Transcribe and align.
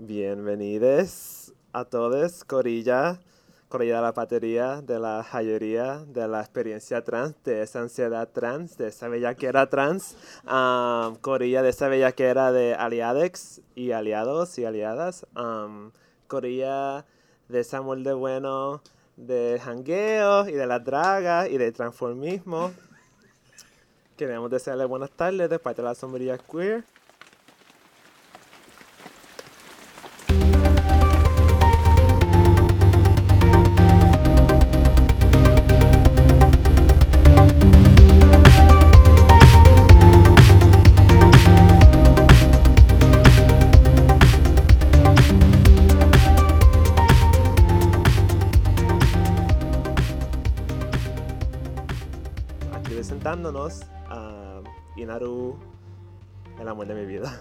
Bienvenidos 0.00 1.52
a 1.72 1.84
todos, 1.84 2.44
Corilla, 2.44 3.18
Corilla 3.68 3.96
de 3.96 4.02
la 4.02 4.12
batería, 4.12 4.80
de 4.80 5.00
la 5.00 5.24
Jayería, 5.24 6.04
de 6.06 6.28
la 6.28 6.38
experiencia 6.38 7.02
trans, 7.02 7.34
de 7.42 7.62
esa 7.62 7.80
ansiedad 7.80 8.28
trans, 8.32 8.78
de 8.78 8.86
esa 8.86 9.08
bellaquera 9.08 9.68
trans, 9.68 10.16
um, 10.44 11.16
Corilla 11.16 11.62
de 11.62 11.70
esa 11.70 11.88
bellaquera 11.88 12.52
de 12.52 12.74
aliadex 12.74 13.60
y 13.74 13.90
aliados 13.90 14.56
y 14.60 14.66
aliadas, 14.66 15.26
um, 15.34 15.90
Corilla 16.28 17.04
de 17.48 17.66
amor 17.72 17.98
de 17.98 18.12
bueno, 18.12 18.80
de 19.16 19.60
jangueo 19.60 20.48
y 20.48 20.52
de 20.52 20.66
las 20.68 20.84
dragas 20.84 21.50
y 21.50 21.58
del 21.58 21.72
transformismo. 21.72 22.70
Queremos 24.16 24.48
desearle 24.48 24.84
buenas 24.84 25.10
tardes 25.10 25.50
de 25.50 25.58
parte 25.58 25.82
de 25.82 25.88
la 25.88 25.96
sombría 25.96 26.38
queer. 26.38 26.84
Presentándonos 53.48 53.82
a 54.10 54.60
Inaru, 54.96 55.58
el 56.60 56.68
amor 56.68 56.86
de 56.86 56.94
mi 56.94 57.06
vida. 57.06 57.34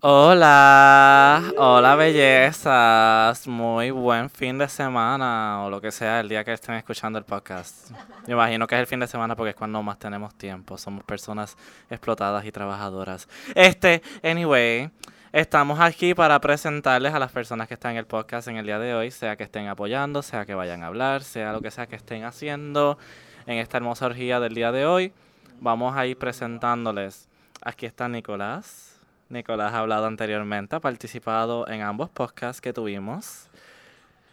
Hola, 0.00 1.42
hola 1.56 1.96
bellezas, 1.96 3.46
muy 3.46 3.90
buen 3.90 4.28
fin 4.28 4.58
de 4.58 4.68
semana 4.68 5.64
o 5.64 5.70
lo 5.70 5.80
que 5.80 5.90
sea 5.90 6.20
el 6.20 6.28
día 6.28 6.44
que 6.44 6.52
estén 6.52 6.74
escuchando 6.74 7.18
el 7.18 7.24
podcast. 7.24 7.90
Me 8.26 8.34
imagino 8.34 8.66
que 8.66 8.74
es 8.74 8.82
el 8.82 8.86
fin 8.86 9.00
de 9.00 9.06
semana 9.06 9.34
porque 9.34 9.50
es 9.50 9.56
cuando 9.56 9.82
más 9.82 9.98
tenemos 9.98 10.34
tiempo, 10.34 10.76
somos 10.76 11.02
personas 11.02 11.56
explotadas 11.88 12.44
y 12.44 12.52
trabajadoras. 12.52 13.26
Este, 13.54 14.02
anyway, 14.22 14.90
estamos 15.32 15.80
aquí 15.80 16.12
para 16.12 16.38
presentarles 16.38 17.14
a 17.14 17.18
las 17.18 17.32
personas 17.32 17.66
que 17.66 17.74
están 17.74 17.92
en 17.92 17.98
el 17.98 18.06
podcast 18.06 18.48
en 18.48 18.58
el 18.58 18.66
día 18.66 18.78
de 18.78 18.94
hoy, 18.94 19.10
sea 19.10 19.36
que 19.36 19.44
estén 19.44 19.68
apoyando, 19.68 20.20
sea 20.20 20.44
que 20.44 20.54
vayan 20.54 20.82
a 20.82 20.88
hablar, 20.88 21.22
sea 21.22 21.52
lo 21.52 21.62
que 21.62 21.70
sea 21.70 21.86
que 21.86 21.96
estén 21.96 22.24
haciendo 22.24 22.98
en 23.46 23.58
esta 23.58 23.76
hermosa 23.78 24.06
orgía 24.06 24.40
del 24.40 24.54
día 24.54 24.72
de 24.72 24.86
hoy. 24.86 25.12
Vamos 25.60 25.96
a 25.96 26.06
ir 26.06 26.18
presentándoles. 26.18 27.28
Aquí 27.62 27.86
está 27.86 28.08
Nicolás. 28.08 29.00
Nicolás 29.28 29.72
ha 29.72 29.78
hablado 29.78 30.06
anteriormente, 30.06 30.76
ha 30.76 30.80
participado 30.80 31.66
en 31.68 31.82
ambos 31.82 32.10
podcasts 32.10 32.60
que 32.60 32.72
tuvimos. 32.72 33.48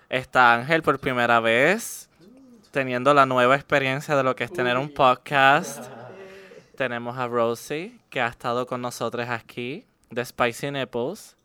Está 0.10 0.54
Ángel 0.54 0.84
por 0.84 1.00
primera 1.00 1.40
vez, 1.40 2.10
teniendo 2.72 3.14
la 3.14 3.26
nueva 3.26 3.56
experiencia 3.56 4.16
de 4.16 4.24
lo 4.24 4.36
que 4.36 4.44
es 4.44 4.54
tener 4.54 4.78
un 4.78 4.90
podcast. 4.90 5.90
Tenemos 6.78 7.18
a 7.18 7.28
Rosie, 7.28 7.98
que 8.10 8.22
ha 8.22 8.28
estado 8.28 8.68
con 8.68 8.82
nosotros 8.82 9.28
aquí, 9.30 9.86
de 10.12 10.24
Spicy 10.24 10.70
Nipples. 10.70 11.36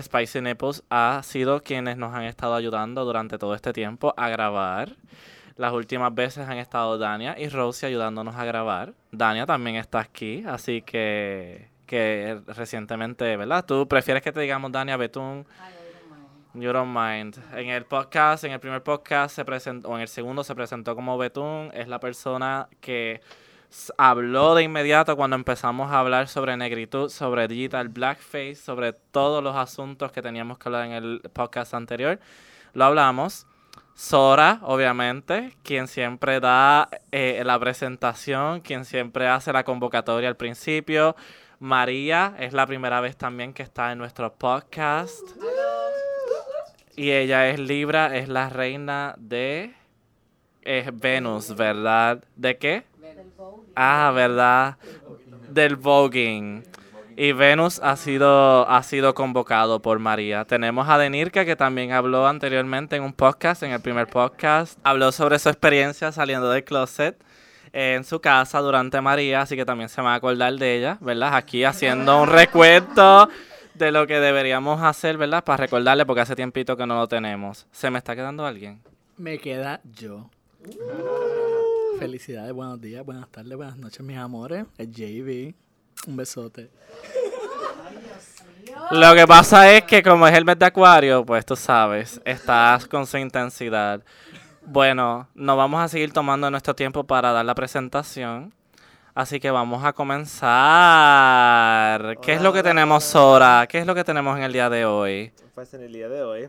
Spicy 0.00 0.40
Nipples 0.40 0.82
ha 0.88 1.20
sido 1.22 1.62
quienes 1.62 1.98
nos 1.98 2.14
han 2.14 2.24
estado 2.24 2.54
ayudando 2.54 3.04
durante 3.04 3.36
todo 3.36 3.54
este 3.54 3.72
tiempo 3.72 4.14
a 4.16 4.28
grabar. 4.28 4.96
Las 5.56 5.72
últimas 5.72 6.14
veces 6.14 6.48
han 6.48 6.58
estado 6.58 6.98
Dania 6.98 7.38
y 7.38 7.48
Rosie 7.48 7.88
ayudándonos 7.88 8.36
a 8.36 8.44
grabar. 8.44 8.94
Dania 9.12 9.46
también 9.46 9.76
está 9.76 10.00
aquí, 10.00 10.44
así 10.46 10.82
que 10.82 11.70
que 11.90 12.40
recientemente, 12.46 13.36
¿verdad? 13.36 13.64
¿Tú 13.66 13.88
prefieres 13.88 14.22
que 14.22 14.30
te 14.30 14.38
digamos 14.38 14.70
Dania 14.70 14.96
Betún? 14.96 15.44
You 16.54 16.72
don't 16.72 16.96
mind. 16.96 17.36
En 17.52 17.68
el 17.68 17.84
podcast, 17.84 18.44
en 18.44 18.52
el 18.52 18.60
primer 18.60 18.84
podcast 18.84 19.34
se 19.34 19.44
presentó, 19.44 19.88
o 19.88 19.96
en 19.96 20.02
el 20.02 20.06
segundo 20.08 20.44
se 20.44 20.54
presentó 20.54 20.94
como 20.94 21.18
Betún. 21.18 21.72
Es 21.74 21.88
la 21.88 21.98
persona 21.98 22.68
que 22.80 23.20
habló 23.98 24.54
de 24.54 24.62
inmediato 24.62 25.16
cuando 25.16 25.34
empezamos 25.34 25.90
a 25.90 25.98
hablar 25.98 26.28
sobre 26.28 26.56
negritud, 26.56 27.08
sobre 27.08 27.48
digital 27.48 27.88
blackface, 27.88 28.54
sobre 28.54 28.92
todos 28.92 29.42
los 29.42 29.56
asuntos 29.56 30.12
que 30.12 30.22
teníamos 30.22 30.58
que 30.58 30.68
hablar 30.68 30.86
en 30.86 30.92
el 30.92 31.20
podcast 31.32 31.74
anterior. 31.74 32.20
Lo 32.72 32.84
hablamos. 32.84 33.48
Sora, 34.00 34.60
obviamente, 34.62 35.54
quien 35.62 35.86
siempre 35.86 36.40
da 36.40 36.88
eh, 37.12 37.42
la 37.44 37.60
presentación, 37.60 38.62
quien 38.62 38.86
siempre 38.86 39.28
hace 39.28 39.52
la 39.52 39.62
convocatoria 39.62 40.26
al 40.30 40.38
principio. 40.38 41.16
María 41.58 42.34
es 42.38 42.54
la 42.54 42.66
primera 42.66 43.02
vez 43.02 43.18
también 43.18 43.52
que 43.52 43.62
está 43.62 43.92
en 43.92 43.98
nuestro 43.98 44.32
podcast. 44.32 45.20
Y 46.96 47.10
ella 47.10 47.50
es 47.50 47.60
Libra, 47.60 48.16
es 48.16 48.30
la 48.30 48.48
reina 48.48 49.16
de 49.18 49.74
es 50.62 50.98
Venus, 50.98 51.54
¿verdad? 51.54 52.24
¿De 52.36 52.56
qué? 52.56 52.84
Ah, 53.76 54.12
¿verdad? 54.14 54.78
Del 55.50 55.76
voguing. 55.76 56.64
Y 57.22 57.32
Venus 57.32 57.80
ha 57.82 57.96
sido, 57.96 58.66
ha 58.66 58.82
sido 58.82 59.12
convocado 59.12 59.82
por 59.82 59.98
María. 59.98 60.46
Tenemos 60.46 60.88
a 60.88 60.96
Denirka, 60.96 61.44
que 61.44 61.54
también 61.54 61.92
habló 61.92 62.26
anteriormente 62.26 62.96
en 62.96 63.02
un 63.02 63.12
podcast, 63.12 63.62
en 63.62 63.72
el 63.72 63.80
primer 63.82 64.06
podcast. 64.06 64.78
Habló 64.84 65.12
sobre 65.12 65.38
su 65.38 65.50
experiencia 65.50 66.12
saliendo 66.12 66.48
del 66.48 66.64
closet 66.64 67.22
en 67.74 68.04
su 68.04 68.22
casa 68.22 68.60
durante 68.60 69.02
María, 69.02 69.42
así 69.42 69.54
que 69.54 69.66
también 69.66 69.90
se 69.90 70.00
va 70.00 70.14
a 70.14 70.16
acordar 70.16 70.54
de 70.54 70.78
ella, 70.78 70.96
¿verdad? 71.02 71.36
Aquí 71.36 71.62
haciendo 71.62 72.22
un 72.22 72.26
recuento 72.26 73.28
de 73.74 73.92
lo 73.92 74.06
que 74.06 74.18
deberíamos 74.18 74.82
hacer, 74.82 75.18
¿verdad? 75.18 75.44
Para 75.44 75.58
recordarle, 75.58 76.06
porque 76.06 76.22
hace 76.22 76.34
tiempito 76.34 76.74
que 76.74 76.86
no 76.86 76.94
lo 76.94 77.06
tenemos. 77.06 77.66
¿Se 77.70 77.90
me 77.90 77.98
está 77.98 78.16
quedando 78.16 78.46
alguien? 78.46 78.80
Me 79.18 79.38
queda 79.38 79.82
yo. 79.92 80.30
Felicidades, 81.98 82.54
buenos 82.54 82.80
días, 82.80 83.04
buenas 83.04 83.28
tardes, 83.28 83.54
buenas 83.58 83.76
noches, 83.76 84.00
mis 84.00 84.16
amores. 84.16 84.64
Es 84.78 84.90
JB. 84.90 85.52
Un 86.06 86.16
besote. 86.16 86.70
Lo 88.90 89.14
que 89.14 89.26
pasa 89.26 89.72
es 89.72 89.84
que 89.84 90.02
como 90.02 90.26
es 90.26 90.36
el 90.36 90.44
mes 90.44 90.58
de 90.58 90.66
Acuario, 90.66 91.24
pues 91.24 91.46
tú 91.46 91.54
sabes, 91.54 92.20
estás 92.24 92.86
con 92.86 93.06
su 93.06 93.18
intensidad. 93.18 94.02
Bueno, 94.62 95.28
nos 95.34 95.56
vamos 95.56 95.80
a 95.82 95.88
seguir 95.88 96.12
tomando 96.12 96.50
nuestro 96.50 96.74
tiempo 96.74 97.04
para 97.04 97.32
dar 97.32 97.44
la 97.44 97.54
presentación. 97.54 98.52
Así 99.14 99.38
que 99.40 99.50
vamos 99.50 99.84
a 99.84 99.92
comenzar. 99.92 100.50
¿Qué 102.20 102.32
es 102.34 102.42
lo 102.42 102.52
que 102.52 102.62
tenemos, 102.62 103.04
Sora? 103.04 103.66
¿Qué 103.68 103.78
es 103.78 103.86
lo 103.86 103.94
que 103.94 104.04
tenemos 104.04 104.36
en 104.36 104.44
el 104.44 104.52
día 104.52 104.70
de 104.70 104.84
hoy? 104.84 105.32
Pues 105.54 105.74
en 105.74 105.82
el 105.82 105.92
día 105.92 106.08
de 106.08 106.22
hoy 106.22 106.48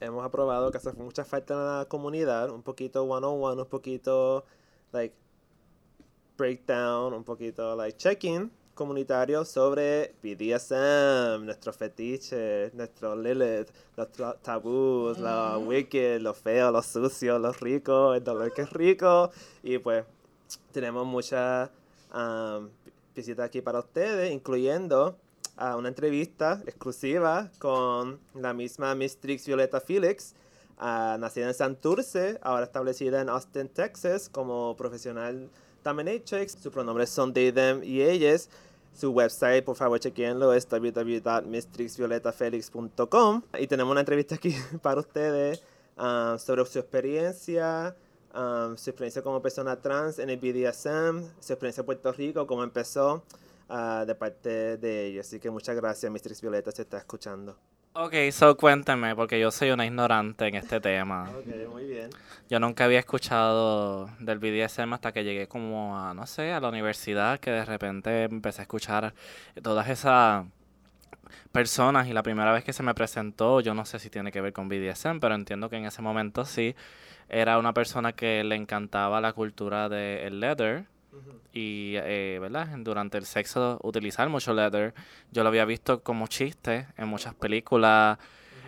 hemos 0.00 0.24
aprobado 0.24 0.70
que 0.70 0.78
hace 0.78 0.92
mucha 0.94 1.24
falta 1.24 1.54
en 1.54 1.78
la 1.78 1.84
comunidad, 1.86 2.50
un 2.50 2.62
poquito 2.62 3.04
one-on-one, 3.04 3.62
un 3.62 3.68
poquito 3.68 4.44
like 4.92 5.14
breakdown, 6.40 7.12
un 7.12 7.22
poquito 7.22 7.76
like 7.76 7.98
check-in 7.98 8.50
comunitario 8.74 9.44
sobre 9.44 10.14
BDSM, 10.22 11.44
nuestros 11.44 11.76
fetiches, 11.76 12.72
nuestros 12.72 13.18
Lilith, 13.18 13.68
los 13.94 14.08
tabús, 14.40 15.18
los 15.18 15.66
wicked, 15.66 16.22
los 16.22 16.38
feos, 16.38 16.72
los 16.72 16.86
sucios, 16.86 17.38
los 17.38 17.60
ricos, 17.60 18.16
el 18.16 18.24
dolor 18.24 18.54
que 18.54 18.62
es 18.62 18.72
rico. 18.72 19.30
Y 19.62 19.76
pues 19.76 20.06
tenemos 20.72 21.06
muchas 21.06 21.68
um, 22.14 22.70
visitas 23.14 23.44
aquí 23.44 23.60
para 23.60 23.80
ustedes, 23.80 24.32
incluyendo 24.32 25.14
a 25.58 25.76
una 25.76 25.88
entrevista 25.88 26.62
exclusiva 26.64 27.50
con 27.58 28.18
la 28.34 28.54
misma 28.54 28.94
Mistrix 28.94 29.44
Violeta 29.44 29.82
Felix, 29.82 30.34
ah, 30.78 31.18
nacida 31.20 31.48
en 31.48 31.54
Santurce, 31.54 32.38
ahora 32.40 32.64
establecida 32.64 33.20
en 33.20 33.28
Austin, 33.28 33.68
Texas, 33.68 34.30
como 34.30 34.74
profesional 34.78 35.50
dominatrix. 35.82 36.56
Sus 36.60 36.70
pronombres 36.72 37.10
son 37.10 37.32
they, 37.32 37.52
them 37.52 37.82
y 37.82 38.02
ellas. 38.02 38.48
Su 38.92 39.12
website, 39.12 39.64
por 39.64 39.76
favor, 39.76 40.00
chequenlo, 40.00 40.52
es 40.52 40.68
www.mistrixvioletafélix.com. 40.68 43.42
Y 43.58 43.66
tenemos 43.66 43.90
una 43.90 44.00
entrevista 44.00 44.34
aquí 44.34 44.54
para 44.82 45.00
ustedes 45.00 45.62
ah, 45.96 46.36
sobre 46.38 46.66
su 46.66 46.78
experiencia, 46.78 47.96
ah, 48.34 48.74
su 48.76 48.90
experiencia 48.90 49.22
como 49.22 49.40
persona 49.40 49.80
trans 49.80 50.18
en 50.18 50.28
el 50.30 50.38
BDSM, 50.38 51.22
su 51.40 51.52
experiencia 51.52 51.82
en 51.82 51.86
Puerto 51.86 52.10
Rico, 52.12 52.44
cómo 52.46 52.64
empezó 52.64 53.22
ah, 53.68 54.04
de 54.06 54.14
parte 54.14 54.76
de 54.76 55.06
ella. 55.06 55.20
Así 55.20 55.38
que 55.38 55.50
muchas 55.50 55.76
gracias, 55.76 56.10
Mistrix 56.10 56.40
Violeta, 56.40 56.72
si 56.72 56.82
está 56.82 56.98
escuchando. 56.98 57.69
Ok, 57.92 58.14
so 58.30 58.56
cuéntame, 58.56 59.16
porque 59.16 59.40
yo 59.40 59.50
soy 59.50 59.70
una 59.70 59.84
ignorante 59.84 60.46
en 60.46 60.54
este 60.54 60.80
tema. 60.80 61.28
Ok, 61.36 61.46
muy 61.72 61.84
bien. 61.84 62.10
Yo 62.48 62.60
nunca 62.60 62.84
había 62.84 63.00
escuchado 63.00 64.08
del 64.20 64.38
BDSM 64.38 64.92
hasta 64.94 65.12
que 65.12 65.24
llegué 65.24 65.48
como 65.48 65.98
a, 65.98 66.14
no 66.14 66.26
sé, 66.26 66.52
a 66.52 66.60
la 66.60 66.68
universidad, 66.68 67.40
que 67.40 67.50
de 67.50 67.64
repente 67.64 68.24
empecé 68.24 68.62
a 68.62 68.62
escuchar 68.62 69.14
todas 69.62 69.88
esas 69.88 70.46
personas 71.52 72.08
y 72.08 72.12
la 72.12 72.22
primera 72.22 72.52
vez 72.52 72.64
que 72.64 72.72
se 72.72 72.82
me 72.82 72.94
presentó, 72.94 73.60
yo 73.60 73.74
no 73.74 73.84
sé 73.84 73.98
si 73.98 74.10
tiene 74.10 74.32
que 74.32 74.40
ver 74.40 74.52
con 74.52 74.68
BDSM, 74.68 75.20
pero 75.20 75.34
entiendo 75.34 75.68
que 75.68 75.76
en 75.76 75.84
ese 75.86 76.02
momento 76.02 76.44
sí, 76.44 76.74
era 77.28 77.58
una 77.58 77.72
persona 77.74 78.12
que 78.12 78.44
le 78.44 78.56
encantaba 78.56 79.20
la 79.20 79.32
cultura 79.32 79.88
del 79.88 80.40
leather, 80.40 80.86
y, 81.52 81.94
eh, 81.96 82.38
¿verdad? 82.40 82.68
Durante 82.78 83.18
el 83.18 83.26
sexo 83.26 83.78
utilizar 83.82 84.28
mucho 84.28 84.54
leather. 84.54 84.94
Yo 85.32 85.42
lo 85.42 85.48
había 85.48 85.64
visto 85.64 86.00
como 86.02 86.26
chiste 86.26 86.86
en 86.96 87.08
muchas 87.08 87.34
películas, 87.34 88.18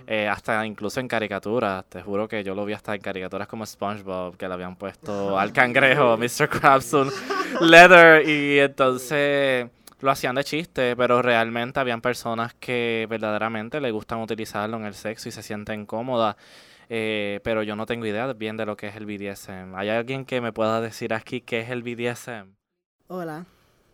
eh, 0.07 0.29
hasta 0.29 0.67
incluso 0.67 1.01
en 1.01 1.09
caricaturas. 1.09 1.85
Te 1.89 2.03
juro 2.03 2.27
que 2.27 2.43
yo 2.43 2.55
lo 2.55 2.65
vi 2.65 2.73
hasta 2.73 2.95
en 2.95 3.01
caricaturas 3.01 3.47
como 3.47 3.65
SpongeBob, 3.65 4.37
que 4.37 4.49
le 4.49 4.55
habían 4.55 4.77
puesto 4.77 5.39
al 5.39 5.53
cangrejo, 5.53 6.17
Mr. 6.19 6.49
Krabs, 6.49 6.93
un 6.93 7.11
leather. 7.61 8.29
Y 8.29 8.59
entonces 8.59 9.69
lo 10.01 10.11
hacían 10.11 10.35
de 10.35 10.43
chiste, 10.43 10.97
pero 10.97 11.23
realmente 11.23 11.79
habían 11.79 12.01
personas 12.01 12.55
que 12.55 13.07
verdaderamente 13.09 13.81
le 13.81 13.93
gustan 13.93 14.21
utilizarlo 14.21 14.77
en 14.77 14.85
el 14.85 14.95
sexo 14.95 15.29
y 15.29 15.33
se 15.33 15.43
sienten 15.43 15.87
cómodas. 15.87 16.37
Eh, 16.95 17.41
pero 17.43 17.63
yo 17.63 17.75
no 17.75 17.87
tengo 17.87 18.05
idea 18.05 18.31
bien 18.35 18.59
de 18.59 18.67
lo 18.67 18.77
que 18.77 18.89
es 18.89 18.97
el 18.97 19.07
BDSM. 19.07 19.75
¿Hay 19.77 19.89
alguien 19.89 20.27
que 20.27 20.43
me 20.43 20.53
pueda 20.53 20.79
decir 20.83 21.15
aquí 21.15 21.41
qué 21.41 21.61
es 21.61 21.71
el 21.71 21.83
BDSM? 21.83 22.55
Hola, 23.07 23.47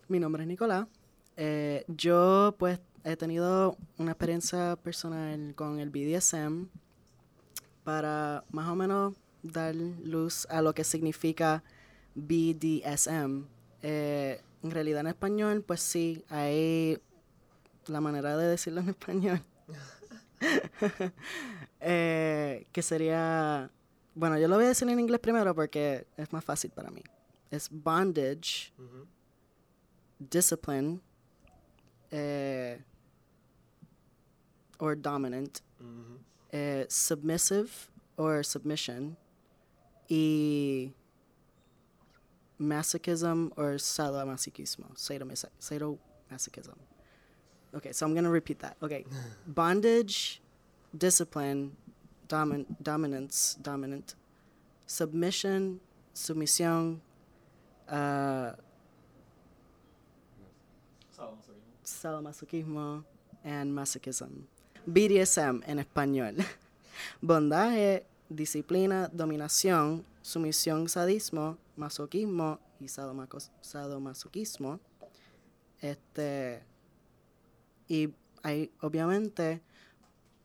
mi 0.08 0.18
nombre 0.18 0.42
es 0.42 0.48
Nicolás. 0.48 0.88
Eh, 1.36 1.84
yo 1.86 2.56
pues 2.58 2.80
he 3.04 3.16
tenido 3.16 3.76
una 3.98 4.10
experiencia 4.10 4.74
personal 4.82 5.54
con 5.54 5.78
el 5.78 5.90
BDSM 5.90 6.64
para 7.84 8.42
más 8.50 8.68
o 8.68 8.74
menos 8.74 9.14
dar 9.44 9.76
luz 9.76 10.48
a 10.50 10.60
lo 10.60 10.74
que 10.74 10.82
significa 10.82 11.62
BDSM. 12.16 13.44
Eh, 13.84 14.40
en 14.64 14.70
realidad 14.72 15.02
en 15.02 15.06
español, 15.06 15.62
pues 15.64 15.82
sí, 15.82 16.24
hay 16.30 16.98
la 17.86 18.00
manera 18.00 18.36
de 18.36 18.48
decirlo 18.48 18.80
en 18.80 18.88
español. 18.88 19.40
Eh, 21.80 22.66
que 22.72 22.82
sería, 22.82 23.70
bueno, 24.14 24.38
yo 24.38 24.48
lo 24.48 24.56
voy 24.56 24.64
a 24.64 24.68
decir 24.68 24.88
en 24.88 24.98
inglés 24.98 25.20
primero 25.20 25.54
porque 25.54 26.06
es 26.16 26.32
más 26.32 26.44
fácil 26.44 26.70
para 26.70 26.90
mí. 26.90 27.02
Es 27.50 27.68
bondage, 27.70 28.72
discipline, 30.18 31.00
eh, 32.10 32.82
or 34.78 34.96
dominant, 35.00 35.60
eh, 36.52 36.86
submissive 36.88 37.70
or 38.16 38.44
submission, 38.44 39.16
y 40.08 40.92
masochism 42.58 43.52
or 43.56 43.78
sadomasochismo, 43.78 44.96
sadomasochism. 44.96 46.76
Okay, 47.74 47.92
so 47.92 48.06
I'm 48.06 48.14
gonna 48.14 48.30
repeat 48.30 48.60
that. 48.60 48.76
Okay, 48.82 49.04
bondage, 49.46 50.40
discipline, 50.92 51.76
domin- 52.28 52.66
dominance, 52.80 53.56
dominant, 53.62 54.14
submission, 54.86 55.80
sumisión, 56.14 57.00
uh, 57.88 58.52
sadomasochismo, 61.82 63.04
and 63.44 63.72
masochism. 63.72 64.46
BDSM 64.86 65.62
en 65.66 65.78
español. 65.78 66.36
Bondaje, 67.20 68.04
disciplina, 68.28 69.08
dominación, 69.12 70.04
sumisión, 70.22 70.88
sadismo, 70.88 71.58
masoquismo 71.76 72.58
y 72.80 72.88
sadomasoquismo. 72.88 74.80
Este, 75.80 76.62
y 77.88 78.12
hay 78.42 78.70
obviamente 78.80 79.62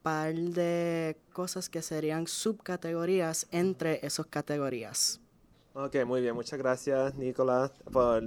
par 0.04 0.36
de 0.36 1.18
cosas 1.32 1.70
que 1.70 1.82
serían 1.82 2.28
subcategorías 2.28 3.48
entre 3.52 4.06
esas 4.06 4.28
categorías. 4.28 5.22
Ok, 5.74 5.96
muy 6.06 6.22
bien. 6.22 6.36
Muchas 6.36 6.60
gracias, 6.60 7.16
Nicolás, 7.16 7.72
por 7.92 8.24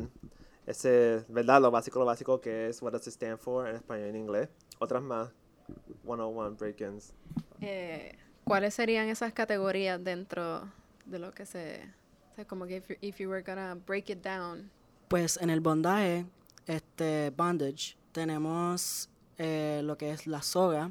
ese, 0.67 1.25
¿verdad? 1.29 1.61
Lo 1.61 1.71
básico, 1.71 2.01
lo 2.01 2.07
básico 2.07 2.41
que 2.41 2.69
es 2.69 2.83
What 2.83 2.93
does 2.93 3.07
it 3.07 3.13
stand 3.13 3.39
for 3.39 3.69
en 3.69 3.77
español 3.77 4.07
y 4.07 4.11
en 4.11 4.17
inglés. 4.17 4.49
Otras 4.79 5.03
más. 5.03 5.31
101 6.05 6.57
break-ins. 6.57 7.13
Eh, 7.61 8.17
¿Cuáles 8.45 8.75
serían 8.75 9.09
esas 9.09 9.33
categorías 9.33 10.03
dentro 10.03 10.71
de 11.05 11.19
lo 11.19 11.33
que 11.33 11.47
se... 11.47 11.83
o 12.33 12.35
sea, 12.37 12.45
como 12.47 12.67
que 12.67 12.77
if 12.77 12.89
you, 12.89 12.97
if 13.01 13.19
you 13.19 13.29
were 13.29 13.43
gonna 13.43 13.77
break 13.87 14.11
it 14.11 14.23
down. 14.23 14.71
Pues 15.09 15.37
en 15.37 15.51
el 15.51 15.61
bondaje, 15.61 16.27
este 16.67 17.31
bondage, 17.31 17.97
tenemos 18.13 19.09
eh, 19.39 19.81
lo 19.85 19.97
que 19.97 20.11
es 20.11 20.27
la 20.27 20.43
soga. 20.43 20.91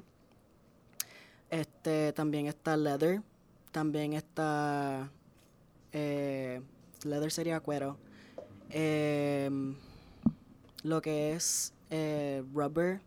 Este 1.49 2.13
también 2.13 2.47
está 2.47 2.75
leather. 2.77 3.21
También 3.71 4.13
está 4.13 5.11
eh, 5.91 6.61
leather 7.03 7.31
sería 7.31 7.59
cuero. 7.59 7.97
Em, 8.69 9.75
lo 10.83 11.01
que 11.01 11.33
es 11.33 11.73
eh, 11.89 12.43
rubber 12.53 13.01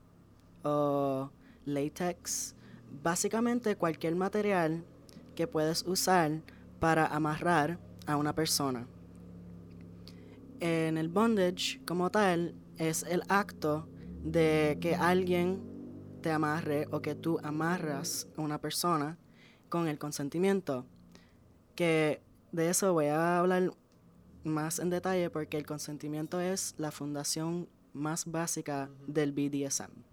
o 0.62 1.31
latex. 1.67 2.55
Básicamente 3.02 3.76
cualquier 3.76 4.17
material 4.17 4.84
que 5.34 5.46
puedes 5.46 5.82
usar 5.87 6.41
para 6.81 7.06
amarrar 7.06 7.79
a 8.06 8.17
una 8.17 8.34
persona. 8.34 8.87
En 10.61 10.96
el 10.96 11.08
bondage, 11.08 11.81
como 11.87 12.11
tal, 12.11 12.55
es 12.79 13.02
el 13.02 13.23
acto 13.29 13.87
de 14.25 14.79
que 14.81 14.94
alguien 14.94 15.61
amarre 16.30 16.86
o 16.90 17.00
que 17.00 17.14
tú 17.14 17.38
amarras 17.42 18.28
a 18.36 18.42
una 18.42 18.60
persona 18.60 19.19
con 19.69 19.88
el 19.88 19.98
consentimiento. 19.98 20.86
Que 21.75 22.20
de 22.52 22.70
eso 22.70 22.92
voy 22.92 23.06
a 23.06 23.38
hablar 23.38 23.72
más 24.44 24.78
en 24.78 24.90
detalle 24.90 25.30
porque 25.30 25.56
el 25.56 25.66
consentimiento 25.66 26.40
es 26.40 26.75
la 26.78 26.90
fundación 26.90 27.69
más 27.92 28.25
básica 28.26 28.90
del 29.06 29.32
BDSM. 29.32 30.04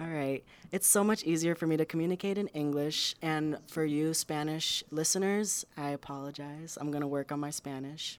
All 0.00 0.08
right. 0.08 0.42
It's 0.72 0.88
so 0.88 1.04
much 1.04 1.22
easier 1.24 1.54
for 1.54 1.68
me 1.68 1.76
to 1.76 1.86
communicate 1.86 2.36
in 2.36 2.48
English. 2.48 3.14
And 3.22 3.58
for 3.68 3.84
you 3.84 4.12
Spanish 4.12 4.82
listeners, 4.90 5.64
I 5.76 5.90
apologize. 5.90 6.76
I'm 6.80 6.90
going 6.90 7.02
to 7.02 7.06
work 7.06 7.30
on 7.30 7.38
my 7.38 7.50
Spanish. 7.50 8.18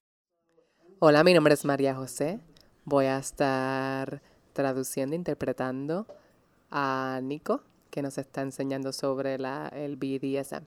Hola, 0.98 1.22
mi 1.22 1.34
nombre 1.34 1.52
es 1.52 1.64
María 1.64 1.94
José. 1.94 2.40
Voy 2.86 3.04
a 3.04 3.18
estar 3.18 4.22
traduciendo, 4.54 5.14
interpretando 5.14 6.06
a 6.70 7.20
Nico, 7.22 7.62
que 7.90 8.02
nos 8.02 8.18
está 8.18 8.42
enseñando 8.42 8.92
sobre 8.92 9.38
la, 9.38 9.68
el 9.68 9.96
BDSM. 9.96 10.64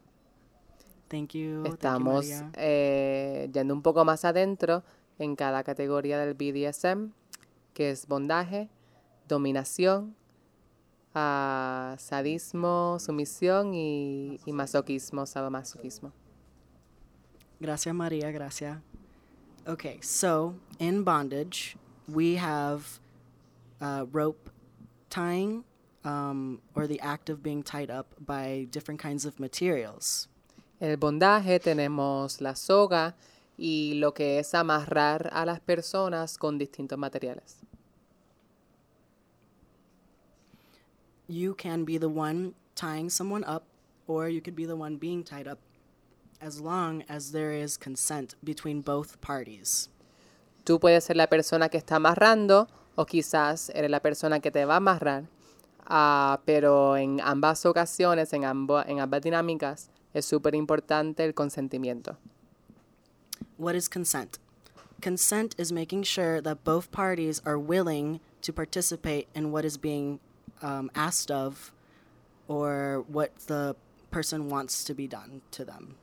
Thank 1.07 1.34
you. 1.34 1.63
thank 1.63 1.66
you, 1.66 1.66
Estamos 1.74 2.25
María. 2.25 2.51
eh, 2.56 3.50
yendo 3.54 3.74
un 3.74 3.81
poco 3.81 4.06
más 4.06 4.25
adentro 4.25 4.84
en 5.18 5.36
cada 5.36 5.63
categoría 5.63 6.19
del 6.19 6.34
BDSM, 6.36 7.12
que 7.74 7.90
es 7.92 8.07
bondaje, 8.07 8.69
dominación, 9.28 10.16
ah, 11.16 11.96
sadismo, 11.98 12.98
sumisión 13.00 13.73
y, 13.73 14.40
y 14.45 14.54
masoquismo, 14.54 15.26
sadomasoquismo. 15.26 16.12
Gracias, 17.59 17.94
Maria. 17.94 18.31
Gracias. 18.31 18.78
Okay, 19.68 20.00
so 20.02 20.56
in 20.80 21.04
bondage, 21.04 21.76
we 22.07 22.38
have 22.38 23.00
uh, 23.81 24.06
rope 24.12 24.50
tying 25.09 25.64
um, 26.09 26.61
or 26.75 26.87
the 26.87 26.99
act 27.01 27.30
of 27.30 27.42
being 27.44 27.63
tied 27.63 27.89
up 27.89 28.07
by 28.19 28.68
different 28.71 28.99
kinds 28.99 29.25
of 29.25 29.39
materials. 29.39 30.28
El 30.81 30.97
bondaje 30.97 31.59
tenemos 31.59 32.42
la 32.42 32.56
soga 32.56 33.16
y 33.57 33.94
lo 33.95 34.13
que 34.13 34.39
es 34.39 34.54
amarrar 34.54 35.30
a 35.33 35.45
las 35.45 35.59
personas 35.59 36.37
con 36.37 36.57
distintos 36.57 36.97
materiales. 36.97 37.57
You 41.28 41.54
can 41.54 41.85
be 41.85 41.99
the 41.99 42.09
one 42.09 42.54
tying 42.75 43.09
someone 43.09 43.44
up, 43.44 43.63
or 44.07 44.30
you 44.30 44.42
could 44.42 44.56
be 44.56 44.66
the 44.66 44.75
one 44.75 44.97
being 44.97 45.23
tied 45.23 45.47
up, 45.47 45.59
as 46.42 46.59
long 46.59 47.04
as 47.07 47.31
there 47.31 47.51
is 47.51 47.78
consent 47.78 48.35
between 48.44 48.81
both 48.81 49.19
parties. 49.21 49.89
Tú 50.63 50.80
puedes 50.80 51.04
ser 51.04 51.16
la 51.16 51.28
persona 51.28 51.69
que 51.69 51.78
está 51.78 51.97
amarrando 51.97 52.68
o 52.95 53.06
quizás 53.06 53.69
eres 53.75 53.92
la 53.92 53.99
persona 53.99 54.39
que 54.39 54.49
te 54.49 54.66
va 54.66 54.75
a 54.75 54.78
amarrar, 54.78 55.25
ah, 55.90 56.40
pero 56.46 56.96
en 56.96 57.19
ambas 57.22 57.66
ocasiones, 57.66 58.31
en, 58.34 58.44
ambo- 58.44 58.86
en 58.88 59.00
ambas 59.00 59.22
dinámicas, 59.22 59.90
es 60.14 60.26
súper 60.26 60.56
importante 60.56 61.26
el 61.26 61.34
consentimiento. 61.34 62.18
What 63.58 63.76
is 63.76 63.90
consent? 63.90 64.38
Consent 65.02 65.56
is 65.58 65.72
making 65.72 66.04
sure 66.04 66.42
that 66.42 66.64
both 66.64 66.92
parties 66.92 67.42
are 67.46 67.58
willing 67.58 68.19
to 68.42 68.54
participate 68.54 69.28
in 69.34 69.52
what 69.52 69.66
is 69.66 69.78
being 69.78 70.19
um, 70.62 70.90
asked 70.94 71.31
of 71.31 71.74
or 72.48 73.06
what 73.08 73.31
the 73.48 73.76
person 74.12 74.50
wants 74.50 74.84
to 74.84 74.94
be 74.94 75.08
done 75.08 75.42
to 75.52 75.64
them. 75.64 75.96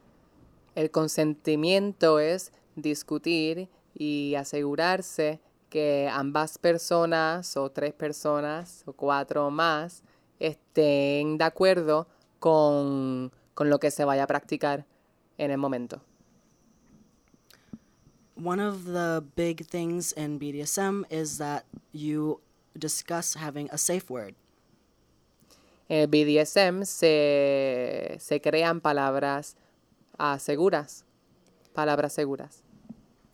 El 0.75 0.89
consentimiento 0.89 2.19
es 2.21 2.53
discutir 2.77 3.69
y 3.99 4.35
asegurarse 4.37 5.41
que 5.77 6.09
ambas 6.11 6.57
personas 6.57 7.55
o 7.59 7.71
tres 7.71 7.93
personas 7.93 8.83
o 8.87 8.95
cuatro 8.95 9.47
o 9.47 9.51
más 9.51 10.03
estén 10.41 11.37
de 11.37 11.45
acuerdo 11.45 12.07
con, 12.39 13.31
con 13.53 13.69
lo 13.69 13.79
que 13.79 13.91
se 13.91 14.07
vaya 14.07 14.23
a 14.23 14.27
practicar 14.27 14.87
en 15.37 15.51
el 15.51 15.59
momento. 15.59 16.01
one 18.37 18.61
of 18.61 18.85
the 18.85 19.23
big 19.35 19.67
things 19.67 20.13
in 20.13 20.39
BDSM 20.39 21.05
is 21.11 21.37
that 21.37 21.65
you 21.93 22.41
discuss 22.79 23.35
having 23.35 23.69
a 23.73 23.79
safe 23.79 24.09
word. 24.11 24.35
En 25.89 26.01
el 26.01 26.07
BDSM 26.09 26.85
se, 26.85 28.17
se 28.19 28.41
crean 28.41 28.81
palabras 28.81 29.57
seguras, 30.39 31.05
palabras 31.75 32.13
seguras. 32.13 32.66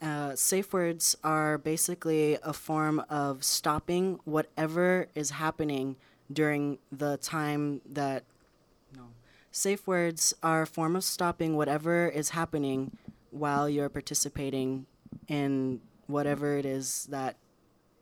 Uh, 0.02 0.34
safe 0.34 0.72
words 0.72 1.16
are 1.22 1.58
basically 1.58 2.36
a 2.42 2.52
form 2.52 2.98
of 3.08 3.44
stopping 3.44 4.18
whatever 4.24 5.06
is 5.14 5.30
happening 5.30 5.94
during 6.32 6.78
the 6.90 7.16
time 7.18 7.80
that. 7.86 8.24
No. 8.96 9.04
Safe 9.52 9.86
words 9.86 10.34
are 10.42 10.62
a 10.62 10.66
form 10.66 10.96
of 10.96 11.04
stopping 11.04 11.56
whatever 11.56 12.08
is 12.08 12.30
happening 12.30 12.90
while 13.30 13.68
you're 13.68 13.88
participating 13.88 14.86
in 15.28 15.80
whatever 16.08 16.56
it 16.58 16.66
is 16.66 17.06
that 17.10 17.36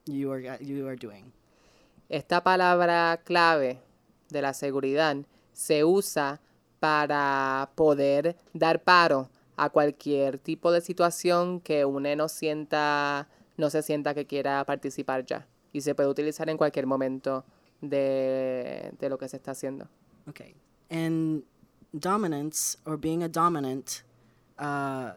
you 0.07 0.33
are 0.33 0.41
you 0.59 0.89
are 0.89 0.97
doing. 0.97 1.33
Esta 2.09 2.41
palabra 2.41 3.21
clave 3.23 3.77
de 4.33 4.41
la 4.41 4.53
seguridad 4.53 5.23
se 5.53 5.85
usa 5.85 6.41
para 6.81 7.69
poder 7.77 8.35
dar 8.55 8.79
paro 8.79 9.29
a 9.61 9.69
cualquier 9.69 10.39
tipo 10.39 10.73
de 10.73 10.81
situación 10.81 11.61
que 11.61 11.85
uno 11.85 12.17
no 12.17 12.29
sienta, 12.29 13.29
no 13.59 13.69
se 13.69 13.83
sienta 13.83 14.15
que 14.15 14.25
quiera 14.25 14.65
participar 14.65 15.27
ya. 15.27 15.47
Y 15.71 15.83
se 15.83 15.95
puede 15.95 16.09
utilizar 16.09 16.49
en 16.49 16.57
cualquier 16.57 16.87
momento 16.87 17.45
de, 17.83 18.95
de 18.99 19.09
lo 19.11 19.19
que 19.19 19.29
se 19.29 19.37
está 19.37 19.51
haciendo. 19.51 19.87
Okay. 20.31 20.55
In 20.89 21.45
dominance 21.93 22.79
or 22.87 22.97
being 22.97 23.23
a 23.23 23.29
dominant, 23.29 24.03
uh, 24.59 25.13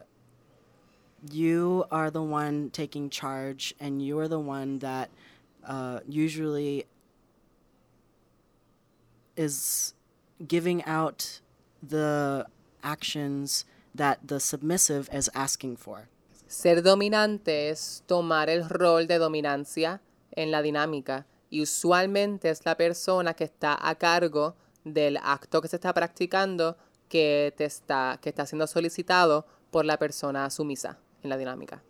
you 1.32 1.86
are 1.90 2.10
the 2.10 2.22
one 2.22 2.68
taking 2.70 3.08
charge 3.08 3.74
and 3.80 4.02
you 4.02 4.18
are 4.18 4.28
the 4.28 4.38
one 4.38 4.78
that 4.80 5.08
uh, 5.66 6.00
usually 6.06 6.84
is 9.36 9.94
giving 10.46 10.84
out 10.84 11.40
the 11.82 12.46
actions 12.82 13.64
that 13.94 14.18
the 14.26 14.40
submissive 14.40 15.08
is 15.12 15.30
asking 15.34 15.76
for. 15.76 16.08
Ser 16.46 16.82
dominante 16.82 17.70
es 17.70 18.02
tomar 18.06 18.48
el 18.48 18.68
rol 18.68 19.06
de 19.06 19.18
dominancia 19.18 20.00
en 20.32 20.50
la 20.50 20.62
dinámica 20.62 21.26
y 21.50 21.62
usualmente 21.62 22.50
es 22.50 22.64
la 22.64 22.76
persona 22.76 23.34
que 23.34 23.44
está 23.44 23.76
a 23.80 23.94
cargo 23.94 24.56
del 24.84 25.16
acto 25.16 25.62
que 25.62 25.68
se 25.68 25.76
está 25.76 25.92
practicando 25.92 26.76
que, 27.08 27.54
te 27.56 27.64
está, 27.64 28.18
que 28.20 28.30
está 28.30 28.46
siendo 28.46 28.66
solicitado 28.66 29.46
por 29.70 29.84
la 29.84 29.98
persona 29.98 30.50
sumisa 30.50 30.98
en 31.22 31.30
la 31.30 31.36
dinámica. 31.36 31.82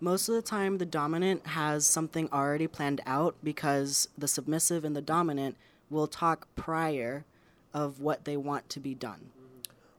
Most 0.00 0.30
of 0.30 0.34
the 0.34 0.42
time, 0.42 0.78
the 0.78 0.86
dominant 0.86 1.46
has 1.46 1.84
something 1.84 2.28
already 2.32 2.66
planned 2.66 3.02
out 3.04 3.36
because 3.42 4.08
the 4.16 4.28
submissive 4.28 4.82
and 4.84 4.96
the 4.96 5.02
dominant 5.02 5.56
will 5.90 6.06
talk 6.06 6.48
prior 6.54 7.26
of 7.74 8.00
what 8.00 8.24
they 8.24 8.36
want 8.36 8.70
to 8.70 8.80
be 8.80 8.94
done. 8.94 9.30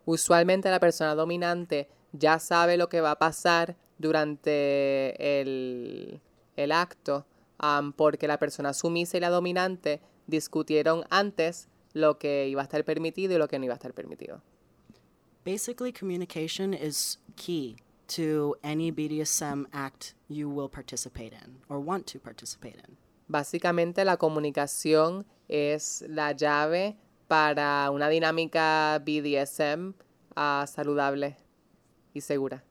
Usualmente 0.06 0.70
la 0.70 0.80
persona 0.80 1.16
dominante 1.16 1.90
ya 2.14 2.40
sabe 2.40 2.78
lo 2.78 2.90
que 2.90 3.02
va 3.02 3.12
a 3.12 3.20
pasar 3.20 3.76
durante 3.98 5.42
el, 5.42 6.22
el 6.56 6.72
acto 6.72 7.26
am, 7.58 7.94
porque 7.94 8.28
la 8.28 8.40
persona 8.40 8.74
sumisa 8.74 9.18
y 9.18 9.20
la 9.20 9.30
dominante 9.30 10.02
discutieron 10.28 11.04
antes 11.10 11.68
lo 11.94 12.18
que 12.18 12.48
iba 12.48 12.62
a 12.62 12.64
estar 12.64 12.84
permitido 12.84 13.36
y 13.36 13.38
lo 13.38 13.48
que 13.48 13.60
no 13.60 13.66
iba 13.66 13.74
a 13.74 13.76
estar 13.76 13.94
permitido. 13.94 14.42
Basically, 15.44 15.92
communication 15.92 16.74
is 16.74 17.20
key 17.36 17.78
to 18.08 18.56
any 18.64 18.92
BDSM 18.92 19.66
act 19.72 20.14
you 20.28 20.50
will 20.50 20.70
participate 20.70 21.34
in 21.34 21.62
or 21.70 21.80
want 21.80 22.06
to 22.12 22.20
participate 22.20 22.76
in. 22.76 22.98
Básicamente 23.28 24.04
la 24.04 24.18
comunicación 24.18 25.26
es 25.48 26.04
la 26.08 26.34
llave 26.34 26.98
para 27.32 27.90
una 27.90 28.10
dinámica 28.10 29.00
BDSM 29.06 29.94
ah, 30.36 30.66
saludable 30.68 31.38
y 32.14 32.20
segura. 32.20 32.62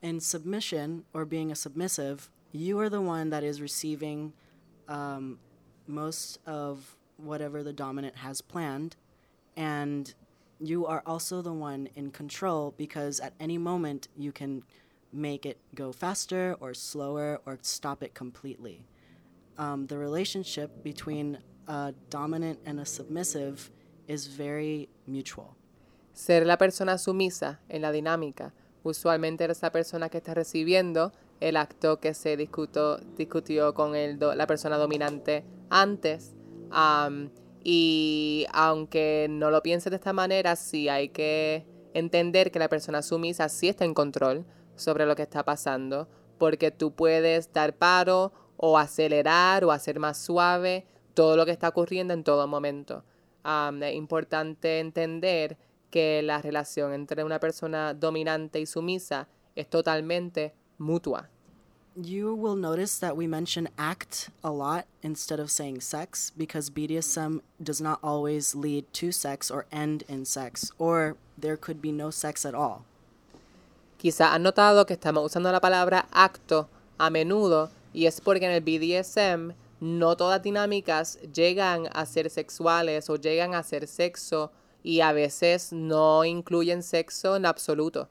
In 0.00 0.18
submission 0.18 1.04
or 1.12 1.26
being 1.26 1.52
a 1.52 1.54
submissive, 1.54 2.30
you 2.52 2.78
are 2.80 2.88
the 2.88 3.02
one 3.02 3.28
that 3.28 3.44
is 3.44 3.60
receiving 3.60 4.32
um, 4.88 5.38
most 5.86 6.38
of 6.46 6.96
whatever 7.18 7.62
the 7.62 7.74
dominant 7.74 8.16
has 8.16 8.40
planned, 8.40 8.96
and 9.58 10.14
you 10.58 10.86
are 10.86 11.02
also 11.04 11.42
the 11.42 11.52
one 11.52 11.90
in 11.94 12.10
control 12.10 12.72
because 12.78 13.20
at 13.20 13.34
any 13.38 13.58
moment 13.58 14.08
you 14.16 14.32
can 14.32 14.62
make 15.12 15.44
it 15.44 15.58
go 15.74 15.92
faster 15.92 16.56
or 16.60 16.72
slower 16.72 17.42
or 17.44 17.58
stop 17.60 18.02
it 18.02 18.14
completely. 18.14 18.86
Um, 19.58 19.86
the 19.86 19.98
relationship 19.98 20.82
between 20.82 21.40
a 21.66 21.92
dominant 22.10 22.58
and 22.66 22.80
a 22.80 22.86
submissive 22.86 23.70
is 24.06 24.26
very 24.36 24.88
mutual. 25.06 25.56
Ser 26.12 26.46
la 26.46 26.56
persona 26.58 26.98
sumisa 26.98 27.60
en 27.68 27.82
la 27.82 27.90
dinámica. 27.92 28.54
Usualmente 28.82 29.44
eres 29.44 29.62
la 29.62 29.72
persona 29.72 30.08
que 30.08 30.18
está 30.18 30.34
recibiendo 30.34 31.12
el 31.40 31.56
acto 31.56 31.98
que 32.00 32.14
se 32.14 32.36
discutó, 32.36 32.98
discutió 33.16 33.74
con 33.74 33.96
el 33.96 34.18
do- 34.18 34.34
la 34.34 34.46
persona 34.46 34.76
dominante 34.76 35.44
antes. 35.70 36.34
Am, 36.70 37.30
y 37.64 38.46
aunque 38.52 39.26
no 39.30 39.50
lo 39.50 39.62
pienses 39.62 39.90
de 39.90 39.96
esta 39.96 40.12
manera, 40.12 40.54
sí 40.54 40.88
hay 40.88 41.08
que 41.08 41.66
entender 41.94 42.50
que 42.50 42.58
la 42.58 42.68
persona 42.68 43.02
sumisa 43.02 43.48
sí 43.48 43.68
está 43.68 43.84
en 43.84 43.94
control 43.94 44.44
sobre 44.76 45.06
lo 45.06 45.16
que 45.16 45.22
está 45.22 45.44
pasando, 45.44 46.08
porque 46.38 46.70
tú 46.70 46.92
puedes 46.94 47.52
dar 47.52 47.74
paro 47.76 48.32
o 48.56 48.76
acelerar 48.78 49.64
o 49.64 49.72
hacer 49.72 49.98
más 49.98 50.18
suave 50.18 50.86
todo 51.14 51.36
lo 51.36 51.44
que 51.46 51.52
está 51.52 51.68
ocurriendo 51.68 52.12
en 52.12 52.24
todo 52.24 52.46
momento. 52.46 53.04
Am, 53.42 53.82
es 53.82 53.94
importante 53.94 54.80
entender 54.80 55.56
que 55.90 56.22
la 56.22 56.42
relación 56.42 56.92
entre 56.92 57.22
una 57.24 57.38
persona 57.38 57.94
dominante 57.94 58.60
y 58.60 58.66
sumisa 58.66 59.28
es 59.54 59.68
totalmente 59.68 60.54
mutua. 60.78 61.30
You 61.96 62.34
will 62.34 62.56
notice 62.56 62.98
that 62.98 63.16
we 63.16 63.28
mention 63.28 63.68
act 63.78 64.30
a 64.42 64.50
lot 64.50 64.86
instead 65.02 65.38
of 65.38 65.48
saying 65.48 65.80
sex 65.80 66.32
because 66.36 66.68
BDSM 66.68 67.40
does 67.62 67.80
not 67.80 68.00
always 68.02 68.56
lead 68.56 68.92
to 68.94 69.12
sex 69.12 69.48
or 69.48 69.66
end 69.70 70.02
in 70.08 70.24
sex, 70.24 70.72
or 70.76 71.16
there 71.38 71.56
could 71.56 71.80
be 71.80 71.92
no 71.92 72.10
sex 72.10 72.44
at 72.44 72.52
all. 72.52 72.84
Quizá 73.96 74.34
han 74.34 74.42
notado 74.42 74.86
que 74.86 74.94
estamos 74.94 75.24
usando 75.24 75.52
la 75.52 75.60
palabra 75.60 76.08
acto 76.10 76.68
a 76.98 77.10
menudo 77.10 77.70
y 77.92 78.06
es 78.06 78.20
porque 78.20 78.44
en 78.44 78.50
el 78.50 78.60
BDSM 78.60 79.54
no 79.84 80.16
todas 80.16 80.42
dinámicas 80.42 81.18
llegan 81.30 81.88
a 81.92 82.06
ser 82.06 82.30
sexuales 82.30 83.10
o 83.10 83.16
llegan 83.16 83.54
a 83.54 83.62
ser 83.62 83.86
sexo 83.86 84.50
y 84.82 85.00
a 85.00 85.12
veces 85.12 85.74
no 85.74 86.24
incluyen 86.24 86.82
sexo 86.82 87.36
en 87.36 87.44
absoluto. 87.44 88.08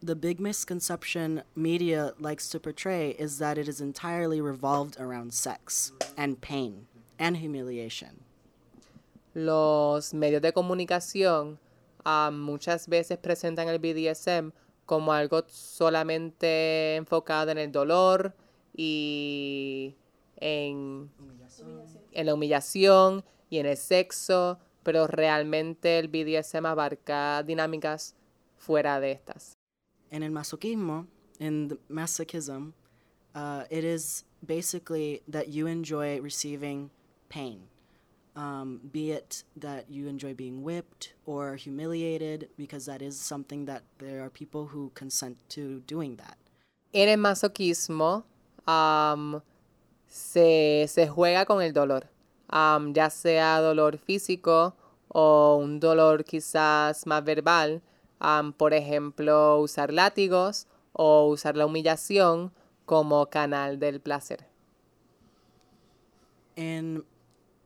The 0.00 0.14
big 0.14 0.40
misconception 0.40 1.44
media 1.54 2.14
likes 2.18 2.48
to 2.50 2.58
portray 2.58 3.14
is 3.18 3.38
that 3.38 3.58
it 3.58 3.68
is 3.68 3.82
entirely 3.82 4.40
revolved 4.40 4.98
around 4.98 5.34
sex 5.34 5.92
and 6.16 6.40
pain 6.40 6.86
and 7.18 7.36
humiliation. 7.36 8.24
Los 9.34 10.14
medios 10.14 10.40
de 10.40 10.52
comunicación 10.52 11.58
ah, 12.06 12.30
muchas 12.32 12.88
veces 12.88 13.18
presentan 13.18 13.68
el 13.68 13.78
BDSM 13.78 14.52
como 14.86 15.12
algo 15.12 15.44
solamente 15.48 16.96
enfocado 16.96 17.50
en 17.50 17.58
el 17.58 17.72
dolor 17.72 18.34
y 18.74 19.96
en, 20.40 21.10
en 22.12 22.26
la 22.26 22.34
humillación 22.34 23.24
y 23.50 23.58
en 23.58 23.66
el 23.66 23.76
sexo, 23.76 24.58
pero 24.82 25.06
realmente 25.06 25.98
el 25.98 26.08
BDSM 26.08 26.66
abarca 26.66 27.42
dinámicas 27.42 28.14
fuera 28.58 29.00
de 29.00 29.12
estas. 29.12 29.56
And 30.10 30.22
in 30.22 30.32
masochismo, 30.32 31.06
in 31.40 31.68
the 31.68 31.78
masochism, 31.90 32.72
uh, 33.34 33.64
it 33.70 33.84
is 33.84 34.24
basically 34.46 35.22
that 35.28 35.48
you 35.48 35.66
enjoy 35.66 36.20
receiving 36.20 36.90
pain. 37.28 37.68
Um, 38.36 38.80
be 38.92 39.12
it 39.12 39.44
that 39.56 39.88
you 39.88 40.08
enjoy 40.08 40.34
being 40.34 40.62
whipped 40.62 41.14
or 41.24 41.54
humiliated, 41.56 42.48
because 42.56 42.86
that 42.86 43.00
is 43.00 43.18
something 43.18 43.64
that 43.66 43.82
there 43.98 44.24
are 44.24 44.30
people 44.30 44.66
who 44.66 44.90
consent 44.94 45.36
to 45.50 45.80
doing 45.86 46.16
that. 46.16 46.36
En 46.92 47.08
el 47.08 47.18
masoquismo 47.18 48.24
am, 48.66 49.40
se, 50.14 50.86
se 50.88 51.08
juega 51.08 51.44
con 51.44 51.60
el 51.60 51.72
dolor, 51.72 52.08
ya 52.92 53.10
sea 53.10 53.60
dolor 53.60 53.98
físico 53.98 54.76
o 55.08 55.56
un 55.60 55.80
dolor 55.80 56.24
quizás 56.24 57.04
más 57.04 57.24
verbal, 57.24 57.82
por 58.56 58.74
ejemplo, 58.74 59.58
usar 59.58 59.92
látigos 59.92 60.68
o 60.92 61.26
usar 61.26 61.56
la 61.56 61.66
humillación 61.66 62.52
como 62.86 63.26
canal 63.26 63.80
del 63.80 64.00
placer. 64.00 64.46
In 66.54 67.04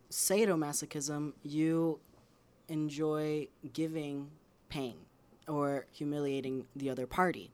sadomasochism, 0.09 1.35
you 1.45 2.01
enjoy 2.69 3.47
giving 3.75 4.31
pain 4.71 4.97
or 5.47 5.87
humiliating 5.93 6.67
the 6.75 6.91
other 6.91 7.07
party. 7.07 7.53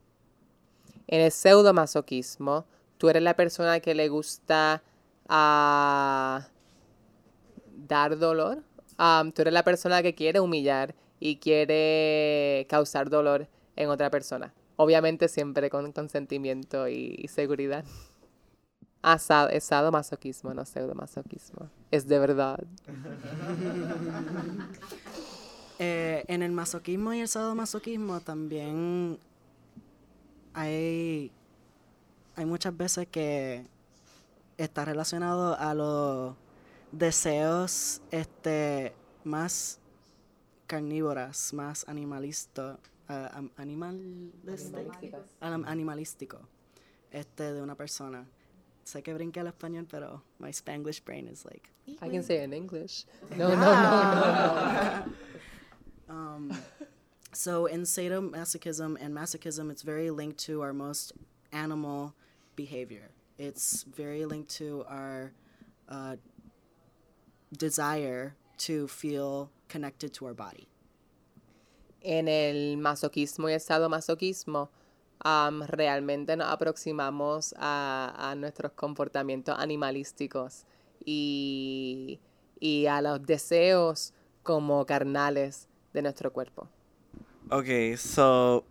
En 1.09 1.21
el 1.21 1.33
pseudomasoquismo, 1.33 2.65
tú 3.05 3.11
eres 3.11 3.23
la 3.23 3.37
persona 3.37 3.81
que 3.81 3.95
le 3.95 4.09
gusta 4.09 4.83
ah, 5.29 6.49
dar 7.87 8.17
dolor. 8.17 8.63
Um, 8.99 9.31
tú 9.31 9.43
eres 9.43 9.53
la 9.53 9.63
persona 9.63 10.03
que 10.03 10.15
quiere 10.15 10.41
humillar 10.41 10.95
y 11.21 11.37
quiere 11.37 12.67
causar 12.71 13.11
dolor 13.11 13.47
en 13.77 13.91
otra 13.91 14.09
persona. 14.09 14.55
Obviamente 14.77 15.29
siempre 15.29 15.69
con 15.69 15.93
consentimiento 15.93 16.89
y, 16.89 17.15
y 17.19 17.29
seguridad. 17.29 17.85
Asado, 19.03 19.51
es 19.51 19.65
sadomasoquismo, 19.65 20.55
no 20.55 20.65
pseudomasoquismo. 20.65 21.69
Es 21.91 22.09
de 22.09 22.19
verdad. 22.19 22.65
Eh, 25.81 26.25
en 26.29 26.45
el 26.45 26.53
masoquismo 26.53 27.13
y 27.15 27.21
el 27.21 27.27
sadomasoquismo 27.27 28.21
también 28.21 29.19
hay, 30.53 31.33
hay 32.37 32.45
muchas 32.47 32.77
veces 32.77 33.07
que 33.09 33.67
está 34.59 34.85
relacionado 34.85 35.57
a 35.59 35.75
los 35.75 36.35
deseos 36.93 38.01
este, 38.11 38.95
más 39.25 39.79
carnívoras, 40.67 41.53
más 41.53 41.85
animalistas, 41.89 42.79
animal, 43.57 44.33
Anim- 45.41 45.65
animalístico 45.67 46.39
este, 47.11 47.53
de 47.53 47.63
una 47.63 47.75
persona. 47.75 48.27
Sé 48.85 49.03
que 49.03 49.15
brinqué 49.15 49.41
al 49.41 49.47
español, 49.47 49.87
pero 49.91 50.23
my 50.39 50.51
Spanglish 50.53 51.03
brain 51.05 51.27
is 51.29 51.45
like... 51.45 51.69
I 52.03 52.09
can 52.11 52.23
say 52.23 52.37
it 52.39 52.45
in 52.45 52.53
English. 52.53 53.07
No, 53.37 53.49
no, 53.49 53.57
no, 53.57 55.05
no. 55.07 55.13
Um, 56.07 56.53
so 57.33 57.65
in 57.67 57.83
sadomasochism 57.85 58.99
and 59.01 59.15
masochism, 59.15 59.71
it's 59.71 59.81
very 59.83 60.11
linked 60.11 60.39
to 60.47 60.61
our 60.61 60.75
most 60.75 61.13
animal 61.55 62.15
behavior. 62.57 63.11
It's 63.39 63.85
very 63.85 64.27
linked 64.27 64.55
to 64.59 64.85
our 64.89 65.33
uh, 65.89 66.17
desire 67.57 68.35
to 68.59 68.87
feel 68.89 69.51
connected 69.69 70.13
to 70.15 70.27
our 70.27 70.35
body. 70.35 70.69
En 72.03 72.29
el 72.29 72.77
masoquismo 72.77 73.49
y 73.49 73.55
el 73.55 73.61
sadomasoquismo, 73.61 74.71
am, 75.21 75.63
realmente 75.63 76.37
nos 76.37 76.49
aproximamos 76.49 77.55
a, 77.57 78.13
a 78.19 78.35
nuestros 78.35 78.73
comportamientos 78.73 79.57
animalísticos 79.59 80.67
y, 81.05 82.21
y 82.61 82.87
a 82.87 83.01
los 83.01 83.23
deseos 83.23 84.13
como 84.43 84.85
carnales 84.85 85.69
de 85.95 86.03
nuestro 86.03 86.31
cuerpo. 86.33 86.69
Ok, 87.51 87.97
so 87.97 88.65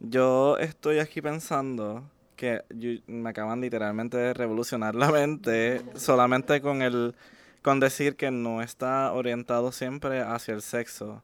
yo 0.00 0.56
estoy 0.58 0.98
aquí 0.98 1.20
pensando 1.22 2.02
que 2.36 2.62
me 3.06 3.30
acaban 3.30 3.60
literalmente 3.60 4.16
de 4.16 4.34
revolucionar 4.34 4.94
la 4.94 5.12
mente 5.12 5.82
solamente 5.94 6.60
con 6.60 6.82
el 6.82 7.14
con 7.62 7.78
decir 7.78 8.16
que 8.16 8.30
no 8.30 8.62
está 8.62 9.12
orientado 9.12 9.70
siempre 9.70 10.22
hacia 10.22 10.54
el 10.54 10.62
sexo. 10.62 11.22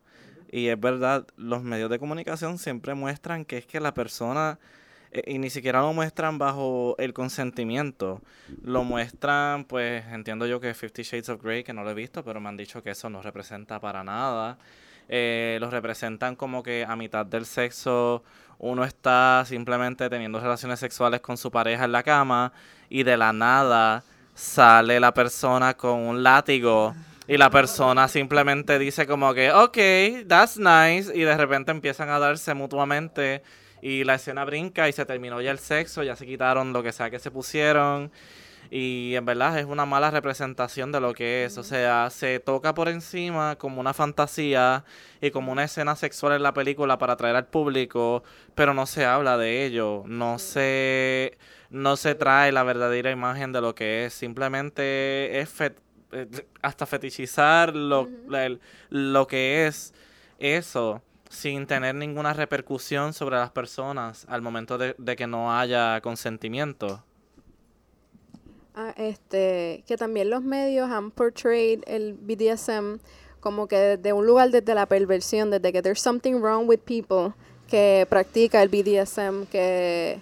Y 0.52 0.68
es 0.68 0.78
verdad, 0.78 1.26
los 1.36 1.62
medios 1.62 1.88
de 1.88 1.98
comunicación 1.98 2.58
siempre 2.58 2.94
muestran 2.94 3.46
que 3.46 3.58
es 3.58 3.66
que 3.66 3.80
la 3.80 3.94
persona 3.94 4.58
eh, 5.12 5.22
y 5.26 5.38
ni 5.38 5.50
siquiera 5.50 5.80
lo 5.80 5.92
muestran 5.92 6.36
bajo 6.36 6.94
el 6.98 7.14
consentimiento. 7.14 8.20
Lo 8.62 8.84
muestran, 8.84 9.64
pues 9.64 10.04
entiendo 10.06 10.46
yo 10.46 10.60
que 10.60 10.74
Fifty 10.74 11.02
Shades 11.02 11.30
of 11.30 11.42
Grey, 11.42 11.64
que 11.64 11.72
no 11.72 11.84
lo 11.84 11.90
he 11.90 11.94
visto, 11.94 12.22
pero 12.22 12.40
me 12.40 12.48
han 12.50 12.56
dicho 12.56 12.82
que 12.82 12.90
eso 12.90 13.08
no 13.08 13.22
representa 13.22 13.80
para 13.80 14.04
nada. 14.04 14.58
Eh, 15.08 15.58
los 15.60 15.72
representan 15.72 16.36
como 16.36 16.62
que 16.62 16.84
a 16.86 16.96
mitad 16.96 17.24
del 17.24 17.46
sexo 17.46 18.24
uno 18.58 18.84
está 18.84 19.44
simplemente 19.46 20.08
teniendo 20.08 20.40
relaciones 20.40 20.80
sexuales 20.80 21.20
con 21.20 21.36
su 21.36 21.50
pareja 21.50 21.84
en 21.84 21.92
la 21.92 22.02
cama 22.02 22.52
y 22.88 23.02
de 23.02 23.16
la 23.16 23.32
nada 23.32 24.02
sale 24.34 25.00
la 25.00 25.12
persona 25.12 25.74
con 25.74 26.00
un 26.00 26.22
látigo 26.22 26.94
y 27.28 27.36
la 27.36 27.50
persona 27.50 28.06
simplemente 28.06 28.78
dice 28.78 29.06
como 29.06 29.34
que, 29.34 29.50
ok, 29.50 30.26
that's 30.28 30.58
nice 30.58 31.10
y 31.14 31.22
de 31.22 31.36
repente 31.36 31.72
empiezan 31.72 32.08
a 32.08 32.18
darse 32.18 32.54
mutuamente 32.54 33.42
y 33.82 34.04
la 34.04 34.14
escena 34.14 34.44
brinca 34.44 34.88
y 34.88 34.92
se 34.92 35.04
terminó 35.04 35.40
ya 35.40 35.50
el 35.50 35.58
sexo, 35.58 36.02
ya 36.02 36.16
se 36.16 36.26
quitaron 36.26 36.72
lo 36.72 36.82
que 36.82 36.92
sea 36.92 37.10
que 37.10 37.18
se 37.18 37.30
pusieron 37.30 38.10
y 38.70 39.14
en 39.14 39.24
verdad 39.24 39.58
es 39.58 39.66
una 39.66 39.86
mala 39.86 40.10
representación 40.10 40.92
de 40.92 41.00
lo 41.00 41.12
que 41.14 41.44
es, 41.44 41.58
o 41.58 41.62
sea, 41.62 42.08
se 42.10 42.40
toca 42.40 42.74
por 42.74 42.88
encima 42.88 43.56
como 43.56 43.80
una 43.80 43.94
fantasía 43.94 44.84
y 45.20 45.30
como 45.30 45.52
una 45.52 45.64
escena 45.64 45.96
sexual 45.96 46.34
en 46.34 46.42
la 46.42 46.52
película 46.54 46.98
para 46.98 47.14
atraer 47.14 47.36
al 47.36 47.46
público, 47.46 48.22
pero 48.54 48.74
no 48.74 48.86
se 48.86 49.04
habla 49.04 49.36
de 49.38 49.64
ello, 49.66 50.02
no 50.06 50.38
se 50.38 51.38
no 51.70 51.96
se 51.96 52.14
trae 52.14 52.52
la 52.52 52.62
verdadera 52.62 53.10
imagen 53.10 53.52
de 53.52 53.60
lo 53.60 53.74
que 53.74 54.04
es, 54.06 54.14
simplemente 54.14 55.40
es 55.40 55.52
eh, 55.60 55.74
hasta 56.62 56.86
fetichizar 56.86 57.74
lo, 57.74 58.08
el- 58.32 58.60
lo 58.90 59.26
que 59.26 59.66
es 59.66 59.92
eso 60.38 61.02
sin 61.28 61.66
tener 61.66 61.96
ninguna 61.96 62.32
repercusión 62.32 63.12
sobre 63.12 63.36
las 63.36 63.50
personas 63.50 64.26
al 64.28 64.42
momento 64.42 64.78
de, 64.78 64.94
de 64.96 65.16
que 65.16 65.26
no 65.26 65.58
haya 65.58 66.00
consentimiento. 66.00 67.02
Ah, 68.78 68.92
este, 68.98 69.82
que 69.86 69.96
también 69.96 70.28
los 70.28 70.42
medios 70.42 70.90
han 70.90 71.10
portrayed 71.10 71.80
el 71.86 72.12
BDSM 72.12 72.98
como 73.40 73.68
que 73.68 73.76
desde 73.76 74.12
un 74.12 74.26
lugar 74.26 74.50
desde 74.50 74.74
la 74.74 74.84
perversión, 74.84 75.50
desde 75.50 75.72
que 75.72 75.80
there's 75.80 76.02
something 76.02 76.34
wrong 76.34 76.68
with 76.68 76.80
people 76.80 77.32
que 77.68 78.06
practica 78.10 78.62
el 78.62 78.68
BDSM, 78.68 79.46
que 79.50 80.20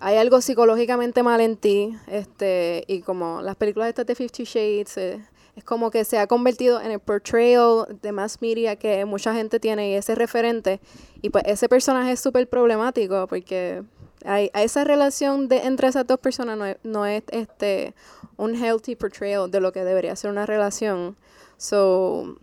hay 0.00 0.16
algo 0.16 0.40
psicológicamente 0.40 1.22
mal 1.22 1.40
en 1.40 1.56
ti, 1.56 1.96
este, 2.08 2.82
y 2.88 3.02
como 3.02 3.40
las 3.42 3.54
películas 3.54 3.90
estas 3.90 4.06
de 4.06 4.16
Fifty 4.16 4.42
Shades, 4.42 4.96
eh, 4.96 5.24
es 5.54 5.62
como 5.62 5.92
que 5.92 6.04
se 6.04 6.18
ha 6.18 6.26
convertido 6.26 6.80
en 6.80 6.90
el 6.90 6.98
portrayal 6.98 7.86
de 8.02 8.10
mass 8.10 8.42
media 8.42 8.74
que 8.74 9.04
mucha 9.04 9.32
gente 9.34 9.60
tiene 9.60 9.90
y 9.90 9.94
ese 9.94 10.16
referente, 10.16 10.80
y 11.22 11.30
pues 11.30 11.44
ese 11.46 11.68
personaje 11.68 12.10
es 12.10 12.20
súper 12.20 12.48
problemático 12.48 13.28
porque 13.28 13.84
hay, 14.24 14.50
hay 14.52 14.64
esa 14.64 14.84
relación 14.84 15.48
de, 15.48 15.58
entre 15.58 15.88
esas 15.88 16.06
dos 16.06 16.18
personas 16.18 16.56
no 16.58 16.66
es, 16.66 16.76
no 16.82 17.06
es 17.06 17.22
este 17.30 17.94
un 18.36 18.54
healthy 18.54 18.96
portrayal 18.96 19.50
de 19.50 19.60
lo 19.60 19.72
que 19.72 19.84
debería 19.84 20.16
ser 20.16 20.30
una 20.30 20.46
relación. 20.46 21.16
So, 21.56 22.36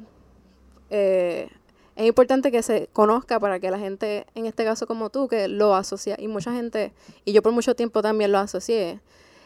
eh, 0.90 1.50
es 1.96 2.08
importante 2.08 2.52
que 2.52 2.64
se 2.64 2.88
conozca 2.94 3.40
para 3.40 3.60
que 3.60 3.70
la 3.70 3.78
gente, 3.78 4.26
en 4.36 4.46
este 4.46 4.64
caso 4.64 4.88
como 4.88 5.10
tú, 5.10 5.28
que 5.28 5.48
lo 5.48 5.76
asocia, 5.76 6.16
y 6.18 6.28
mucha 6.28 6.54
gente, 6.54 6.94
y 7.26 7.34
yo 7.34 7.42
por 7.42 7.52
mucho 7.52 7.76
tiempo 7.76 8.02
también 8.02 8.32
lo 8.32 8.40
asocié, 8.40 9.02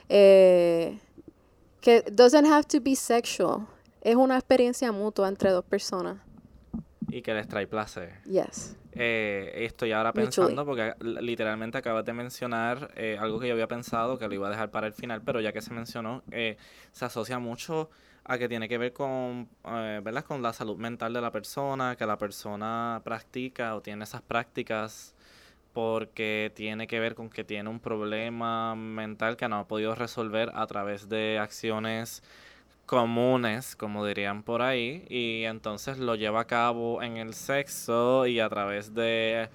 eh, 0.10 1.00
que 1.82 2.02
doesn't 2.12 2.45
have 2.45 2.63
to 2.63 2.80
be 2.82 2.95
sexual. 2.95 3.67
Es 4.02 4.15
una 4.15 4.36
experiencia 4.36 4.91
mutua 4.91 5.28
entre 5.28 5.50
dos 5.50 5.65
personas. 5.65 6.17
Y 7.10 7.21
que 7.21 7.34
les 7.34 7.48
trae 7.48 7.65
placer. 7.65 8.21
Yes. 8.26 8.76
Eh, 8.95 9.65
estoy 9.65 9.91
ahora 9.91 10.13
pensando, 10.13 10.65
porque 10.65 10.93
li- 11.01 11.21
literalmente 11.21 11.77
acabas 11.77 12.05
de 12.05 12.13
mencionar 12.13 12.91
eh, 12.95 13.17
algo 13.19 13.39
que 13.39 13.47
yo 13.47 13.53
había 13.53 13.67
pensado, 13.67 14.17
que 14.17 14.27
lo 14.27 14.34
iba 14.34 14.47
a 14.47 14.51
dejar 14.51 14.71
para 14.71 14.88
el 14.88 14.93
final, 14.93 15.21
pero 15.21 15.41
ya 15.41 15.51
que 15.51 15.62
se 15.62 15.73
mencionó, 15.73 16.23
eh, 16.31 16.58
se 16.91 17.05
asocia 17.05 17.38
mucho 17.39 17.89
a 18.23 18.38
que 18.38 18.47
tiene 18.47 18.67
que 18.69 18.77
ver 18.77 18.93
con, 18.93 19.49
eh, 19.65 20.01
¿verdad? 20.03 20.23
con 20.23 20.41
la 20.41 20.53
salud 20.53 20.77
mental 20.77 21.13
de 21.13 21.21
la 21.21 21.31
persona, 21.31 21.95
que 21.97 22.05
la 22.05 22.17
persona 22.17 23.01
practica 23.03 23.75
o 23.75 23.81
tiene 23.81 24.03
esas 24.05 24.21
prácticas 24.21 25.13
porque 25.73 26.51
tiene 26.55 26.88
que 26.88 26.99
ver 27.01 27.15
con 27.15 27.29
que 27.29 27.43
tiene 27.43 27.69
un 27.69 27.81
problema 27.81 28.75
mental 28.75 29.36
que 29.36 29.49
no 29.49 29.58
ha 29.60 29.67
podido 29.67 29.93
resolver 29.93 30.49
a 30.55 30.65
través 30.67 31.10
de 31.10 31.38
acciones 31.38 32.23
comunes, 32.86 33.76
como 33.76 34.06
dirían 34.06 34.43
por 34.43 34.62
ahí, 34.62 35.06
y 35.10 35.43
entonces 35.45 35.98
lo 35.98 36.15
lleva 36.15 36.41
a 36.41 36.48
cabo 36.48 37.02
en 37.02 37.17
el 37.17 37.34
sexo 37.34 38.28
y 38.28 38.39
a 38.39 38.50
través 38.50 38.93
de 38.93 39.50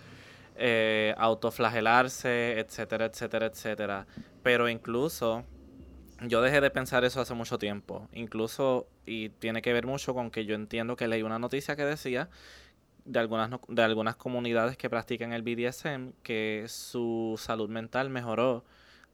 eh, 0.57 1.15
autoflagelarse, 1.17 2.59
etcétera, 2.59 3.07
etcétera, 3.07 3.47
etcétera. 3.47 4.07
Pero 4.43 4.69
incluso 4.69 5.45
yo 6.27 6.43
dejé 6.43 6.61
de 6.61 6.71
pensar 6.71 7.05
eso 7.05 7.21
hace 7.21 7.35
mucho 7.35 7.59
tiempo, 7.59 8.09
incluso, 8.13 8.87
y 9.07 9.31
tiene 9.31 9.63
que 9.63 9.73
ver 9.73 9.87
mucho 9.87 10.13
con 10.15 10.31
que 10.31 10.45
yo 10.45 10.55
entiendo 10.55 10.97
que 10.97 11.09
leí 11.09 11.23
una 11.23 11.39
noticia 11.39 11.77
que 11.77 11.85
decía 11.85 12.29
de 13.05 13.19
algunas, 13.19 13.51
de 13.69 13.83
algunas 13.83 14.17
comunidades 14.17 14.77
que 14.77 14.91
practican 14.91 15.33
el 15.33 15.43
BDSM 15.43 16.13
que 16.23 16.67
su 16.69 17.37
salud 17.39 17.69
mental 17.69 18.11
mejoró 18.11 18.65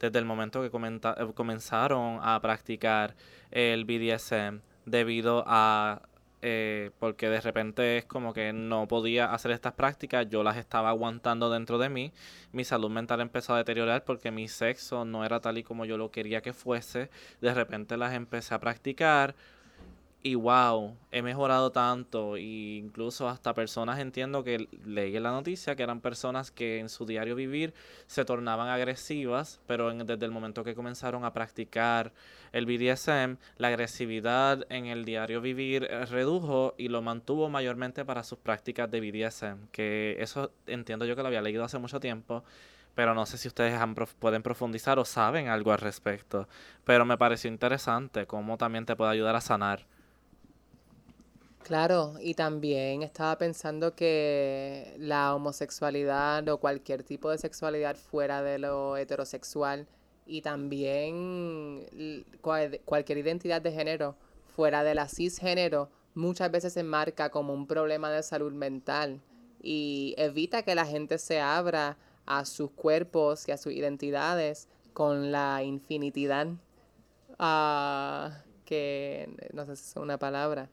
desde 0.01 0.19
el 0.19 0.25
momento 0.25 0.63
que 0.63 0.71
comenta- 0.71 1.15
eh, 1.19 1.33
comenzaron 1.35 2.19
a 2.23 2.41
practicar 2.41 3.15
el 3.51 3.85
BDSM 3.85 4.61
debido 4.85 5.45
a 5.47 6.03
eh, 6.43 6.91
porque 7.01 7.29
de 7.29 7.41
repente 7.41 7.97
es 7.97 8.05
como 8.05 8.33
que 8.33 8.53
no 8.53 8.87
podía 8.87 9.33
hacer 9.33 9.51
estas 9.51 9.73
prácticas, 9.73 10.29
yo 10.29 10.45
las 10.45 10.59
estaba 10.59 10.91
aguantando 10.91 11.51
dentro 11.51 11.79
de 11.79 11.89
mí, 11.89 12.13
mi 12.53 12.63
salud 12.63 12.91
mental 12.91 13.21
empezó 13.21 13.55
a 13.55 13.59
deteriorar 13.59 14.05
porque 14.05 14.31
mi 14.31 14.47
sexo 14.47 15.05
no 15.05 15.25
era 15.25 15.41
tal 15.41 15.59
y 15.59 15.65
como 15.65 15.87
yo 15.87 15.97
lo 15.97 16.11
quería 16.11 16.43
que 16.43 16.53
fuese, 16.53 17.11
de 17.41 17.55
repente 17.55 17.97
las 17.97 18.13
empecé 18.15 18.55
a 18.55 18.61
practicar 18.61 19.35
y 20.23 20.35
wow, 20.35 20.97
he 21.13 21.23
mejorado 21.23 21.71
tanto. 21.71 22.37
Y 22.37 22.79
incluso 22.79 23.29
hasta 23.29 23.55
personas 23.55 24.01
entiendo 24.01 24.43
que 24.43 24.69
leí 24.85 25.17
en 25.17 25.23
la 25.23 25.31
noticia 25.31 25.77
que 25.77 25.83
eran 25.83 26.01
personas 26.01 26.51
que 26.51 26.79
en 26.79 26.89
su 26.89 27.07
diario 27.07 27.37
vivir 27.37 27.75
se 28.07 28.25
tornaban 28.25 28.69
agresivas, 28.69 29.61
pero 29.67 29.93
desde 29.93 30.25
el 30.25 30.33
momento 30.33 30.65
que 30.65 30.75
comenzaron 30.75 31.25
a 31.25 31.33
practicar 31.33 32.13
el 32.53 32.67
BDSM, 32.67 33.37
la 33.59 33.69
agresividad 33.69 34.67
en 34.69 34.87
el 34.87 35.05
diario 35.05 35.41
vivir 35.41 35.85
eh, 35.85 36.07
redujo 36.07 36.75
y 36.77 36.89
lo 36.89 37.03
mantuvo 37.03 37.49
mayormente 37.49 38.05
para 38.05 38.25
sus 38.25 38.39
prácticas 38.39 38.91
de 38.91 39.01
BDSM. 39.01 39.69
Que 39.71 40.17
eso 40.19 40.51
entiendo 40.67 41.05
yo 41.05 41.15
que 41.15 41.23
lo 41.23 41.29
había 41.29 41.43
leído 41.43 41.63
hace 41.65 41.79
mucho 41.79 42.01
tiempo 42.01 42.43
pero 42.97 43.15
no 43.15 43.27
sé 43.27 43.37
si 43.37 43.47
ustedes 43.47 43.79
pueden 44.19 44.43
profundizar 44.43 44.99
o 44.99 45.05
saben 45.05 45.49
algo 45.49 45.71
al 45.71 45.79
respecto. 45.79 46.49
Pero 46.85 47.05
me 47.05 47.19
pareció 47.19 47.51
interesante 47.51 48.27
cómo 48.27 48.57
también 48.57 48.87
te 48.87 48.97
puede 48.97 49.11
ayudar 49.11 49.37
a 49.37 49.43
sanar. 49.43 49.87
Claro, 51.67 52.15
y 52.21 52.35
también 52.35 53.03
estaba 53.03 53.37
pensando 53.39 53.97
que 53.97 54.95
la 55.01 55.35
homosexualidad 55.35 56.49
o 56.49 56.59
cualquier 56.59 57.03
tipo 57.03 57.29
de 57.29 57.39
sexualidad 57.39 57.97
fuera 57.97 58.41
de 58.41 58.61
lo 58.61 58.97
heterosexual 58.97 59.89
y 60.27 60.43
también 60.43 61.85
cualquier 62.85 63.19
identidad 63.19 63.61
de 63.63 63.73
género 63.73 64.15
fuera 64.55 64.85
de 64.85 64.95
la 64.95 65.09
cisgénero 65.09 65.91
muchas 66.15 66.53
veces 66.53 66.73
se 66.73 66.85
marca 66.85 67.31
como 67.31 67.53
un 67.53 67.67
problema 67.67 68.13
de 68.13 68.23
salud 68.23 68.53
mental 68.53 69.21
y 69.61 70.15
evita 70.19 70.63
que 70.63 70.77
la 70.77 70.87
gente 70.87 71.19
se 71.19 71.41
abra 71.41 71.97
a 72.27 72.45
sus 72.45 72.71
cuerpos 72.71 73.49
y 73.49 73.51
a 73.51 73.57
sus 73.57 73.73
identidades 73.73 74.69
con 74.93 75.33
la 75.33 75.65
infinitidad. 75.65 76.47
Ah, 77.41 78.45
que 78.65 79.29
no 79.53 79.67
sé 79.67 79.75
si 79.75 79.91
es 79.91 79.97
una 79.97 80.17
palabra 80.17 80.71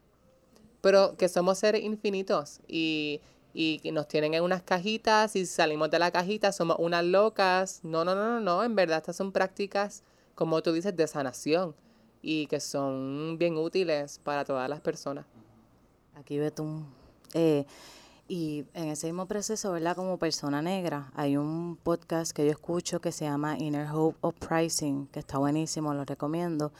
pero 0.84 1.16
que 1.16 1.30
somos 1.30 1.56
seres 1.60 1.82
infinitos 1.82 2.60
y, 2.68 3.22
y 3.54 3.78
que 3.78 3.90
nos 3.90 4.06
tienen 4.06 4.34
en 4.34 4.42
unas 4.42 4.60
cajitas 4.62 5.34
y 5.34 5.46
salimos 5.46 5.90
de 5.90 5.98
la 5.98 6.10
cajita 6.10 6.52
somos 6.52 6.76
unas 6.78 7.02
locas. 7.02 7.80
No, 7.82 8.04
no, 8.04 8.14
no, 8.14 8.34
no, 8.34 8.40
no, 8.40 8.62
en 8.62 8.74
verdad 8.74 8.98
estas 8.98 9.16
son 9.16 9.32
prácticas, 9.32 10.02
como 10.34 10.62
tú 10.62 10.74
dices, 10.74 10.94
de 10.94 11.06
sanación 11.06 11.74
y 12.20 12.48
que 12.48 12.60
son 12.60 13.38
bien 13.38 13.56
útiles 13.56 14.20
para 14.22 14.44
todas 14.44 14.68
las 14.68 14.82
personas. 14.82 15.24
Aquí 16.16 16.38
Betún. 16.38 16.86
Eh, 17.32 17.64
y 18.28 18.66
en 18.74 18.88
ese 18.88 19.06
mismo 19.06 19.24
proceso, 19.24 19.72
¿verdad? 19.72 19.96
Como 19.96 20.18
persona 20.18 20.60
negra, 20.60 21.10
hay 21.14 21.38
un 21.38 21.78
podcast 21.82 22.32
que 22.32 22.44
yo 22.44 22.50
escucho 22.50 23.00
que 23.00 23.10
se 23.10 23.24
llama 23.24 23.56
Inner 23.58 23.88
Hope 23.90 24.18
of 24.20 24.34
Pricing, 24.34 25.06
que 25.06 25.20
está 25.20 25.38
buenísimo, 25.38 25.94
lo 25.94 26.04
recomiendo. 26.04 26.74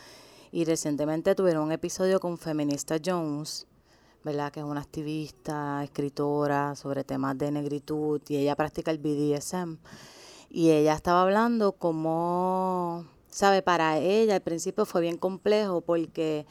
Y 0.53 0.67
recientemente 0.67 1.35
tuvieron 1.35 1.65
un 1.65 1.73
episodio 1.73 2.21
con 2.21 2.37
Feminista 2.37 2.99
Jones, 3.03 3.67
¿verdad? 4.25 4.51
Que 4.51 4.61
es 4.61 4.67
una 4.67 4.81
activista, 4.81 5.85
escritora 5.85 6.75
sobre 6.77 7.05
temas 7.05 7.37
de 7.37 7.51
negritud 7.51 8.21
y 8.29 8.37
ella 8.39 8.57
practica 8.57 8.91
el 8.91 8.99
BDSM. 8.99 9.77
Y 10.51 10.71
ella 10.71 10.95
estaba 10.95 11.23
hablando 11.23 11.73
como, 11.73 13.05
¿sabe? 13.29 13.61
Para 13.63 13.99
ella 13.99 14.37
al 14.37 14.41
principio 14.41 14.87
fue 14.87 15.03
bien 15.03 15.19
complejo 15.19 15.83
porque 15.83 16.47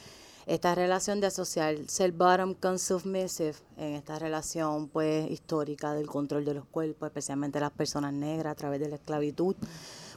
esta 0.45 0.75
relación 0.75 1.21
de 1.21 1.27
asociar 1.27 1.77
ser 1.87 2.11
bottom 2.11 2.53
con 2.53 2.77
submissive 2.77 3.55
en 3.77 3.93
esta 3.93 4.19
relación 4.19 4.89
pues 4.89 5.31
histórica 5.31 5.93
del 5.93 6.07
control 6.07 6.45
de 6.45 6.53
los 6.53 6.65
cuerpos, 6.65 7.07
especialmente 7.07 7.59
las 7.59 7.71
personas 7.71 8.13
negras 8.13 8.51
a 8.51 8.55
través 8.55 8.81
de 8.81 8.89
la 8.89 8.95
esclavitud, 8.95 9.55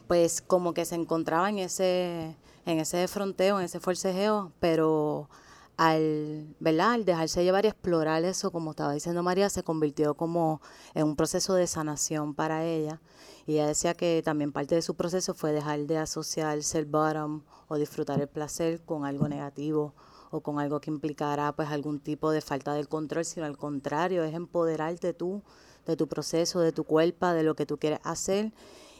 pues 0.09 0.43
como 0.43 0.75
que 0.75 0.85
se 0.85 0.97
encontraba 0.97 1.49
en 1.49 1.59
ese, 1.59 2.37
en 2.67 2.81
ese 2.81 3.07
fronteo, 3.09 3.61
en 3.61 3.67
ese 3.67 3.81
forcejeo, 3.81 4.53
pero 4.59 5.29
al, 5.77 6.55
¿verdad? 6.59 6.93
al 6.93 7.05
dejarse 7.05 7.45
llevar 7.45 7.65
y 7.65 7.69
explorar 7.69 8.25
eso, 8.25 8.51
como 8.51 8.71
estaba 8.71 8.93
diciendo 8.93 9.23
María, 9.23 9.51
se 9.51 9.63
convirtió 9.63 10.15
como 10.15 10.61
en 10.95 11.05
un 11.05 11.17
proceso 11.17 11.55
de 11.55 11.67
sanación 11.67 12.35
para 12.35 12.65
ella. 12.65 13.01
Y 13.47 13.55
ella 13.55 13.67
decía 13.67 13.95
que 13.95 14.23
también 14.25 14.53
parte 14.53 14.75
de 14.75 14.83
su 14.83 14.95
proceso 14.95 15.35
fue 15.35 15.53
dejar 15.53 15.81
de 15.81 15.99
asociarse 15.99 16.79
el 16.79 16.87
bottom 16.87 17.43
o 17.69 17.77
disfrutar 17.77 18.21
el 18.21 18.29
placer 18.29 18.81
con 18.85 19.05
algo 19.05 19.29
negativo 19.29 19.95
o 20.31 20.41
con 20.41 20.59
algo 20.59 20.81
que 20.81 20.91
implicara 20.91 21.53
pues 21.53 21.69
algún 21.69 22.01
tipo 22.01 22.31
de 22.31 22.41
falta 22.41 22.75
de 22.75 22.85
control, 22.87 23.25
sino 23.25 23.47
al 23.47 23.57
contrario, 23.57 24.25
es 24.25 24.35
empoderarte 24.35 25.15
tú 25.15 25.43
de 25.87 25.97
tu 25.97 26.09
proceso, 26.09 26.61
de 26.61 26.73
tu 26.73 26.85
cuerpo, 26.85 27.29
de 27.29 27.45
lo 27.45 27.55
que 27.55 27.67
tú 27.67 27.79
quieres 27.79 28.01
hacer 28.03 28.53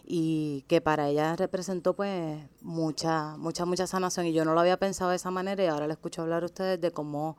y 0.07 0.65
que 0.69 0.81
para 0.81 1.09
ella 1.09 1.35
representó 1.35 1.95
pues 1.95 2.41
mucha, 2.63 3.37
mucha, 3.37 3.65
mucha 3.65 3.87
sanación 3.87 4.27
y 4.27 4.33
yo 4.33 4.45
no 4.45 4.55
lo 4.55 4.61
había 4.61 4.79
pensado 4.79 5.11
de 5.11 5.17
esa 5.17 5.33
manera 5.33 5.65
y 5.65 5.67
ahora 5.67 5.89
le 5.89 5.95
escucho 5.95 6.23
hablar 6.23 6.45
a 6.45 6.47
ustedes 6.47 6.81
de 6.81 6.93
cómo 6.93 7.37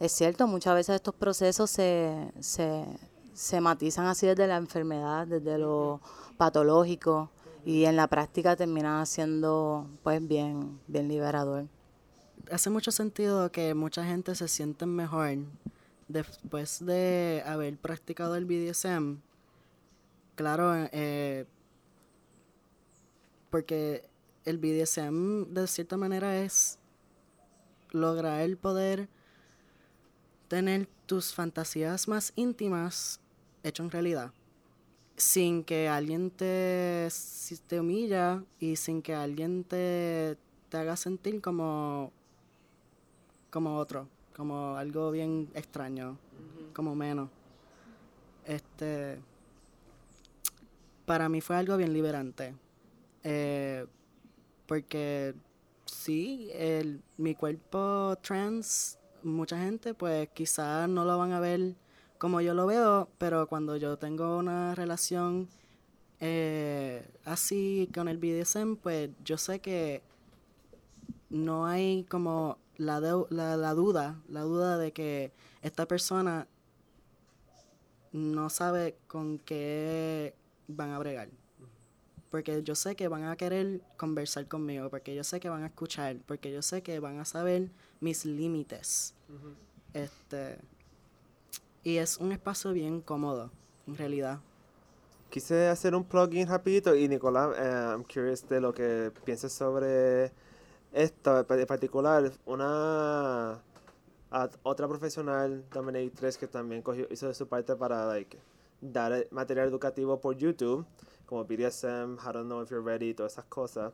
es 0.00 0.12
cierto, 0.12 0.46
muchas 0.46 0.74
veces 0.74 0.96
estos 0.96 1.14
procesos 1.14 1.70
se, 1.70 2.32
se, 2.40 2.84
se 3.34 3.60
matizan 3.60 4.06
así 4.06 4.26
desde 4.26 4.46
la 4.46 4.56
enfermedad, 4.56 5.26
desde 5.26 5.58
lo 5.58 6.00
patológico 6.36 7.30
y 7.64 7.84
en 7.84 7.96
la 7.96 8.06
práctica 8.06 8.56
terminan 8.56 9.04
siendo 9.06 9.86
pues 10.02 10.26
bien, 10.26 10.80
bien 10.86 11.08
liberador. 11.08 11.66
Hace 12.50 12.70
mucho 12.70 12.90
sentido 12.90 13.52
que 13.52 13.74
mucha 13.74 14.04
gente 14.04 14.34
se 14.34 14.48
siente 14.48 14.86
mejor 14.86 15.36
después 16.06 16.84
de 16.86 17.42
haber 17.44 17.76
practicado 17.76 18.36
el 18.36 18.46
BDSM. 18.46 19.18
Claro, 20.36 20.72
eh, 20.92 21.46
porque 23.50 24.08
el 24.44 24.58
BDSM 24.58 25.52
de 25.52 25.66
cierta 25.66 25.96
manera 25.96 26.40
es 26.40 26.78
lograr 27.90 28.42
el 28.42 28.56
poder 28.56 29.08
tener 30.48 30.88
tus 31.06 31.34
fantasías 31.34 32.08
más 32.08 32.32
íntimas 32.36 33.20
hecho 33.62 33.82
en 33.82 33.90
realidad 33.90 34.32
sin 35.18 35.64
que 35.64 35.88
alguien 35.88 36.30
te, 36.30 37.08
te 37.66 37.80
humilla 37.80 38.44
y 38.60 38.76
sin 38.76 39.02
que 39.02 39.14
alguien 39.14 39.64
te, 39.64 40.38
te 40.68 40.76
haga 40.76 40.96
sentir 40.96 41.40
como 41.40 42.12
como 43.50 43.76
otro 43.76 44.08
como 44.36 44.76
algo 44.76 45.10
bien 45.10 45.50
extraño 45.54 46.16
como 46.72 46.94
menos. 46.94 47.28
Este 48.46 49.18
para 51.04 51.28
mí 51.28 51.40
fue 51.40 51.56
algo 51.56 51.76
bien 51.76 51.92
liberante 51.92 52.54
eh, 53.24 53.86
porque 54.66 55.34
sí, 55.86 56.50
el, 56.54 57.02
mi 57.16 57.34
cuerpo 57.34 58.16
trans, 58.22 58.98
mucha 59.22 59.58
gente 59.58 59.94
pues 59.94 60.28
quizás 60.30 60.88
no 60.88 61.04
lo 61.04 61.18
van 61.18 61.32
a 61.32 61.40
ver 61.40 61.74
como 62.18 62.40
yo 62.40 62.54
lo 62.54 62.66
veo, 62.66 63.08
pero 63.18 63.46
cuando 63.48 63.76
yo 63.76 63.96
tengo 63.98 64.38
una 64.38 64.74
relación 64.74 65.48
eh, 66.20 67.08
así 67.24 67.88
con 67.94 68.08
el 68.08 68.18
BDSM, 68.18 68.76
pues 68.76 69.10
yo 69.24 69.38
sé 69.38 69.60
que 69.60 70.02
no 71.30 71.66
hay 71.66 72.04
como 72.04 72.58
la, 72.76 73.00
la, 73.30 73.56
la 73.56 73.74
duda, 73.74 74.20
la 74.28 74.42
duda 74.42 74.78
de 74.78 74.92
que 74.92 75.32
esta 75.62 75.86
persona 75.86 76.48
no 78.12 78.50
sabe 78.50 78.96
con 79.06 79.38
qué 79.38 80.34
van 80.66 80.90
a 80.90 80.98
bregar 80.98 81.28
porque 82.30 82.62
yo 82.62 82.74
sé 82.74 82.96
que 82.96 83.08
van 83.08 83.24
a 83.24 83.36
querer 83.36 83.80
conversar 83.96 84.46
conmigo, 84.46 84.90
porque 84.90 85.14
yo 85.14 85.24
sé 85.24 85.40
que 85.40 85.48
van 85.48 85.62
a 85.62 85.66
escuchar, 85.66 86.16
porque 86.26 86.52
yo 86.52 86.62
sé 86.62 86.82
que 86.82 87.00
van 87.00 87.18
a 87.18 87.24
saber 87.24 87.70
mis 88.00 88.24
límites. 88.24 89.14
Este 89.94 90.58
y 91.84 91.96
es 91.96 92.18
un 92.18 92.32
espacio 92.32 92.72
bien 92.72 93.00
cómodo, 93.00 93.50
en 93.86 93.96
realidad. 93.96 94.40
Quise 95.30 95.68
hacer 95.68 95.94
un 95.94 96.04
plugin 96.04 96.46
rapidito 96.46 96.94
y 96.94 97.08
Nicolás, 97.08 97.54
eh, 97.58 97.92
I'm 97.92 98.02
curious 98.02 98.46
de 98.48 98.60
lo 98.60 98.72
que 98.72 99.12
piensas 99.24 99.52
sobre 99.52 100.32
esto 100.92 101.46
en 101.48 101.66
particular. 101.66 102.30
Una 102.46 103.60
otra 104.62 104.88
profesional, 104.88 105.64
Dominatrix, 105.72 106.36
que 106.36 106.46
también 106.46 106.82
cogió, 106.82 107.06
hizo 107.10 107.28
de 107.28 107.34
su 107.34 107.46
parte 107.46 107.74
para 107.76 108.06
like, 108.06 108.38
dar 108.80 109.26
material 109.30 109.68
educativo 109.68 110.20
por 110.20 110.36
YouTube 110.36 110.84
como 111.28 111.44
BDSM, 111.44 112.18
I 112.18 112.32
don't 112.32 112.48
know 112.48 112.62
if 112.62 112.70
you're 112.70 112.82
ready, 112.82 113.14
todas 113.14 113.32
esas 113.32 113.44
cosas. 113.44 113.92